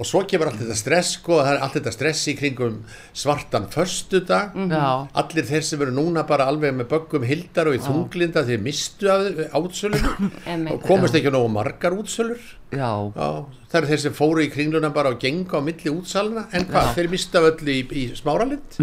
[0.00, 2.78] og svo kemur allt þetta stress sko, það er allt þetta stress í kringum
[3.12, 4.84] svartan förstudag já,
[5.22, 9.10] allir þeir sem eru núna bara alveg með böggum hildar og í þunglinda þeir mistu
[9.10, 10.72] Einmitt.
[10.72, 12.40] og komast ekki nógu margar útsölur.
[12.70, 12.86] Já,
[13.18, 13.28] Já,
[13.72, 16.92] það eru þeir sem fóru í kringluna bara og genga á milli útsalina en hvað,
[16.96, 18.76] þeir mistu af öllu í, í smáralind?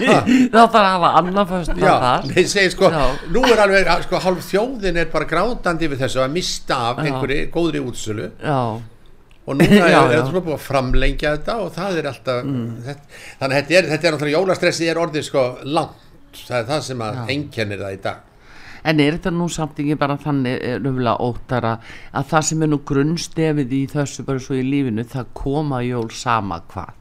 [0.00, 1.96] Þá þarf að hafa annan fyrst Já,
[2.30, 3.02] nei, segi sko, Já.
[3.34, 7.10] nú er alveg sko, hálf þjóðin er bara grátandi yfir þessu að mista af Já.
[7.10, 8.30] einhverju góðri útsölu.
[8.40, 8.60] Já,
[9.50, 12.40] og núna Já, er það búið að framlengja þetta og það er alltaf
[12.86, 15.44] þetta, þannig að þetta er, þetta er náttúrulega jólastressið er orðið sko
[15.76, 18.26] langt það er það sem að einkennir það í dag.
[18.80, 21.74] En er þetta nú samt ekki bara þannig röfulega óttara
[22.16, 26.08] að það sem er nú grunnstefið í þessu bara svo í lífinu það koma jól
[26.14, 26.96] sama hvað?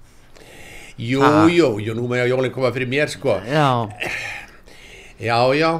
[0.99, 1.23] jú,
[1.53, 3.37] jú, jú, nú með að jólinn koma fyrir mér sko.
[3.47, 3.87] Já,
[5.15, 5.71] já, já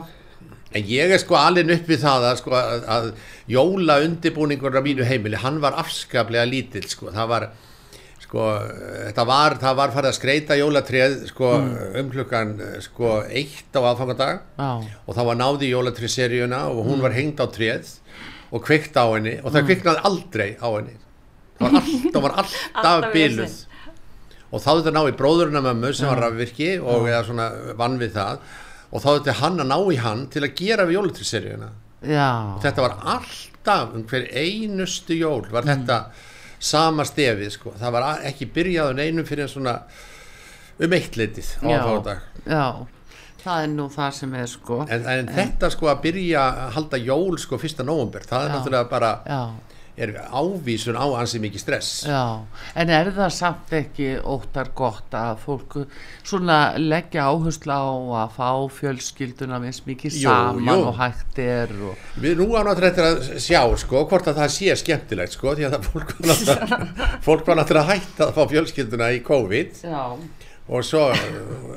[0.70, 3.10] en ég er sko alveg upp við það að, sko, að, að
[3.50, 7.48] jóla undirbúningur á mínu heimili, hann var afskaplega lítill sko, það var
[8.30, 8.46] sko,
[9.08, 11.54] þetta var, það var farið að skreita jólatréð sko
[12.00, 12.54] um klukkan
[12.86, 14.44] sko eitt á aðfangadag.
[14.60, 14.70] Já,
[15.06, 17.96] og þá var náði í jólatréseríuna og hún var hengd á tréð
[18.54, 20.96] og kveikt á henni og það kviknaði aldrei á henni.
[21.60, 23.58] Það var alltaf, var alltaf vesen.
[24.50, 28.14] og þá þetta ná í bróðurinn mömmu sem var rafvirki og eða svona vann við
[28.16, 28.46] það
[28.90, 31.70] og þá þetta hann að ná í hann til að gera við jólatréseríuna
[32.10, 32.30] já,
[32.64, 36.03] þetta var alltaf um hver einustu jól var þetta
[36.60, 37.74] sama stefið sko.
[37.80, 39.76] Það var ekki byrjaður neinum fyrir en svona
[40.80, 41.68] um eitt leitið á
[42.44, 42.66] já,
[43.44, 44.82] það er nú það sem er sko.
[44.91, 48.53] En, en þetta sko að byrja að halda jól sko fyrsta nóvumber, það er Já.
[48.57, 49.41] náttúrulega bara, Já,
[49.99, 51.89] er ávísun á ansi mikið stress.
[52.07, 52.21] já,
[52.80, 55.76] en er það samt ekki óttar gott að fólk
[56.23, 57.84] svona leggja áherslu á
[58.23, 58.49] að fá
[58.80, 60.88] fjölskylduna eins mikið Jú, saman jú.
[60.89, 64.53] og hægt er og, Við nú á náttúrulega eftir að sjá sko hvort að það
[64.55, 69.23] sé skemmtilegt sko því að fólk var náttúrulega, náttúrulega að hætta að fá fjölskylduna í
[69.26, 70.03] COVID já,
[70.69, 71.07] og svo,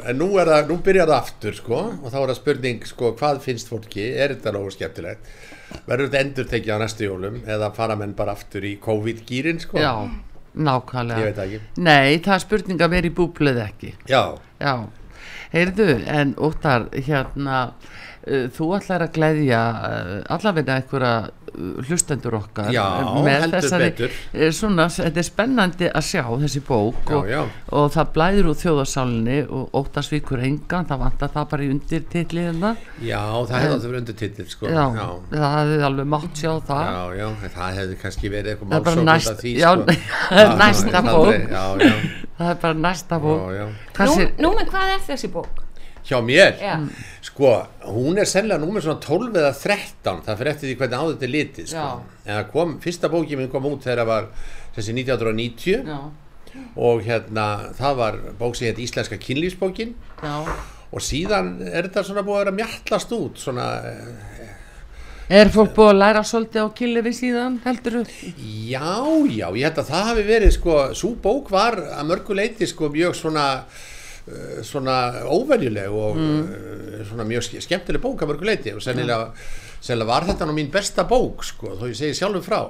[0.05, 3.15] en nú er það, nú byrjar það aftur sko og þá er það spurning sko
[3.17, 5.31] hvað finnst fólki, er þetta nógu skemmtilegt?
[5.87, 9.79] Verður þetta endur tekið á næstu jólum eða fara menn bara aftur í COVID-gýrin sko?
[9.83, 9.93] já,
[10.55, 11.21] nákvæmlega.
[11.21, 11.61] Ég veit ekki.
[11.83, 13.95] Nei, það er spurning að vera í búblið ekki.
[14.11, 14.23] Já,
[14.63, 14.75] Já,
[15.53, 17.73] heyrðu, en Óttar, hérna,
[18.55, 22.85] þú ætlar að gleðja uh, allavega einhverja uh, hlustendur okkar Já,
[23.25, 24.11] með heldur þessari,
[24.55, 27.41] svona, þetta er spennandi að sjá þessi bók Já, og, já.
[27.81, 32.73] og það blæður úr þjóðarsálinni og Óttarsvíkur engan, það vantar það bara í undirtitliðina
[33.03, 33.21] já,
[33.51, 34.71] það hefði átt að vera undirtitill sko.
[34.71, 35.09] já, já.
[35.35, 37.29] það hefði alveg mátt sjá það Já, já,
[37.59, 39.99] það hefði kannski verið eitthvað næst- af því, já, sko.
[40.63, 41.27] næsta bók.
[41.27, 41.95] aldrei, Já, já,
[42.39, 43.67] það er bara næsta bók já, já.
[43.73, 45.62] Nú, Kannski, nú með hvað er þessi bók?
[46.03, 46.75] Hjá mér, Já.
[47.23, 47.53] sko,
[47.87, 51.27] hún er sennilega númer svona 12 eða 13, það fyrir eftir því hvernig á þetta
[51.29, 51.85] er litið, sko.
[52.27, 54.27] En það kom, fyrsta bókið minn kom út þegar það var
[54.75, 56.01] þessi 1990 já,
[56.89, 57.47] og hérna,
[57.79, 59.95] það var bók sem heit Íslenska kynlífsbókin.
[60.23, 60.35] Já.
[60.93, 64.51] Og síðan er þetta svona búið að vera mjallast út, svona, eh,
[65.33, 68.33] Er fólk búið að læra svolítið á killefi síðan, heldur þú?
[68.69, 68.91] Já,
[69.31, 72.91] já, ég held að það hafi verið sko, svo bók var að mörgu leiti sko
[72.93, 73.47] mjög svona
[74.67, 74.97] svona
[75.27, 79.33] óvenjuleg og uh, svona mjög ske- skemmtileg bók að mörgu leiti og sennilega,
[79.83, 82.63] sennilega var þetta nú mín besta bók sko, þó ég segi sjálfur frá.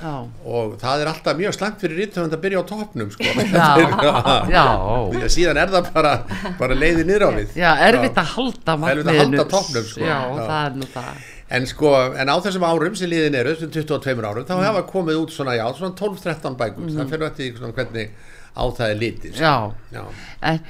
[0.00, 0.12] Já,
[0.48, 3.24] og það er alltaf mjög slæmt fyrir ríttöfund að byrja á topnum sko.
[3.24, 3.66] Já,
[4.56, 4.62] já.
[5.12, 6.12] Því að síðan er það bara,
[6.60, 7.50] bara leiði niður á við.
[7.58, 10.00] Já, erfitt að halda að toppnum, sko.
[10.06, 10.40] Já, Já.
[10.46, 11.26] það er nú það.
[11.50, 15.18] En sko, en á þessum árum sem liðin eru, þessum 22 árum, þá hafa komið
[15.24, 18.12] út svona, svona 12-13 bækur, það fyrir eftir því svona hvernig
[18.56, 19.34] á það er litið.
[19.36, 19.50] sko.
[19.50, 20.04] Já, Já,
[20.52, 20.62] en,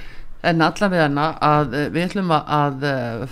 [0.42, 3.28] en allavega að eh, við ætlum að, að eh,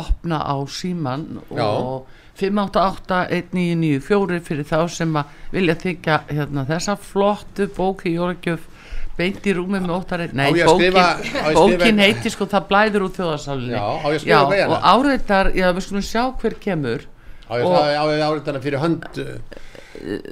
[0.00, 1.66] opna á síman Já.
[1.66, 2.06] og
[2.40, 8.60] 588-1994 fyrir þá sem að vilja þykja hérna, þessa flottu bók í jólagjöf
[9.18, 11.16] beint í rúmi með óttari nei, bókin, skrifa-
[11.52, 13.84] bókin skrifa- heitir sko það blæður úr þjóðarsálinni Já,
[14.48, 14.68] hérna?
[14.70, 17.00] og áreitar, já við skulum sjá hver kemur
[17.50, 19.24] á ég Og- það á ég áriðana fyrir hönd, uh,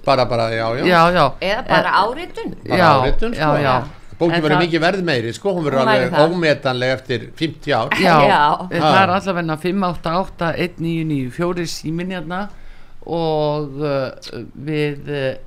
[0.07, 2.55] bara, bara, já, já, já, já, Eða bara áritun?
[2.65, 3.63] bara já, áritun, já, sko.
[3.63, 3.83] já.
[4.19, 6.33] Bókin verður mikið verð meiri, sko, hún verður alveg það.
[6.35, 7.89] ómetanleg eftir 50 ár.
[8.03, 8.45] Já, Já.
[8.73, 12.41] það er allavega 588-1994 símin hérna
[13.07, 14.11] og uh,
[14.67, 15.39] við uh,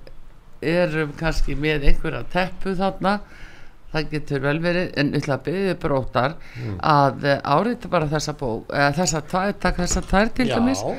[0.61, 3.13] erum kannski með einhverja teppu þarna
[3.91, 6.75] það getur vel verið en ætla að byggja brótar Mm.
[6.79, 10.89] að uh, árita bara þessa bók eða þessa tvær, takk þessa tvær til dæmis er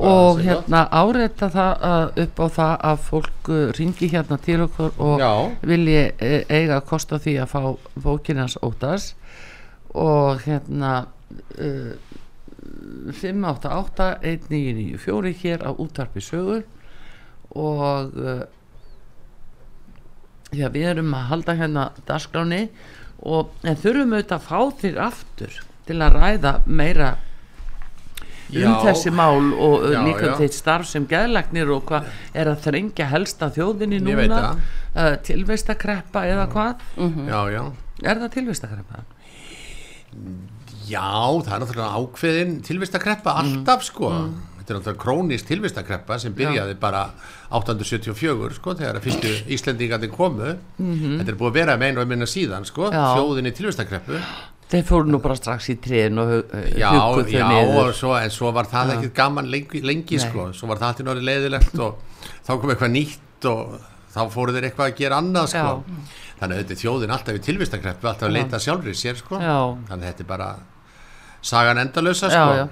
[0.00, 4.90] og hérna árita það uh, upp á það að fólk uh, ringi hérna til okkur
[4.98, 5.32] og Já.
[5.62, 7.60] vilji e, eiga að kosta því að fá
[8.04, 9.14] bókinans óttas
[9.94, 10.92] og hérna
[11.60, 11.92] uh,
[13.14, 16.62] 588-1994 hér á útvarpi sögu
[17.54, 18.40] og uh,
[20.58, 22.62] já, við erum að halda hérna dagskráni
[23.24, 27.14] og en þurfum auðvitað að fá þér aftur til að ræða meira
[28.54, 28.74] um Já.
[28.84, 30.32] þessi mál og uh, Já, líka já.
[30.34, 36.26] um þitt starf sem geðlagnir og hvað er að þrengja helsta þjóðinni núna uh, tilvistakreppa
[36.28, 37.62] eða hvað Já, já.
[38.04, 39.04] er það tilvistakreppa?
[40.84, 41.08] Já,
[41.40, 44.12] það er náttúrulega ákveðin tilvistakreppa alltaf sko
[44.64, 47.02] þetta er náttúrulega krónist tilvistakreppa sem byrjaði bara
[47.52, 52.10] 874 sko þegar að fyrstu Íslendingandi komu þetta er búið að vera með einu og
[52.14, 53.02] minna síðan sko Já.
[53.18, 54.20] þjóðinni tilvistakreppu
[54.72, 57.94] þeir fóru nú bara strax í tréin og uh, Já, huggu þau já, niður og
[57.98, 58.96] svo, en svo var það Já.
[58.96, 62.94] ekkert gaman lengi, lengi sko, svo var það alltaf náttúrulega leiðilegt og þá kom eitthvað
[62.96, 63.74] nýtt og
[64.14, 65.74] þá fóru þeir eitthvað að gera annað sko.
[66.40, 68.38] þannig að þetta er þjóðin alltaf í tilvistakreppu alltaf að Já.
[68.40, 69.38] leita sjálfri sér sko.
[69.42, 69.58] Já.
[69.90, 70.48] þannig að þetta er bara
[71.44, 72.54] sagan endalösa já, sko.
[72.56, 72.68] já.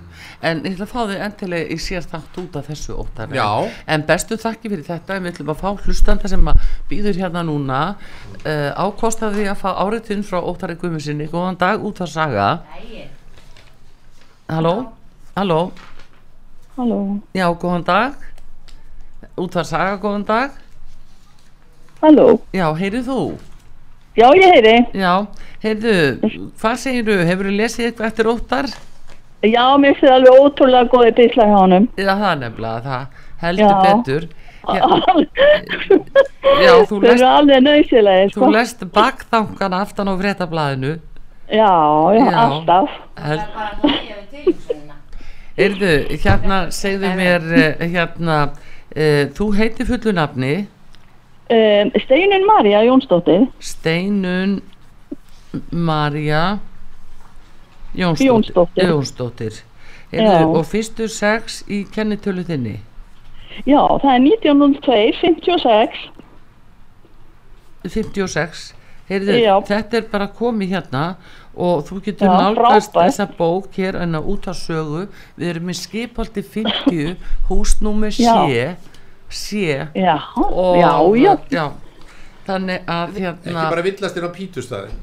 [0.48, 3.46] en ég ætla að fá þig endilega í sér þátt út af þessu óttar Já.
[3.86, 7.42] en bestu þakki fyrir þetta en við ætlum að fá hlustanda sem að býður hérna
[7.46, 12.48] núna uh, ákostaði að fá áriðtinn frá óttari Guðmusinni góðan dag út að saga
[14.48, 14.74] halló
[15.36, 15.60] halló
[16.76, 16.98] Halló.
[17.36, 18.14] já góðan dag
[19.36, 20.50] út að saga góðan dag
[22.02, 22.40] Halló.
[22.56, 23.22] já heyrið þú
[24.12, 24.74] Já, ég heyri.
[24.92, 25.24] já
[25.62, 25.96] heyrðu
[26.60, 28.66] hvað segirðu hefur þú lesið eitthvað eftir óttar
[29.42, 31.88] Já, mér finnst það alveg ótrúlega góði bísla hjá honum.
[31.98, 33.02] já það er nefnilega það
[33.42, 33.82] heldur Já.
[33.88, 34.22] betur
[34.78, 34.84] já,
[36.62, 38.40] já þú Þeir eru lest alveg nöysilegir, sko.
[38.44, 40.92] Þú lest bakþangan aftan á fréttablaðinu
[41.52, 41.72] Já,
[42.16, 42.92] já, alltaf.
[43.20, 43.42] Held...
[45.60, 45.90] Erðu,
[46.22, 50.54] hérna segðu mér uh, hérna uh, þú heitir fullu nafni
[51.52, 53.42] Um, Steinun Marja Jónsdóttir.
[53.60, 54.62] Steinun
[55.70, 56.58] Marja
[57.94, 58.88] Jónsdóttir Jónsdóttir.
[58.88, 59.52] Jónsdóttir.
[60.12, 60.20] Já.
[60.22, 62.78] Erðu, og fyrstu sex í kennitölu þinni
[63.68, 65.98] Já, það er 1902, 56.
[67.88, 68.72] 56
[69.10, 69.34] Heyrðu,
[69.68, 71.02] þetta er bara komið hérna
[71.52, 73.10] og þú getur Já, nálgast frábært.
[73.10, 75.02] þessa bók hér en að út á sögu
[75.36, 77.16] við erum með skipaldi 50
[77.50, 78.36] húsnúmer Já.
[78.46, 78.62] sé
[79.32, 80.78] sé Já, og,
[81.18, 81.66] já, já.
[82.46, 84.94] þannig að hérna ekki bara villast inn á pítustæði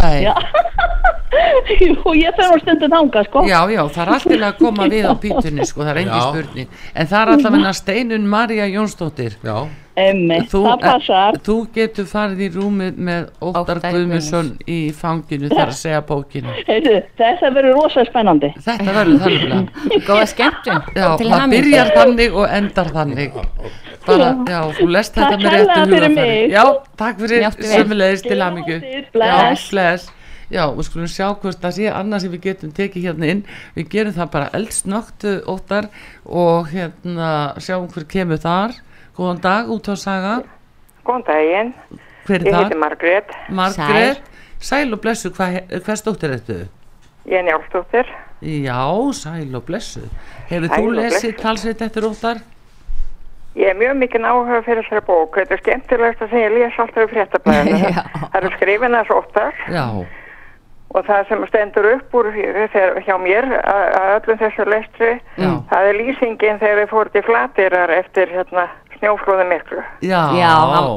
[1.80, 3.42] Jú, ég fer á stundu þanga, sko.
[3.48, 6.24] já, já, það er alltaf að koma við á pítunni sko, það er engin Já.
[6.28, 6.74] spurning.
[6.92, 9.36] En það er alltaf að Steinun Marja Jónsdóttir.
[9.46, 9.56] Já,
[10.02, 11.38] Emmi, það passar.
[11.44, 16.94] þú getur farið í rúmið með Óttar Guðmundsson í fanginu þar að segja bókinu Heyrðu,
[17.20, 18.52] þetta verður rosa spennandi.
[18.64, 23.42] Þetta verður þannig Góða Til það byrjar þannig og endar þannig
[24.06, 26.50] bara, já, þú lest þetta með réttu hugafæri.
[26.52, 26.64] Já,
[27.02, 28.38] takk fyrir sömulegis til.
[29.12, 29.62] Bless.
[29.62, 30.10] Já, bless.
[30.52, 33.44] Já, við skulum sjá hvort það sé annað sem við getum tekið hérna inn.
[33.76, 35.88] Við gerum það bara eldsnögt óttar
[36.28, 37.30] og hérna
[37.62, 38.76] sjáum hver kemur þar.
[39.16, 40.34] Góðan dag, út á saga.
[41.06, 41.72] Góðan daginn,
[42.26, 42.62] Hver er ég það?
[42.68, 44.28] heiti Margrét, Margrét.
[44.62, 44.92] Sæl.
[44.94, 46.60] Og blessu, hvað, hvers dóttir ertu?
[47.26, 48.06] ég er Njálsdóttir.
[48.42, 48.78] Já,
[49.14, 50.00] sæl og blessu
[50.50, 52.40] Hefur Sæl þú og lesið talsveit eftir óttar?
[53.54, 56.78] Ég er mjög mikið áhuga fyrir þessari bók, þetta er skemmtilegast að segja, ég les
[56.80, 57.90] alltaf í fréttablaðinu.
[58.32, 59.84] Það eru skrifin þess óttar Já,
[60.92, 62.30] og það sem stendur upp úr
[62.72, 65.50] þegar, hjá mér að að öllum þessu lestri, Já.
[65.70, 68.66] það er lýsingin þegar við fórum til flatirar eftir hérna,
[68.98, 69.84] snjóflóðum miklu.
[70.00, 70.52] já Já,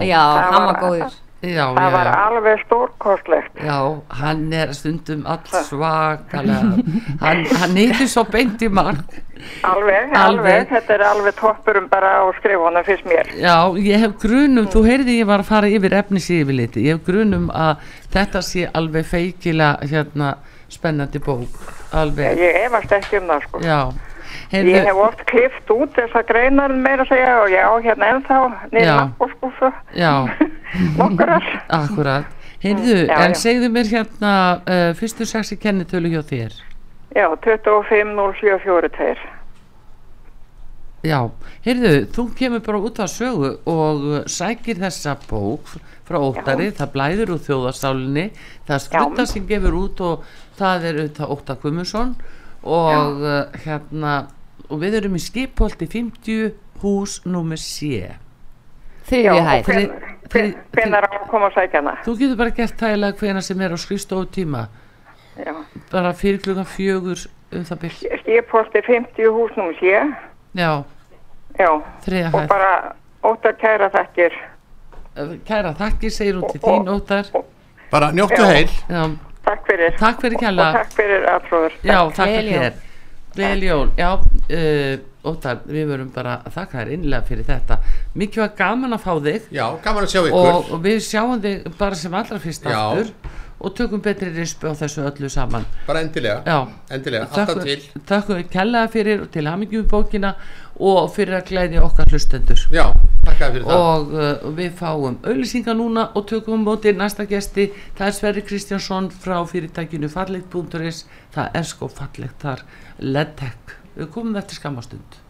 [0.08, 2.14] já, hann var- góður já, Það var já.
[2.26, 3.52] alveg stórkostlegt.
[3.64, 3.80] Já,
[4.22, 6.78] hann er stundum all svakalega
[7.22, 9.04] hann, hann nýttir svo beint í mark
[9.68, 10.16] Alveg, Alveg.
[10.16, 13.28] alveg, þetta er alveg toppurum bara á skrifunum fyrst mér.
[13.38, 17.06] Já, ég hef grunum, þú heyrði ég var að fara yfir efnis yfirliti, ég hef
[17.06, 17.84] grunum að
[18.16, 20.36] þetta sé alveg feikilega hérna
[20.72, 21.60] spennandi bók
[21.94, 23.60] alveg, Ég efast ekki um það sko.
[23.62, 23.80] já
[24.56, 28.40] Ég hef oft klift út þess að greinar meira að segja og já, hérna ennþá,
[28.72, 28.96] niður Já.
[29.02, 30.14] nakkbúrskúfu, já,
[31.00, 31.48] nokkurar.
[31.80, 32.26] akkurat
[32.64, 33.40] heyrðu, Já, en já.
[33.44, 34.34] segðu mér hérna
[34.64, 36.56] uh, fyrstu sexi kennitölu hjá þér.
[37.16, 39.16] Já, 25.0742.
[41.06, 41.20] Já,
[41.68, 45.70] heyrðu, þú kemur bara út af sögu og sækir þessa bók
[46.06, 48.24] frá óttari, það blæður úr þjóðarsálinni,
[48.66, 50.26] það er skvölda sem gefur út og
[50.58, 52.16] það er auðvitað Óttar Guðmundsson
[52.66, 54.16] og uh, hérna,
[54.70, 58.10] og við erum í skipholti 50 hús númer C.
[59.06, 59.92] Þriðju hæð Þri-
[60.34, 61.94] þri- Hvenær á að koma að sækja hana?
[62.06, 64.68] Þú getur bara gert tægilega hvena sem er á skrifstofu tíma,
[65.38, 65.54] Já.
[65.92, 68.00] bara fyrir klukkan fjögur um það byrj.
[68.24, 69.94] Skipholti 50 húsnum sé,
[70.56, 70.84] Já,
[71.60, 71.70] já,
[72.06, 72.48] þriða og hæð.
[72.50, 74.34] bara óttar kæra þakkir.
[75.48, 77.26] Kæra þakki, segir hún til þín Óttar.
[77.92, 78.46] bara njóttu Já.
[78.52, 79.16] heil Já,
[79.46, 79.92] Takk fyrir.
[80.00, 80.38] Takk fyrir.
[80.42, 81.72] Og takk fyrir aðfróður.
[81.84, 82.74] Já, takk fyrir
[83.36, 83.44] þér.
[83.44, 87.80] Gleðileg jól, já, uh, Óttar, við verum bara að þakka þér innlega fyrir þetta.
[88.14, 89.48] Mikið var gaman að fá þig.
[89.56, 90.52] Já, gaman að sjá ykkur.
[90.52, 92.76] Og, og við sjáum þig bara sem allra fyrst Já.
[92.76, 93.34] aftur
[93.66, 95.66] og tökum betri rispu á þessu öllu saman.
[95.88, 96.44] Bara endilega.
[96.46, 96.94] Já.
[96.94, 97.80] Endilega, alltaf til.
[98.06, 100.36] Þökkum við kærlega fyrir og til hamingjum bókina
[100.76, 102.68] og fyrir að glæðja okkar hlustendur.
[102.70, 103.05] Já, takk fyrir.
[103.42, 107.68] Og uh, við fáum auðlýsingar núna og tökum um móti næsta gesti.
[107.98, 111.04] Það er Sverri Kristjánsson frá fyrirtækinu fallegt.is.
[111.36, 112.64] Það er sko fallegt þar
[113.00, 113.78] LEDTech.
[114.00, 115.25] Við komum eftir skamastund.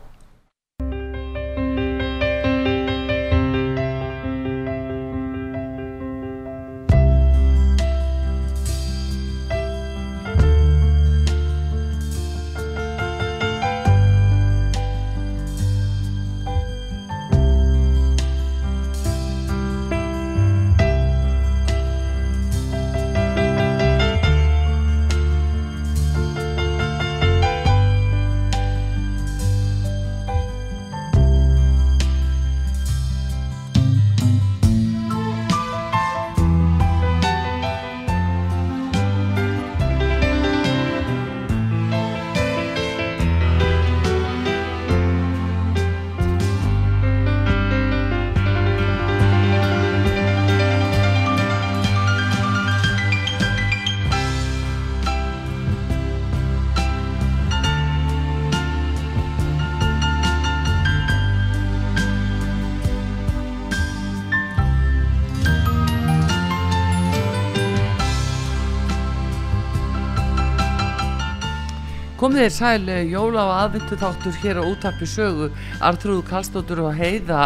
[72.36, 75.46] Komið þér sæl eh, jóla og aðvendu þáttur hér á útarpi sögu.
[75.80, 77.46] Artrúð Kallstóttur og Heiða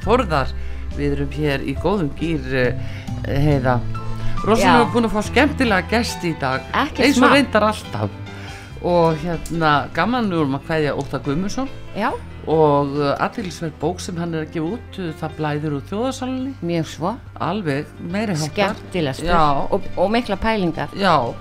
[0.00, 0.54] Þorðar
[0.94, 2.46] Við erum hér í góðum gýr
[3.28, 3.74] Heiða.
[4.46, 4.80] Rosalega Já.
[4.80, 6.64] er búin að fá skemmtilega gesti í dag.
[6.72, 7.34] Ekkert eins og smá.
[7.34, 8.14] reyndar alltaf.
[8.80, 11.68] Og hérna gaman við erum að kveðja Óta Guðmundsson.
[11.92, 12.08] Já.
[12.48, 16.54] og aðeinsverð bók sem hann er að gefa út það blæður úr þjóðarsálinni.
[16.64, 17.12] Mjög svo.
[17.44, 19.28] Alveg meiri háttar skemmtilegstur.
[19.34, 19.68] Já.
[19.68, 20.96] og, og mikla pælingar.
[20.96, 21.36] Já,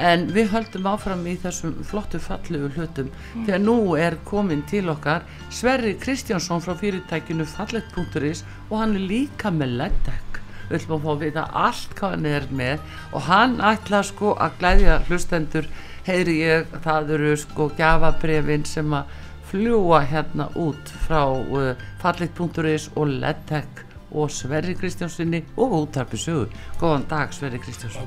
[0.00, 3.10] en við höldum áfram í þessum flottu fallegu hlutum.
[3.34, 9.52] Þegar nú er komin til okkar Sverri Kristjánsson frá fyrirtækinu fallegt.is og hann er líka
[9.52, 10.40] með leddek
[10.70, 14.34] við ætlum að fá að vita allt hvað hann er með og hann ætla sko
[14.38, 15.68] að glæðja hlustendur.
[16.06, 19.10] Heyri ég, það eru sko gjafabrefin sem að
[19.50, 21.72] fljúa hérna út frá uh,
[22.02, 26.46] fallegt.is og leddek og Sverri Kristjánssoni og útarpi sögu.
[26.80, 28.06] Góðan dag Sverri Kristjánsson.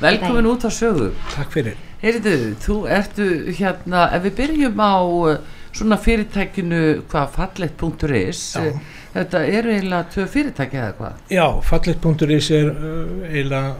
[0.00, 1.10] Velkomin út á sögu.
[1.34, 1.76] Takk fyrir.
[2.02, 3.24] Heyrðu, þú ertu
[3.58, 5.38] hérna, ef við byrjum á uh,
[5.74, 8.60] svona fyrirtækinu hvað fallegt.is Já.
[8.62, 8.78] eh,
[9.16, 11.24] þetta eru eiginlega tvö fyrirtæki eða hvað?
[11.34, 13.74] Já, fallit.is er uh, eiginlega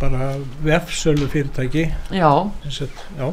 [0.00, 0.30] bara
[0.64, 1.90] vefsölu fyrirtæki.
[2.14, 2.32] Já.
[2.70, 3.28] Sagt, já.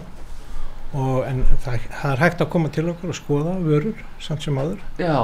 [0.95, 4.57] Og, en það, það er hægt að koma til okkur og skoða vörur samt sem
[4.57, 4.83] aður.
[4.99, 5.17] Já.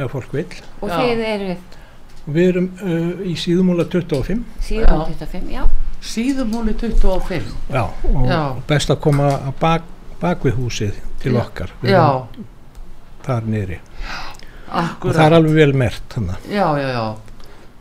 [0.00, 0.48] Ef fólk vil.
[0.80, 1.54] og þið eru
[2.30, 4.42] við erum uh, í síðumúla 25.
[4.64, 5.64] síðan 25, já
[6.00, 8.40] Síðumúli 25 Já, og Já.
[8.68, 9.88] best að koma að bak,
[10.20, 11.40] bak við húsið til Já.
[11.42, 11.74] okkar.
[11.82, 12.04] Við Já.
[12.06, 12.46] erum
[13.20, 13.76] Þar niðri.
[14.70, 15.10] Akkurat.
[15.10, 16.14] Og það er alveg vel mert.
[16.48, 17.04] Já, já, já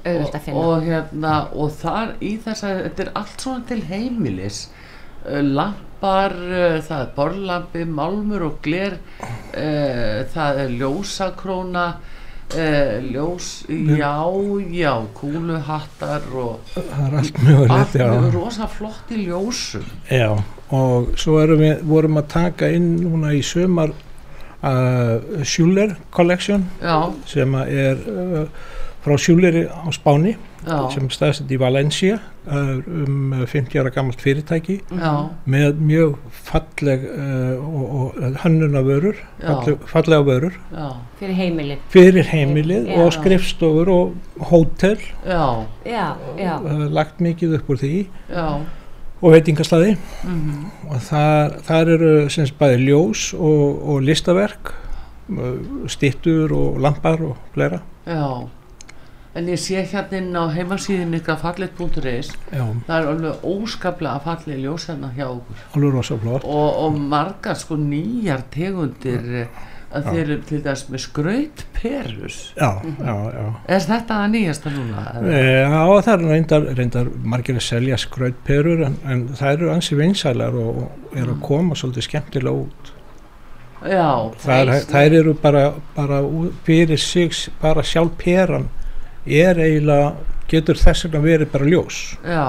[0.07, 0.59] og, finna.
[0.59, 6.35] og hérna og þar í þess að þetta er allt svona til heimilis uh, lampar
[6.35, 11.87] uh, það er borlampi, málmur og gler uh, það er ljósakróna
[12.55, 14.15] uh, ljós, já,
[14.71, 16.59] já kúluhattar og
[17.09, 20.34] allt mjög rosa flott í ljósum Já,
[20.71, 27.09] og svo erum við, vorum að taka inn núna í sömar uh, Schuller Collection Já.
[27.30, 28.45] sem er uh,
[29.03, 30.35] frá Schulleri á Spáni
[30.65, 30.89] Já.
[30.93, 32.19] sem staðsett í Valencia
[32.49, 35.11] um 50 ára gammalt fyrirtæki Já.
[35.49, 36.15] með mjög
[36.49, 39.47] falleg uh, og, og hönnuna vörur Já.
[39.53, 40.88] falleg, fallega vörur Já.
[41.19, 42.97] fyrir heimilið fyrir heimilið Já.
[43.03, 44.13] og skrifstofur og
[44.49, 44.97] hótel
[45.27, 45.65] Já.
[45.85, 46.07] já,
[46.39, 47.93] já, uh, lagt mikið upp úr því
[48.34, 48.47] Já.
[49.21, 50.65] og veitingastæði Mhm.
[50.89, 54.73] og þar, þar eru sem sagt bæði ljós og, og listaverk
[55.88, 58.47] stittur og lampar og fleira Já,
[59.38, 62.64] en ég sé hérna inn á heimasíðin ykkar fallet.is Já.
[62.88, 65.65] það er alveg óskaplega fallið ljós hérna hjá okkur.
[66.43, 70.10] Og, og margar sko nýjar tegundir eh, að Já.
[70.10, 73.45] þeir eru til þess með skrautperus já, já, já.
[73.65, 75.06] Er þetta það nýjasta núna?
[75.22, 79.97] E, Já, það er reyndar, reyndar margir að selja skrautperur en, en það eru ansi
[79.97, 82.93] vinsælar og, og eru að koma svolítið skemmtilega út.
[83.80, 84.10] Já,
[84.43, 85.64] það er, þær eru bara,
[85.95, 86.19] bara
[86.68, 88.68] fyrir sig, bara sjálf peran
[89.31, 90.14] er eiginlega,
[90.49, 92.45] getur þess vegna verið bara ljós Já.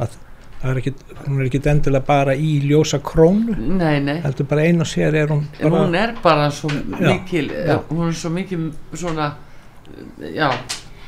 [0.00, 0.16] að
[0.60, 0.92] það er ekki,
[1.26, 5.14] hún er ekki endilega bara í ljósa krónu nei, nei heldur bara ein og sér
[5.22, 7.78] er hún en hún er bara svo Já, mikil já.
[7.88, 9.30] hún er svo mikil svona
[10.20, 10.50] já,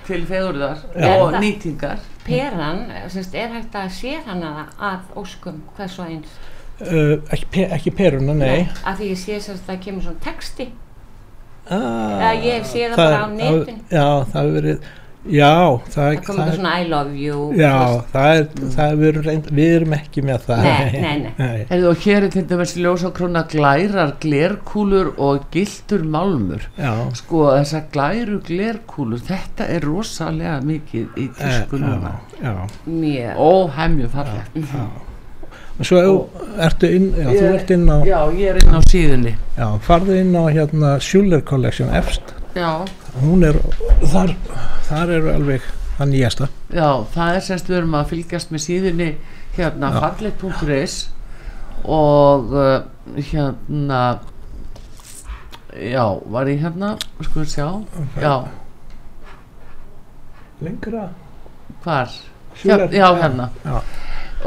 [0.07, 1.13] til fegurðar Já.
[1.21, 6.33] og það- nýtingar peran, semst, er hægt að sér hana að óskum hvers og eins
[6.81, 10.25] uh, ekki, pe ekki peruna, nei að því ég sé semst að það kemur svona
[10.25, 10.69] texti
[11.69, 13.79] ah, Eða ég sé það bara á netinu.
[13.91, 14.91] já, það hefur verið
[15.31, 18.97] já, það, það kom eitthvað svona I love you já, þú það er, það er
[19.03, 20.63] verið reynd, við erum ekki með það.
[20.67, 21.67] Nei, nei, nei.
[21.71, 26.67] Heyrðu, og hér er til dæmis ljósakróna glærar glerkúlur og gildur málmur.
[26.79, 26.93] Já.
[27.21, 32.17] sko þessar glæru glerkúlur þetta er rosalega mikið í tísku Eh, núna.
[32.43, 32.55] já,
[32.87, 33.39] mjög.
[33.39, 34.61] Óhemju fallegt.
[35.81, 38.75] Og svo og, ertu inn já, þú Ég- ert inn á já, ég er inn
[38.77, 39.33] á síðunni.
[39.57, 42.35] Já, farðu inn á hérna Schuller Collection efst.
[42.55, 42.85] Já,
[43.21, 43.59] hún er,
[44.09, 44.35] þar,
[44.89, 45.67] þar eru alveg
[45.99, 49.09] það nýjasta já, það er semst við erum að fylgjast með síðunni
[49.59, 49.99] hérna Já.
[50.01, 50.97] fallet.is
[51.83, 52.85] og uh,
[53.19, 54.03] hérna
[55.77, 56.95] já, var ég hérna
[57.27, 57.67] sko sjá,
[58.23, 58.35] já
[60.63, 61.09] lengra
[61.83, 62.13] hvar?
[62.63, 63.79] Hér, já, hérna já.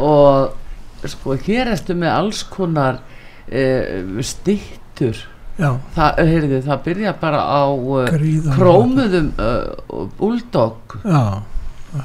[0.02, 3.02] og sko hér ertu með alls konar
[3.52, 5.35] uh, stittur Já.
[5.58, 8.56] Það, heyrðu, það byrja bara á uh, Gríðarlega.
[8.60, 10.96] krómuðum uh, bulldog.
[11.06, 11.22] Já,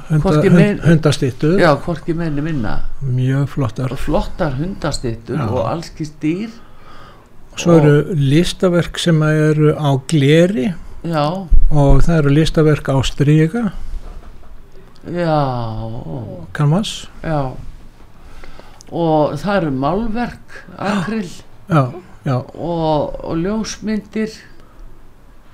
[0.09, 2.77] hunda, Hvorki hund, mein- hundastittur já, hvorki menni minna.
[3.03, 3.91] Mjög flottar.
[3.91, 5.47] Og flottar hundastittur Já.
[5.49, 6.49] og allskist dýr.
[7.59, 10.69] Svo eru listaverk sem eru á gleri.
[11.03, 11.25] Já,
[11.73, 13.71] og það eru listaverk á stryga
[15.11, 15.35] já.
[16.53, 17.51] Canvas já.
[18.91, 21.83] Og það eru málverk akrill já, já,
[22.29, 24.39] og, og ljósmyndir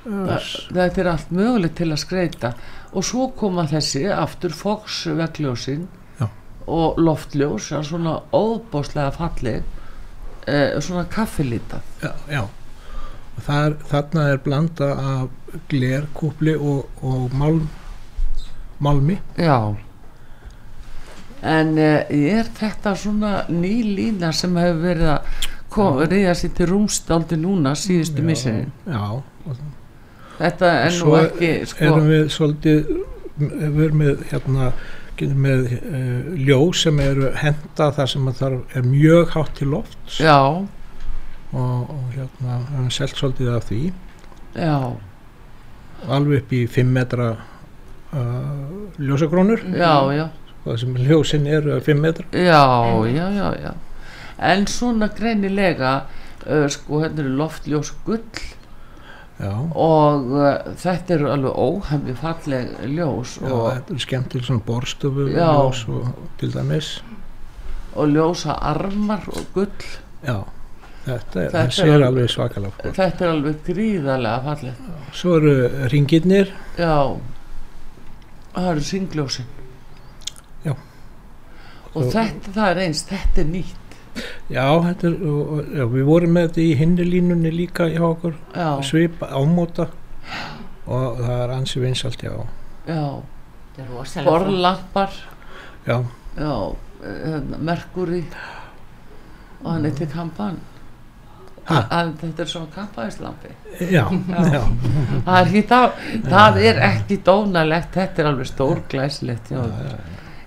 [0.08, 0.68] Yes.
[0.72, 2.54] Þetta er allt mögulegt til að skreita
[2.96, 5.88] og svo koma þessi aftur Fox veggljósin
[6.20, 6.30] Já.
[6.68, 9.66] og loftljós svona óbáslega falleg
[10.48, 12.46] eh, svona kaffilita já, já.
[13.48, 17.68] Er, þarna er blanda af glerkúpli og, og málm,
[18.80, 19.76] málmi já
[21.44, 25.46] en eh, er þetta svona ný lína sem hefur verið að
[26.08, 28.24] reyða sér til rúmstáldi núna síðustu
[29.48, 29.58] og
[30.38, 32.94] þetta er nú ekki sko, erum við svolítið
[33.38, 34.72] við erum með hérna
[35.18, 40.20] með uh, ljós sem eru henda það sem að þarf er mjög hátt til lofts.
[40.22, 43.82] Já, og, og hérna hann selt svolítið af því.
[44.54, 44.78] Já,
[46.06, 47.32] alveg upp í 5 metra
[48.14, 48.22] uh,
[49.02, 49.66] ljósakrónur.
[49.74, 50.28] Já, já.
[50.68, 52.30] Það sem ljósin eru 5 metra.
[52.38, 52.62] Já,
[53.10, 53.74] já, já, já
[54.40, 55.94] en svona greinilega
[56.48, 58.24] uh, sko, hérna eru loftljós gull.
[59.38, 64.64] Já, og uh, þetta eru alveg óhemmi falleg ljós já og, þetta er skemmtileg svona
[64.66, 66.08] borstofu ljós og
[66.42, 66.92] til dæmis.
[67.98, 69.86] Og ljósa armar og gull.
[70.26, 70.40] Já,
[71.06, 74.82] þetta, er, Þetta er sér alveg- svakalega þetta er alveg gríðarlega falleg
[75.16, 75.54] svo eru
[75.94, 76.96] ringirnir já
[78.58, 79.46] það eru singljósin
[80.66, 80.74] Já.
[81.94, 83.87] og Og- þetta, það er eins, þetta er nýtt
[84.50, 85.16] Já, þetta er,
[85.80, 88.70] já, við vorum með þetta í hinni línunni líka hjá okkur, Já.
[88.84, 89.88] svipa, ámóta
[90.88, 92.32] og það er ansi vinsalt, já.
[92.88, 93.02] já,
[93.76, 94.48] Þetta er rosalega flott.
[94.48, 95.18] borlampar
[95.88, 95.98] Já,
[96.38, 96.54] já,
[97.04, 98.24] hérna, Merkúri
[99.64, 100.58] og hann til kampan
[101.68, 101.82] Ha?
[101.92, 103.50] að þetta er svona kampaðislampi
[103.92, 104.62] já, já.
[105.26, 105.98] það er ekki, það,
[106.32, 109.60] það er ekki dónalegt þetta er alveg stórglæslegt já,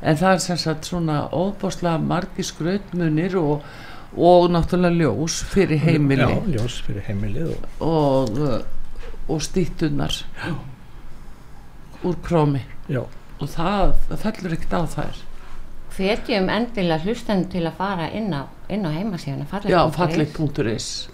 [0.02, 3.64] en það er sem sagt svona óbáslega margi skrautmunir og,
[4.16, 10.14] og náttúrulega ljós fyrir heimili Já, ljós fyrir heimilið og, og, uh, og stýttunar
[12.04, 12.62] úr krómi.
[12.88, 13.02] Já,
[13.40, 15.24] og það, það fellur ekkert á þær.
[15.90, 19.60] Hvetjum endilega hlustendur til að fara inn á, inn á heimasíðuna?
[19.68, 21.10] Já, falleg.is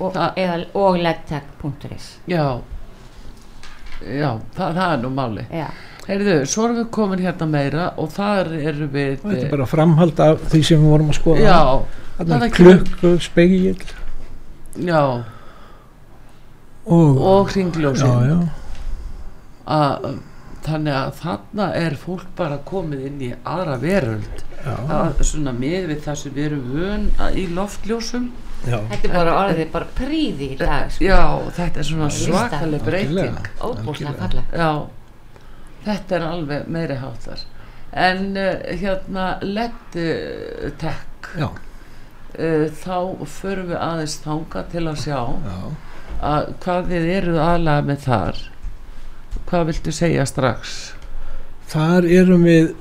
[0.00, 0.16] og,
[0.74, 2.60] og ledtech.is já.
[4.04, 5.68] Já, það, það er nú máli Já.
[6.06, 9.68] Heyrðu, svo erum við komin hérna meira og þar erum við og þetta er bara
[9.70, 11.46] framhald af því sem við vorum að skoða.
[11.46, 11.60] Já,
[12.20, 13.76] það er klukku, spegil
[14.76, 15.02] já,
[16.86, 18.06] og, og hringljósin.
[18.06, 18.38] Já, já,
[19.76, 20.08] að
[20.66, 24.42] þannig að þarna er fólk bara komið inn í aðra veröld.
[24.66, 24.74] Já.
[24.90, 28.26] að, svona með við það sem við erum vön að, í loftljósum.
[28.66, 31.04] Já, þetta er bara orðið bara príði í dag sko.
[31.06, 31.20] já,
[31.54, 33.50] þetta er svona svakaleg breyting.
[33.62, 34.70] óbúslega falleg já,
[35.86, 37.44] þetta er alveg meiri háttar.
[37.96, 39.26] En uh, hérna
[41.38, 42.98] já, uh, þá
[43.38, 45.60] förum við aðeins þanga til að sjá já.
[46.32, 48.42] að hvað þið eruð aðlega með þar.
[49.46, 50.74] Hvað viltu segja strax?
[51.70, 52.74] Þar erum við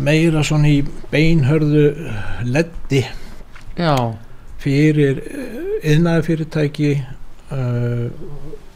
[0.00, 0.80] meira svona í
[1.12, 1.84] beinhörðu
[2.48, 3.02] leddi
[3.76, 3.94] Já.
[4.60, 5.20] fyrir
[5.84, 6.92] yðnaði fyrirtæki
[7.52, 8.08] uh,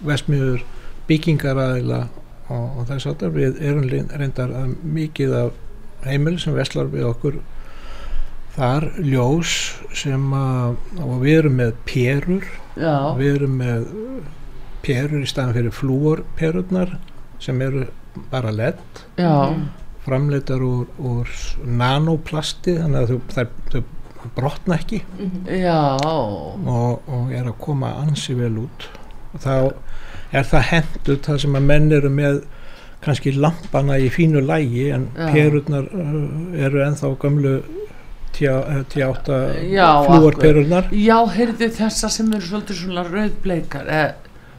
[0.04, 0.64] vesmiður
[1.08, 2.04] byggingaræðila
[2.48, 5.60] og, og þess að við erum reyndar að mikið af
[6.04, 7.38] heimil sem veslar við okkur
[8.54, 9.54] þar ljós
[9.96, 12.46] sem að og við erum með perur
[12.78, 12.96] Já.
[13.18, 13.88] við erum með
[14.84, 16.94] perur í staðan fyrir flúorperurnar
[17.42, 17.86] sem eru
[18.30, 18.52] bara
[19.18, 19.54] Já.
[20.04, 21.30] framleitar úr, úr
[21.64, 25.02] nanoplasti þannig að þau, þær, þau brotna ekki
[25.48, 25.96] Já.
[26.04, 28.88] og, og er að koma ansi vel út
[29.34, 29.56] og þá
[30.34, 32.42] er það hendut það sem að menn eru með
[33.04, 35.26] kannski lampana í fínu lægi en Já.
[35.34, 36.20] perurnar uh,
[36.66, 37.56] eru ennþá gömlu
[38.34, 39.34] T8
[39.70, 41.02] Já, flúorperurnar akkurat.
[41.06, 44.14] Já, heyrðu þessa sem eru svolítið svona rauðbleikar eh,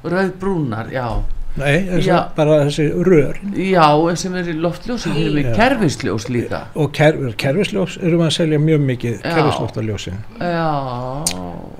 [0.06, 1.08] rauðbrúnar, já
[1.56, 2.18] Nei, Já.
[2.36, 3.88] bara þessi rör Já,
[4.20, 5.54] sem eru loftljós sem eru með Já.
[5.60, 9.30] kerfisljós líka og ker, kerfisljós erum við að selja mjög mikið Já.
[9.38, 10.72] kerfislóftaljósin Já,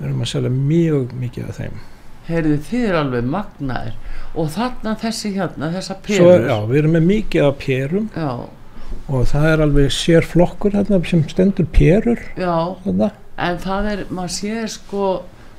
[0.00, 1.84] erum að selja mjög mikið af þeim
[2.26, 3.96] heyrðu þið er alveg magnaðir
[4.36, 8.30] og þarna þessi hérna, þessa perur já, við erum með mikið af perum Já.
[9.06, 13.10] og það er alveg sér flokkur þarna sem stendur perur Já, þarna.
[13.48, 15.10] en það er, maður sér sko,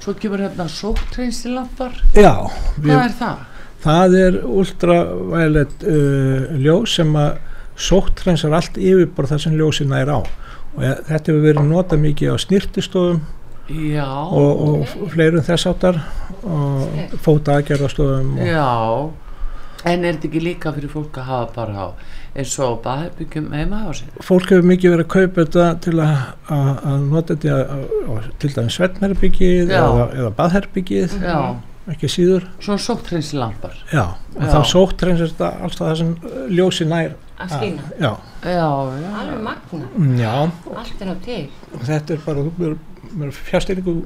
[0.04, 1.96] svo kemur hérna sóttreinsilampar.
[2.18, 2.34] Já,
[2.82, 3.46] Hvað er það?
[3.88, 7.38] Það er ultraviolet uh, ljós sem að
[7.78, 10.20] sóttrensar allt yfirbor það sem ljósin er á
[10.78, 13.20] og ja, þetta hefur verið notað mikið á snirtistofum
[13.68, 14.08] Já.
[14.08, 14.62] og,
[15.02, 15.98] og fleirum þess áttar
[16.48, 18.68] og fóta aðgerðastofum og, Já,
[19.92, 21.88] en er þetta ekki líka fyrir fólk að hafa bara á
[22.38, 24.10] eins og baðherbyggjum heima á sér?
[24.24, 26.18] fólk hefur mikið verið að kaupa þetta til að,
[26.54, 27.78] að, að nota þetta á,
[28.08, 28.14] á,
[28.44, 29.80] til dæmis svefnherbyggið Já.
[29.84, 31.38] eða, eða baðherbyggið Já.
[31.94, 33.78] ekki síður Svona sóttreinsilampar.
[33.94, 34.04] Já,
[34.36, 34.52] og Já.
[34.54, 36.14] þá sóttrensar þetta alltaf það sem
[36.56, 37.84] ljósi nær Að skína.
[38.02, 38.12] Já,
[38.42, 38.68] Já,
[38.98, 39.10] já.
[39.22, 40.32] alveg magna Mm, já.
[40.74, 42.78] allt er nú til og þetta er bara, þú er, er
[43.32, 43.98] fjárstyrningu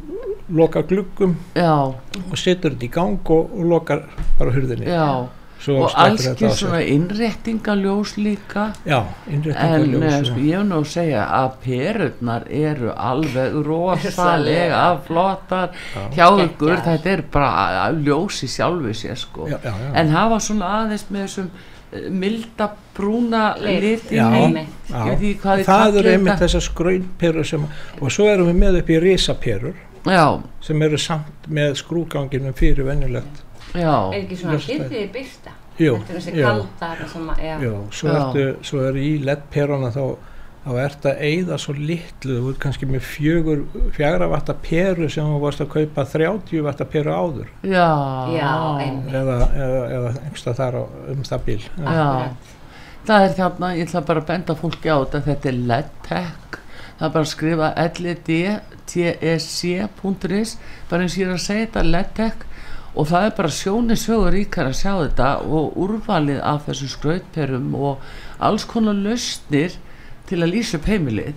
[0.52, 1.94] loka gluggum Já.
[2.32, 4.04] og setur þetta í gang og, og lokar
[4.40, 5.30] bara hurðinni og
[5.62, 6.58] sleppur alls þetta ekki á sér.
[6.58, 8.64] svona innréttingaljós líka.
[8.86, 14.86] Já, innréttingaljós, En eh, sko, ég hef nú að segja að perurnar eru alveg rosalega
[15.06, 16.08] flottar Já.
[16.18, 19.48] hjá ykkur, þetta er bara ljós í sjálfu sér sko.
[19.52, 19.92] Já, já, já.
[20.02, 21.52] En hafa svona aðeins með þessum
[21.92, 23.82] milda brúna Lit.
[23.84, 24.66] lit í Já, heimi.
[24.90, 24.96] já.
[24.96, 27.66] Ég veit ekki hvað þið það eru einmitt þessar skraunperur sem
[28.02, 29.76] og svo erum við með upp í risaperur
[30.08, 30.26] Já,
[30.66, 33.44] sem eru samt með skrúganginum fyrir venjulegt
[33.76, 33.92] já.
[34.14, 34.78] er ekki svona Ljósstæði.
[34.88, 35.52] hyrðið byrsta
[35.82, 37.54] þetta er þessi kaldar sem að, já.
[37.66, 38.18] Já, svo, Já.
[38.22, 40.02] ertu, svo er í LED-peruna þá,
[40.62, 43.62] þá ert að eyða svo litlu, þú ert kannski með fjögur,
[43.96, 47.48] fjagra vatta peru sem þú varst að kaupa 30 vatta peru áður.
[47.66, 47.90] Já,
[48.36, 48.52] Já,
[49.10, 50.84] eða, eða, eða einhverstað þar á,
[51.14, 52.10] um það bíl Já,
[53.10, 56.62] það er þarna, ég ætla bara að benda fólki á þetta, þetta er LEDTech,
[57.00, 57.68] það er bara að skrifa
[58.92, 60.50] ledtec.is,
[60.92, 62.40] bara eins og ég er að segja þetta LEDTech.
[62.92, 67.70] Og það er bara sjóni sögur ríkar að sjá þetta og úrvalið af þessum skrautperum
[67.80, 68.02] og
[68.44, 69.78] alls konar lausnir
[70.32, 71.34] til að lýsa upp heimilið.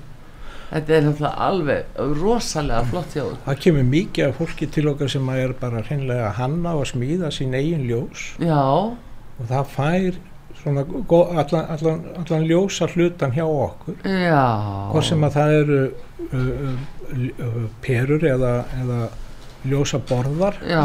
[0.75, 3.25] Þetta er náttúrulega alveg rosalega flott hjá.
[3.45, 7.31] Það kemur mikið af fólki til okkar sem er bara hreinlega að hanna og smíða
[7.35, 10.17] sín eigin ljós Já, og það fær
[10.65, 14.45] svona allan, allan, allan ljósa hlutan hjá okkur já,
[14.93, 19.01] hvort sem að það eru uh, uh, uh, perur eða, eða
[19.69, 20.85] ljósa borðar Já.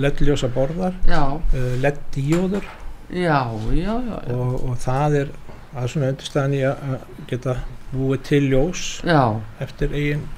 [0.00, 1.22] led ljósa borðar Já.
[1.36, 2.64] uh, led díóður
[3.10, 3.42] já,
[3.74, 3.94] já, já,
[4.30, 4.36] já.
[4.38, 5.32] og, og það er
[5.72, 7.56] það er svona undirstæðan í að að geta
[7.94, 9.22] búið til ljós Já.
[9.60, 10.28] eftir eigin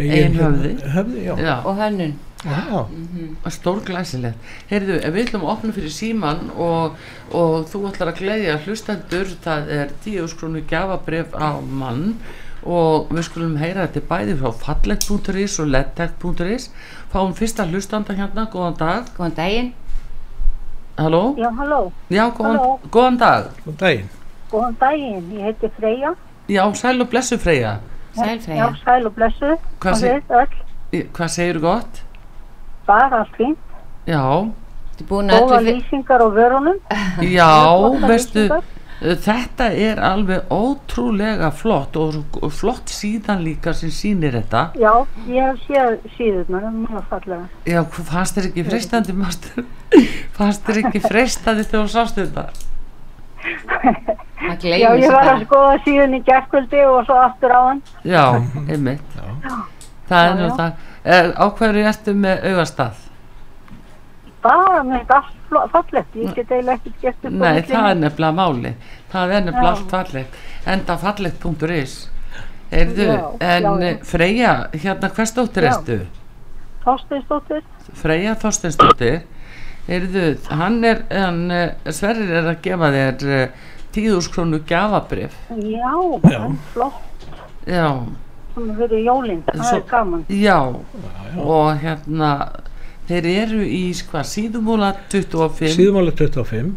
[0.00, 0.74] Eigin höfði.
[0.94, 1.32] höfði já.
[1.44, 1.54] Já.
[1.66, 2.86] og hönnun Já.
[3.52, 4.38] stór glæsilegt
[4.70, 6.94] heyrðu, ef við ætlum að opna fyrir síman og,
[7.36, 12.14] og þú ætlar að gleyðja hlustendur, það er 10 skrúnu gjafabrif á mann
[12.64, 16.70] og við skulum heyra þetta bæði frá fallegt.is og ledtech.is
[17.12, 19.70] fáum fyrsta hlustanda hérna, góðan dag góðan daginn
[21.00, 21.34] Halló?
[21.38, 21.92] Já, halló.
[22.12, 22.72] Já, góðan, Halló.
[22.92, 24.08] góðan dag Góðan daginn
[24.50, 26.14] Góðan daginn, ég heiti Freyja.
[26.50, 27.76] Já, sæl og blessu Freyja
[28.16, 29.52] Sæl Já, sæl og blessu.
[29.80, 32.00] Hvað Og seg- Hvað segir gott?
[32.86, 33.58] bara allt fínt.
[34.06, 34.50] Já,
[35.08, 36.78] Góða lýsingar á vörunum.
[37.38, 37.52] Já,
[38.08, 38.48] veistu,
[39.00, 44.64] þetta er alveg ótrúlega flott og flott síðan líka sem sýnir þetta.
[44.74, 47.46] Já, ég hef séð síðurnar, það er mjög fallega.
[47.64, 49.64] Já, fannst þér ekki freistandi, mastur?
[50.36, 52.44] Fannst þér ekki freistandi þegar þú sást þetta?
[54.60, 57.82] Já, ég var að skoða síðan í gerkvöldi og svo aftur á hann.
[58.04, 58.24] Já,
[58.68, 59.14] einmitt.
[60.10, 60.56] Það er Já, nú já.
[60.58, 60.72] það.
[61.04, 63.06] Eh, Á hverju ertu með augastað?
[64.42, 68.32] bara með allt fallegt, ég get eiginlega ekkert gert upp á Nei, það er nefnilega
[68.38, 68.70] máli
[69.12, 69.72] það er nefnilega Já.
[69.74, 70.38] allt fallegt
[70.74, 71.96] enda fallegt.is
[72.70, 73.90] Heyrðu, Já, en já, já.
[73.90, 75.74] eh, Freyja, hérna hvers dóttir Já.
[75.74, 75.98] ertu?
[76.86, 77.60] Þorsteinsdóttir,
[78.00, 79.20] Freyja Þorsteinsdóttir
[79.90, 85.94] Heyrðu, hann er hann, eh, Sverrir er að gefa þér uh, tíðúskrónu gafabrif já,
[86.30, 86.40] Já.
[86.46, 87.26] en flott,
[87.66, 87.88] Já,
[88.54, 90.22] svona fyrir jólinn, það er gaman.
[90.30, 90.58] já,
[91.42, 92.30] og hérna
[93.10, 96.70] þeir eru í hvað, síðumúla 25 síðumála 25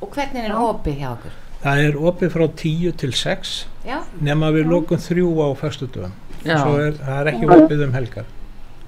[0.00, 1.36] Og hvernig er opið hjá okkur?
[1.60, 3.98] það er opið frá 10 til 6 Já.
[4.24, 6.56] nema við lokum þrjú á föstudöfum Já.
[6.62, 8.30] svo er, það er ekki opið um helgar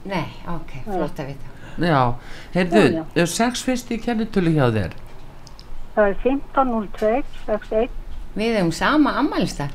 [0.08, 1.51] Nei, ok, flott að vita.
[1.78, 2.14] Já,
[2.54, 4.92] heyrðu, er sex fyrst í kennitölu hjá þér
[5.94, 7.88] Það er 1502, 61,
[8.34, 9.66] Við hefum sama ammælsta.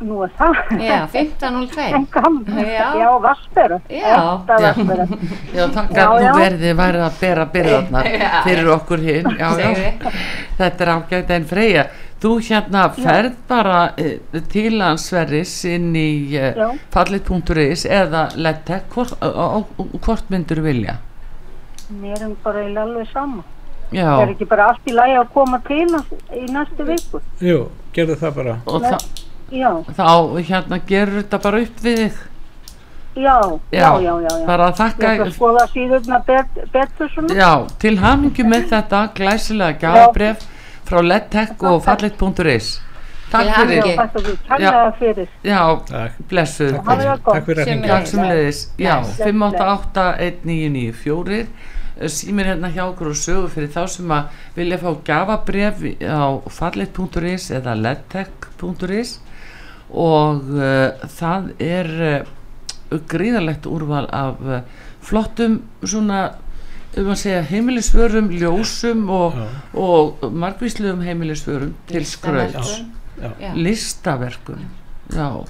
[0.00, 0.54] nú er það.
[0.80, 1.82] Já, 1502.
[1.92, 2.86] En gaman, Já.
[2.96, 3.76] já, vassbera.
[3.92, 4.14] Já.
[4.16, 5.04] Ekta vassbera.
[5.58, 8.30] Já, takk Já, að nú verði værið að bera byrðarnar Já.
[8.46, 10.14] fyrir okkur hinn já, já.
[10.56, 11.84] Þetta er ágætt en Freyja
[12.20, 16.66] þú hérna ferð bara uh, til hans Sverris inn í uh, Já.
[16.92, 19.62] fallit.is eða lettek hvort, uh,
[20.04, 20.98] hvort myndur vilja
[21.90, 23.42] Mér er bara alveg sama.
[23.90, 24.04] Já.
[24.06, 25.88] Það er ekki bara allt í lagi að koma til
[26.38, 27.20] í næstu viku.
[27.42, 27.64] jú,
[27.96, 28.90] gerðu það bara og Nei.
[28.92, 28.98] þa
[29.50, 30.06] Já, þá
[30.46, 32.18] hérna gerur þetta bara upp við þig
[33.18, 33.34] já,
[33.74, 37.34] já, Já, já, bara að þakka- Ég ætla að skoða síðurna bet, betur svona.
[37.34, 37.50] Já,
[37.82, 40.46] til hamingju með þetta glæsilega gjafabref
[40.90, 42.82] frá lettek og fallit.is
[43.30, 43.94] Takk fyrir.
[44.58, 44.90] Já.
[45.46, 46.18] Já, Takk.
[46.28, 46.82] blessuð.
[46.82, 47.62] Takk fyrir.
[48.18, 49.22] Leiðis Já, Bless.
[49.22, 51.46] 5881994
[52.08, 57.50] Sýmir hérna hjá okkur og sögu fyrir þá sem að vilja fá gafabref á fallit.is
[57.52, 59.18] eða lettek.is
[59.90, 62.24] og uh, það er uh,
[63.10, 64.64] gríðalegt úrval af uh,
[65.04, 66.40] flottum svona
[66.98, 69.36] um að segja heimilisvörum, ljósum og,
[69.78, 72.80] og margvíslegum heimilisvörum til skrauts.
[73.20, 73.52] Já.
[73.54, 74.60] listaverkum
[75.12, 75.44] já.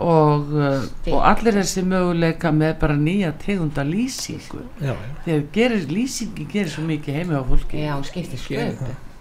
[0.00, 4.62] Og, uh, og allir þessi möguleika með bara nýja tegunda lýsingu.
[4.80, 5.16] Já, já.
[5.26, 7.82] þegar gerir, lýsingi gerir svo mikið heimi á fólki.
[7.84, 8.40] Já, skiptir.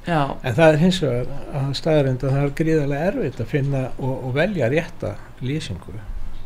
[0.07, 0.22] Já.
[0.41, 4.14] en það er hins vegar að staðarind að það er gríðarlega erfitt að finna og,
[4.16, 5.99] og velja rétta lýsingu.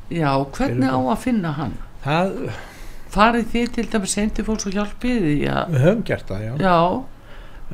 [0.09, 2.33] Já, hvernig á að finna hann það,
[3.13, 6.53] farið þið til dæmis sendi fólks og hjálpið því að við höfum gert það, já,
[6.63, 6.77] já,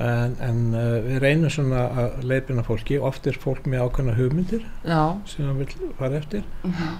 [0.10, 3.00] en, en uh, við reynum svona að leipina fólki.
[3.10, 5.02] Oft er fólk með ákveðna hugmyndir Já.
[5.28, 6.44] sem það vil fara eftir.
[6.64, 6.98] Mhm.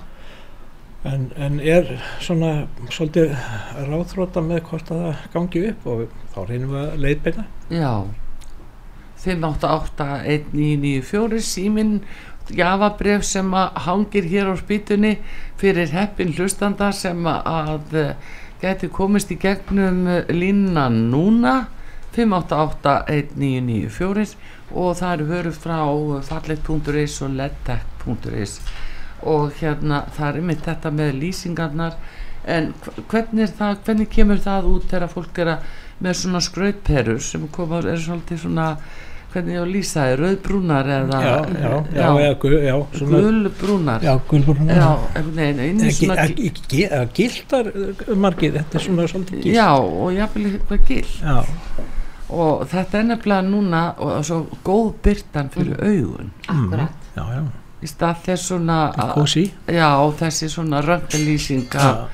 [1.08, 3.30] en, en er svona svolítið
[3.88, 6.02] ráðþróta með hvort að það gangi upp og
[6.34, 7.94] þá reynum við að leipina já
[9.26, 12.00] 5881994 síminn
[12.56, 15.18] jafabref sem að hangir hér á spýtunni
[15.60, 18.14] fyrir heppin hlustanda sem að eh,
[18.62, 21.58] gæti komist í gegnum línuna núna.
[22.10, 24.34] 5881994
[24.74, 25.78] og það eru vörur frá
[26.26, 28.54] fallet.is og ledtech.is
[29.30, 31.94] og hérna það er einmitt þetta með lýsingarnar.
[32.50, 35.60] En hv- hvernig er það, hvernig kemur það út þegar fólk er að
[36.00, 38.68] með svona skrautperur sem koma, er svolítið svona
[39.34, 43.22] hvernig ég á að lýsa þið, rauðbrúnar eða Já, já, já, eða gul- já, svona-
[43.26, 44.76] gulbrúnar Já, gulbrúnar.
[47.14, 51.38] gildar uh, margir, þetta er svona svolítið gilt já, og jafnvel eitthvað gilt Já.
[52.30, 57.08] og þetta er nefnilega núna og svo góð byrtan fyrir augun Akkúrat.
[57.16, 57.42] já, já.
[57.80, 58.78] í stað þess svona
[59.72, 59.90] já,
[60.20, 62.08] þessi svona röngalýsing Já,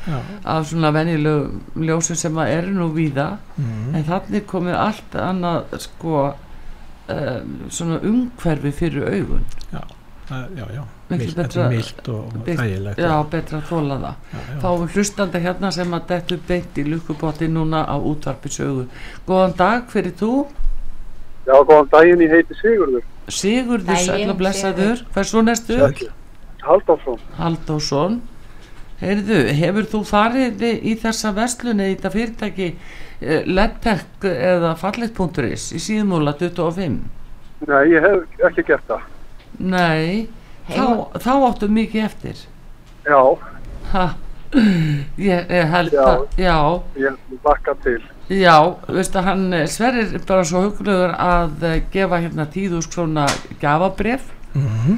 [0.45, 3.95] af, svona venjulegu ljósum sem að eru nú víða Mhm.
[3.95, 6.33] en þannig komið allt annað sko
[7.09, 9.81] um, svona umhverfi fyrir augun Já,
[10.57, 10.83] já, já.
[11.09, 12.97] Þetta betra- er milt og- þægilegt.
[12.97, 14.59] já, betra að þóla það Já, já.
[14.63, 18.87] fáum hlustanda hérna sem að dettu beint í lukkubotti núna á útvarpi sögu
[19.27, 20.47] góðan dag fyrir þú
[21.45, 23.03] Já, góðan daginn, ég heiti Sigurður.
[23.29, 25.13] Sigurður sæll og blessaður Sigurður.
[25.13, 25.77] hvers svo næstu?
[25.77, 26.09] Sæll.
[26.65, 27.19] Halldórsson.
[27.37, 28.21] Halldórsson
[29.01, 32.67] Heyrðu, hefur þú farið í þessa verslunni í þetta fyrirtæki
[33.21, 36.97] eh, Ledtech eða fallet.is í síðmúla 25?
[37.65, 39.05] Nei, ég hef ekki gert það.
[39.59, 40.27] Nei,
[40.67, 40.85] þá,
[41.23, 42.41] þá áttu mikið eftir
[43.05, 43.19] Já,
[43.93, 44.03] ha,
[44.55, 46.01] ég, ég held Já.
[46.09, 46.57] að já,
[46.99, 48.01] ég bakka til.
[48.33, 48.55] já,
[48.89, 53.27] veistu hann eh, Sverrir er bara svo hugluður að eh, gefa hérna tíðús króna
[53.61, 54.27] gafabref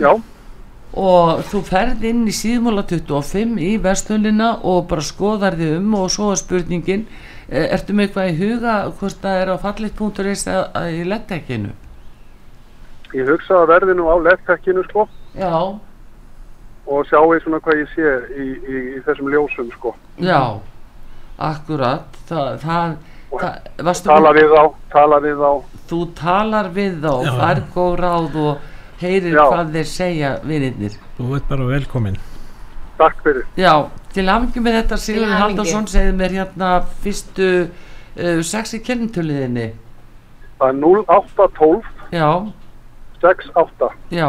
[0.01, 0.13] Já.
[0.97, 6.09] og þú ferð inn í síðmúla 25 í vestlunina og bara skoðar þig um og
[6.13, 7.05] svo er spurningin
[7.49, 11.73] ertu með eitthvað í huga hvort það er á fallit.is eða í lettekinu
[13.15, 15.05] Ég hugsa að verði nú á lefttekkinu, sko,
[15.39, 15.51] já,
[16.87, 19.93] og sjáu svona hvað ég sé í, í, í þessum ljósum, sko.
[20.19, 20.41] já
[21.37, 22.97] akkurat það, það,
[23.37, 24.61] það Tala við þá,
[24.91, 25.49] tala við þá.
[25.89, 28.61] þú talar við þá, fær góð ráð og
[29.01, 29.43] heyrir Já.
[29.51, 32.15] hvað þeir segja vinirnir Þú ert bara velkomin.
[32.97, 33.43] Takk fyrir.
[33.57, 33.73] Já,
[34.17, 35.41] til hafingi með þetta Sigurður hamingju.
[35.45, 36.71] Haldarsson segði mér hérna
[37.03, 39.67] fyrstu uh, sexi kennitöluðinni
[40.57, 42.29] Það er 0812 Já,
[43.21, 43.87] 68.
[44.13, 44.27] já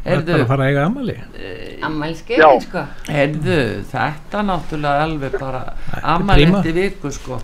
[0.00, 1.14] Þú ert bara að fara að eiga amali.
[1.84, 3.56] Ammælskefin sko Heyrðu,
[3.90, 6.14] þetta náttúrulega alveg bara prima.
[6.14, 7.40] ammælendi viku sko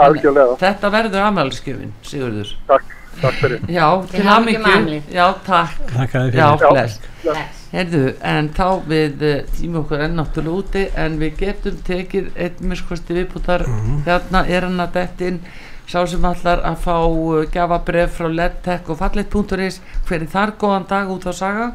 [0.00, 0.56] Algjörlega.
[0.62, 3.66] Þetta verður ammælisgjöfin, Sigurður Takk, takk fyrir.
[3.68, 5.12] Já, Til afmælið.
[5.12, 6.72] Já, takk Þakka þér Já, fyrir.
[6.72, 7.57] bless Bless.
[7.68, 12.62] Heyrðu, en þá við uh, tíma okkur enn náttúrulega úti en við getum tekið einn
[12.70, 13.66] miskosti viðbútar
[14.06, 15.42] hérna er hann að dettin
[15.88, 20.54] sá sem allar að fá uh, gjafabref frá ledtech og fallet.is hver er þar?
[20.62, 21.66] Góðan dag út á saga?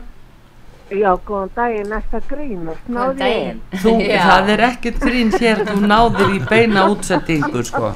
[0.93, 3.61] Já, góðan daginn, næsta grínast, Góðan daginn.
[4.25, 7.93] Það er ekkert grín hér, þú náður í beina útsendingu sko.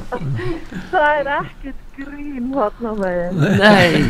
[0.94, 4.06] Það er ekkert grín hotna með Nei,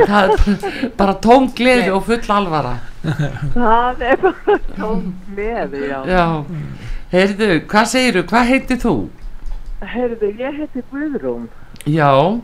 [0.00, 2.74] það er bara tóm gleði og full alvara
[3.54, 5.02] Það er bara tóm
[5.34, 6.00] gleði, já.
[6.08, 6.24] Já,
[7.12, 8.94] heyrðu, hvað segiru, hvað heitir þú?
[9.84, 11.48] Herðu, ég heiti Guðrún
[11.92, 12.42] Já og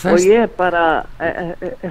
[0.00, 1.90] Hvers, ég bara, e, e, e,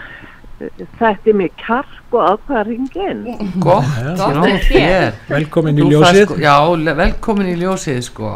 [1.00, 3.24] þetta er mér kjark og ákvaða ringin.
[3.62, 4.04] gott, Já.
[4.04, 5.14] já, Gott er þér.
[5.30, 6.26] Velkomin í Þú ljósið.
[6.26, 6.56] sko, Já,
[7.04, 8.34] velkomin í ljósið sko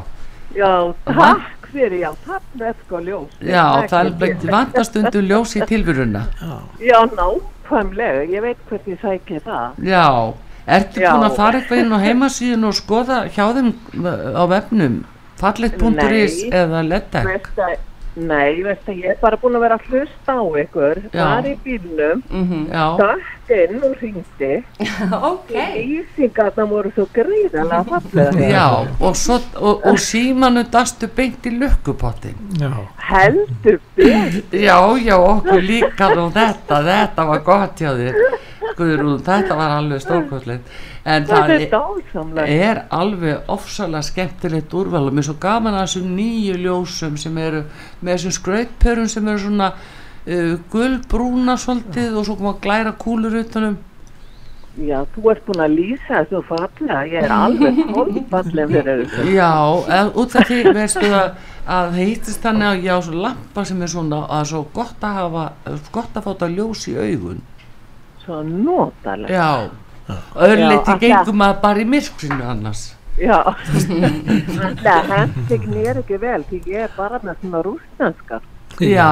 [0.57, 0.71] Já,
[1.05, 3.33] takk fyrir, já, takk með sko ljós.
[3.43, 6.23] Já, það er vantastundu ljós í tilvöruna
[6.79, 7.01] Já,
[7.67, 9.71] nákvæmlega, ég veit hvert ég sækir það.
[9.83, 10.33] Já,
[10.67, 11.11] ertu Já.
[11.13, 13.69] búin að fara eitthvað inn á heimasíðun og skoða hjá þeim
[14.03, 14.97] uh, á vefnum
[15.37, 16.49] fallet.is Nei.
[16.51, 17.75] eða að,
[18.17, 21.25] nei, veist að ég er bara búin að vera að hlusta á ykkur, Já.
[21.35, 22.67] var í bílnum, Mhm.
[22.71, 22.97] Já,
[23.47, 24.51] dætt inn og ringdi.
[25.31, 25.53] Ok.
[25.77, 28.49] Ísingarna voru svo gríðalega fallega.
[28.49, 28.65] já,
[28.99, 32.71] og, svo, og, og símanu dastu beint í lukkupottin Já.
[33.09, 34.41] Heldur betur.
[34.67, 38.21] Já, já, okkur líka nú þetta, þetta var gott hjá þér
[38.77, 40.73] Guðrún, þetta var alveg stórkostlegt
[41.07, 45.85] en Það það er er, alveg ofsalega skemmtilegt úrval og mér er svo gaman að
[45.85, 47.63] þessum nýju ljósum sem eru
[48.01, 49.71] með þessum skrautpörum sem eru svona
[50.27, 53.77] uh, gulbrúna svolítið og svo koma glæra kúlur utanum.
[54.77, 59.23] Já, þú ert búin að lýsa þessu fallega, ég er alveg tólfallega fyrir þessu.
[59.33, 59.53] Já,
[59.97, 61.47] eð, út af því veistu að,
[61.77, 65.17] að heitist þannig að ég á svo lampa sem er svona að svo gott að
[65.17, 65.45] hafa
[65.95, 67.41] gott að þetta ljós í augun.
[68.21, 69.33] Svo notalega.
[69.33, 70.13] Já,
[70.45, 72.83] öðruleiti Já, gengum að bara í myrkrinu annars.
[73.17, 73.39] Já,
[74.85, 78.45] það hendur mér ekki vel því ég er bara með svona rústnanskar.
[78.81, 79.09] Já,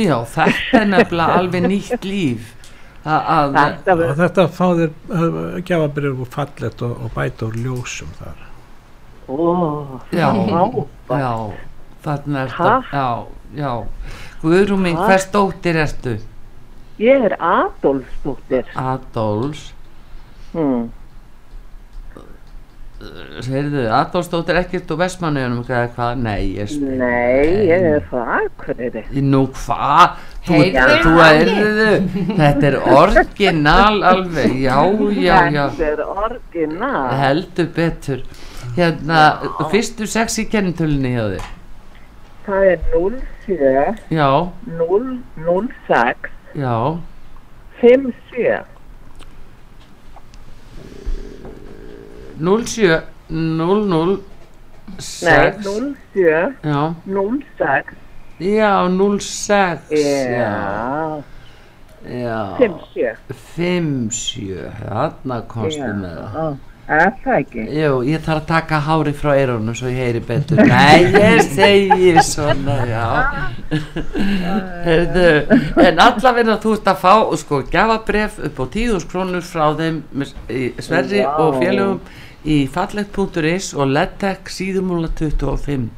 [0.00, 2.50] já, þetta er nefnilega alveg nýtt líf
[3.04, 5.36] að, að Þetta Og þetta fá þér uh,
[5.68, 8.42] gjafabrif og fallet og, og bæta úr ljósum þar.
[9.28, 9.36] Ó,
[10.12, 10.28] Já,
[11.08, 11.32] já,
[12.04, 12.74] þarna er þetta
[13.56, 13.70] Já,
[14.98, 15.06] Takk.
[15.08, 16.16] hvers dóttir ertu?
[17.00, 18.68] Ég er Adolfsdóttir.
[18.78, 19.70] Adolfs
[20.54, 20.84] Hmm.
[23.44, 26.20] Heyrðu, Adolfsdóttir ekkert úr Vestmannuðunum eða hvað?
[26.24, 29.02] Nei, ég spyr Nei, ég er frá Akureyri.
[29.24, 30.18] Nú hvað?
[30.46, 30.60] Þú,
[31.18, 31.88] Heyrðu,
[32.38, 34.76] þetta er orginal alveg, já,
[35.18, 37.14] já, já, Þetta er orginal.
[37.22, 38.24] heldur betur.
[38.76, 39.22] Hérna,
[39.70, 41.50] fyrstu sex í kennitölunni hjá þér.
[42.44, 44.28] Það er 07, Já,
[44.80, 45.18] 0,
[45.88, 46.76] 06, já,
[47.80, 48.73] 57.
[52.38, 54.18] 07, 00,
[54.84, 57.96] Nei, 6, 07, já, 06,
[58.38, 58.88] já,
[59.18, 61.22] 06, já, já,
[62.04, 63.16] já, 57.
[63.56, 66.56] 57, þarna komstu með það.
[66.84, 67.62] Er það ekki?
[67.78, 70.60] Jú, ég þarf að taka hári frá eyrunum svo ég heyri betur.
[70.68, 73.06] Nei, ég segi svona, já.
[74.84, 75.30] Heyrðu,
[75.80, 80.02] en allavega þú ert að fá, sko, gjafabref upp á tíðus krónur frá þeim
[80.84, 82.04] Sverri og félögum
[82.44, 85.88] í fallegt.is og ledtech síðumúla 25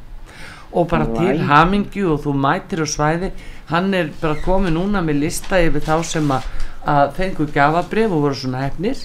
[0.77, 1.41] og bara til Right.
[1.47, 3.31] hamingju og þú mætir á svæði
[3.69, 6.43] hann er bara komið núna með lista yfir þá sem að,
[6.85, 8.97] að fengu gjafabref og voru svona hefnir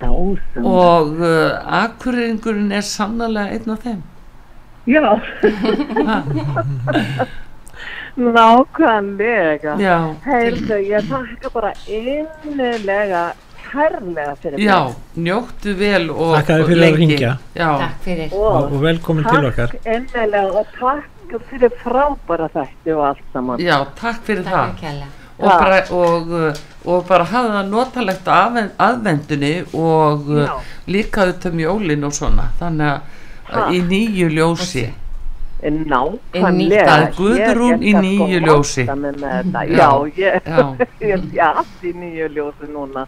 [0.00, 0.64] Dásam.
[0.64, 4.02] og uh, akkurringurinn er sannlega einn af þeim
[4.88, 5.20] Já,
[8.16, 9.74] nákvæmlega.
[10.24, 13.20] Heyrðu, ég þakka bara innilega
[13.72, 14.78] kærlega fyrir já,
[15.16, 16.96] njóttu vel og Þakka þér og fyrir að lengi.
[17.06, 17.32] hringja.
[17.54, 18.32] já, Takk fyrir.
[18.34, 19.68] Og, og velkomin til okkar.
[19.74, 23.58] Takk innilega og takk fyrir frábæra þætti og allt saman.
[23.62, 25.16] já, takk fyrir Takk það kærlega.
[25.40, 28.26] og bara, og, og bara hafa það notalegt
[28.78, 30.52] aðvendunni og Já.
[30.86, 33.00] líka auðvitað mjólin og svona þannig að
[33.50, 33.64] Ha?
[33.74, 34.84] í nýju ljósi
[35.62, 36.84] Nákvæmlega.
[36.88, 38.84] Það er Guðrún í Ég nýju ljósi.
[38.86, 40.48] Já, Já, ég,
[41.10, 43.06] ég sé allt í nýju ljósi núna.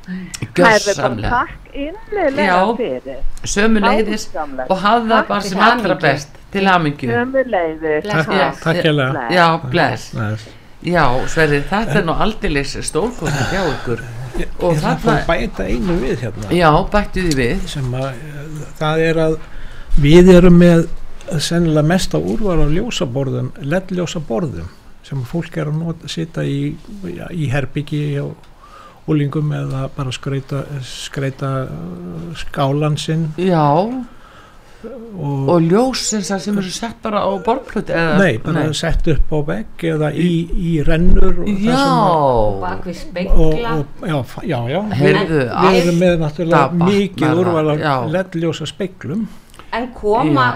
[0.54, 1.30] Gjörsamlega.
[1.30, 2.76] Takk innilega Já.
[2.76, 3.20] fyrir.
[3.44, 4.70] sömu leiðis Dásamlegt.
[4.70, 8.10] og hafa það Takk bara sem allra best til hamingju Sömu leiðis.
[8.10, 9.28] Takk- takk hérlega.
[9.32, 10.10] Já, bless.
[10.82, 15.64] Já, Sverri, þetta er nú aldeilis stórkostið hjá ykkur og Ég þarf þarna að bæta
[15.68, 19.36] einu við hérna Já, bættu því við sem að eh, það er að
[20.02, 20.86] við erum með
[21.40, 24.68] sennilega mesta úrvar á ljósaborðum LED-ljósaborðum
[25.02, 26.74] sem fólk er að nota, sita í,
[27.10, 28.34] já, í herbyggi og
[29.10, 33.32] úlingum eða bara skreita, skreita uh, skálan sinn.
[33.40, 33.64] Já.
[34.82, 38.16] Og, og ljósin sem sem eru sett bara á borðplötu eða?
[38.18, 41.76] Nei, bara sett upp á vegg eða í, í rennur og Já.
[41.76, 43.74] sem að- Bak við og, spegla.
[43.78, 44.80] og, já, já, já.
[45.02, 47.78] Heyrðu, við, við erum með náttúrulega mikið batnar úrval það,
[49.72, 50.52] En koma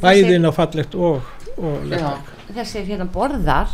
[0.00, 1.24] bæðin á fallegt og,
[1.58, 1.98] og Já.
[1.98, 3.72] LED þessir hérna borðar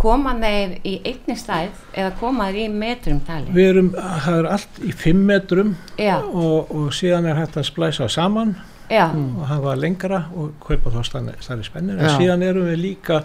[0.00, 3.52] koma þeir í einni stæð eða koma þeir í metrum tali?
[3.54, 8.08] Við erum, það er allt í 5 metrum og, og síðan er hægt að splæsa
[8.12, 8.54] saman
[8.92, 9.08] Já.
[9.10, 13.22] og hafa lengra og kaupa þá stærri, stærri spennir en síðan erum við líka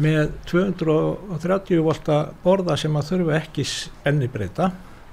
[0.00, 4.70] með 230 volta borða sem að þurfa ekki spennibreita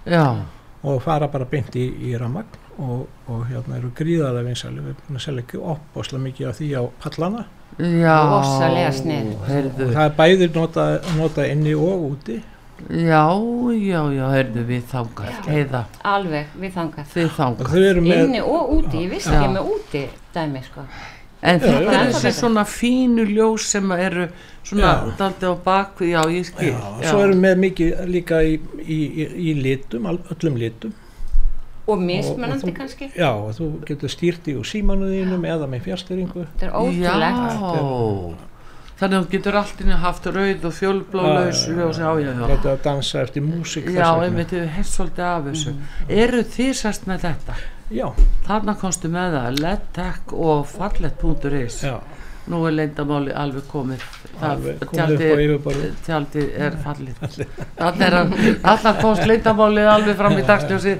[0.07, 0.27] Já.
[0.83, 4.99] og fara bara beint í, í ramagn og, og hérna eru gríðarlega vinsæli við erum
[5.07, 7.45] búin að selja ekki opbáslega mikið af því á pallana.
[7.77, 9.31] Já, Rosalega snið.
[9.47, 9.87] heyrðu.
[9.87, 10.85] og það er bæði nota,
[11.17, 12.37] nota inni og úti.
[12.93, 13.23] Já,
[13.73, 15.37] já, já, heyrðu við þangað.
[15.49, 16.73] Heiða, alveg við
[18.13, 19.39] með- inni og úti, ég vissi Já.
[19.41, 20.85] ekki með úti dæmi sko.
[21.41, 22.11] En Já, þetta já, er já.
[22.13, 24.27] þessi svona fínu ljós sem eru
[24.63, 25.17] svona Já.
[25.17, 26.73] daldið á bakvið, já, ég skil.
[26.73, 30.93] Og svo erum við mikið líka í, í, í, í litum, al- öllum litum
[31.87, 33.07] og mismunandi og þú- kannski.
[33.15, 37.39] Já, og þú getur stýrt í úr símanuðinum eða með fjárstyringu þetta er ótrúlegt.
[37.77, 38.35] Já,
[38.99, 40.73] þannig að þú getur allt inni haft rauð og
[42.01, 42.09] já,
[42.41, 42.47] já.
[42.51, 45.73] Þetta að dansa eftir músík þess Já, einmitt, þið heilt svolítið af þessu.
[46.09, 47.57] Eru þið sérst með þetta?
[47.91, 48.07] Já.
[48.47, 51.99] Þarna komstu með það, ledtech og fallet.is Já.
[52.47, 54.03] Nú er leyndamáli alveg komið
[56.05, 57.21] Tjaldið er fallið.
[57.79, 58.35] Þannig er að
[58.71, 60.93] allar komst leyndamálið alveg fram í dagsljósi.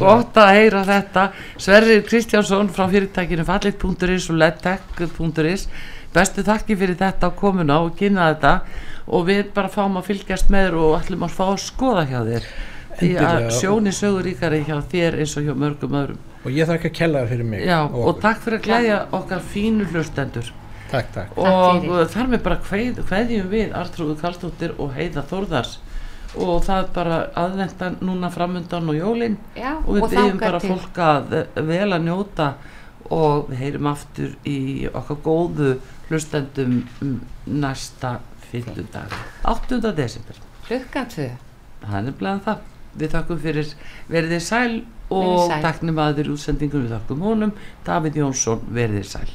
[0.00, 1.26] Gott að heyra þetta.
[1.58, 5.66] Sverrir Kristjánsson frá fyrirtækinu fallit.is og ledtech.is
[6.16, 8.54] Bestu þakki fyrir þetta á komuna og kynna þetta.
[9.06, 12.20] Og við bara fáum að fylgjast með þér og ætlum að fá að skoða hjá
[12.30, 12.48] þér.
[12.96, 16.22] Því að sjóni sögur ríkari hjá þér eins og hjá mörgum öðrum.
[16.46, 18.98] Og ég þakka að kella það fyrir mig Já, og og takk fyrir að glæðja
[19.18, 20.52] okkar fínu hlustendur
[20.90, 21.34] Takk, takk.
[21.40, 25.76] Og uh, þar með bara kveð, kveðjum við Artrúðu Karlsdóttir og Heiða Þórðars.
[26.36, 29.38] Og það er bara aðvendan núna framundan og jólin.
[29.56, 30.72] Já, og við byggjum bara til.
[30.72, 32.48] fólk að eh, vel að njóta.
[33.14, 34.58] Og við heyrum aftur í
[34.90, 35.76] okkar góðu
[36.08, 37.12] hlustendum um,
[37.46, 38.16] næsta
[38.48, 39.14] fyrtundag
[39.46, 39.78] 8.
[39.94, 40.42] desember.
[40.66, 41.30] Klukkan tvö.
[41.84, 42.68] Það er nefnilega það.
[42.96, 43.72] Við þakkum fyrir
[44.10, 44.76] verðið sæl
[45.14, 47.58] og taknum aður útsendingum við þakkum honum.
[47.86, 49.28] Davíð Jónsson verðið sæl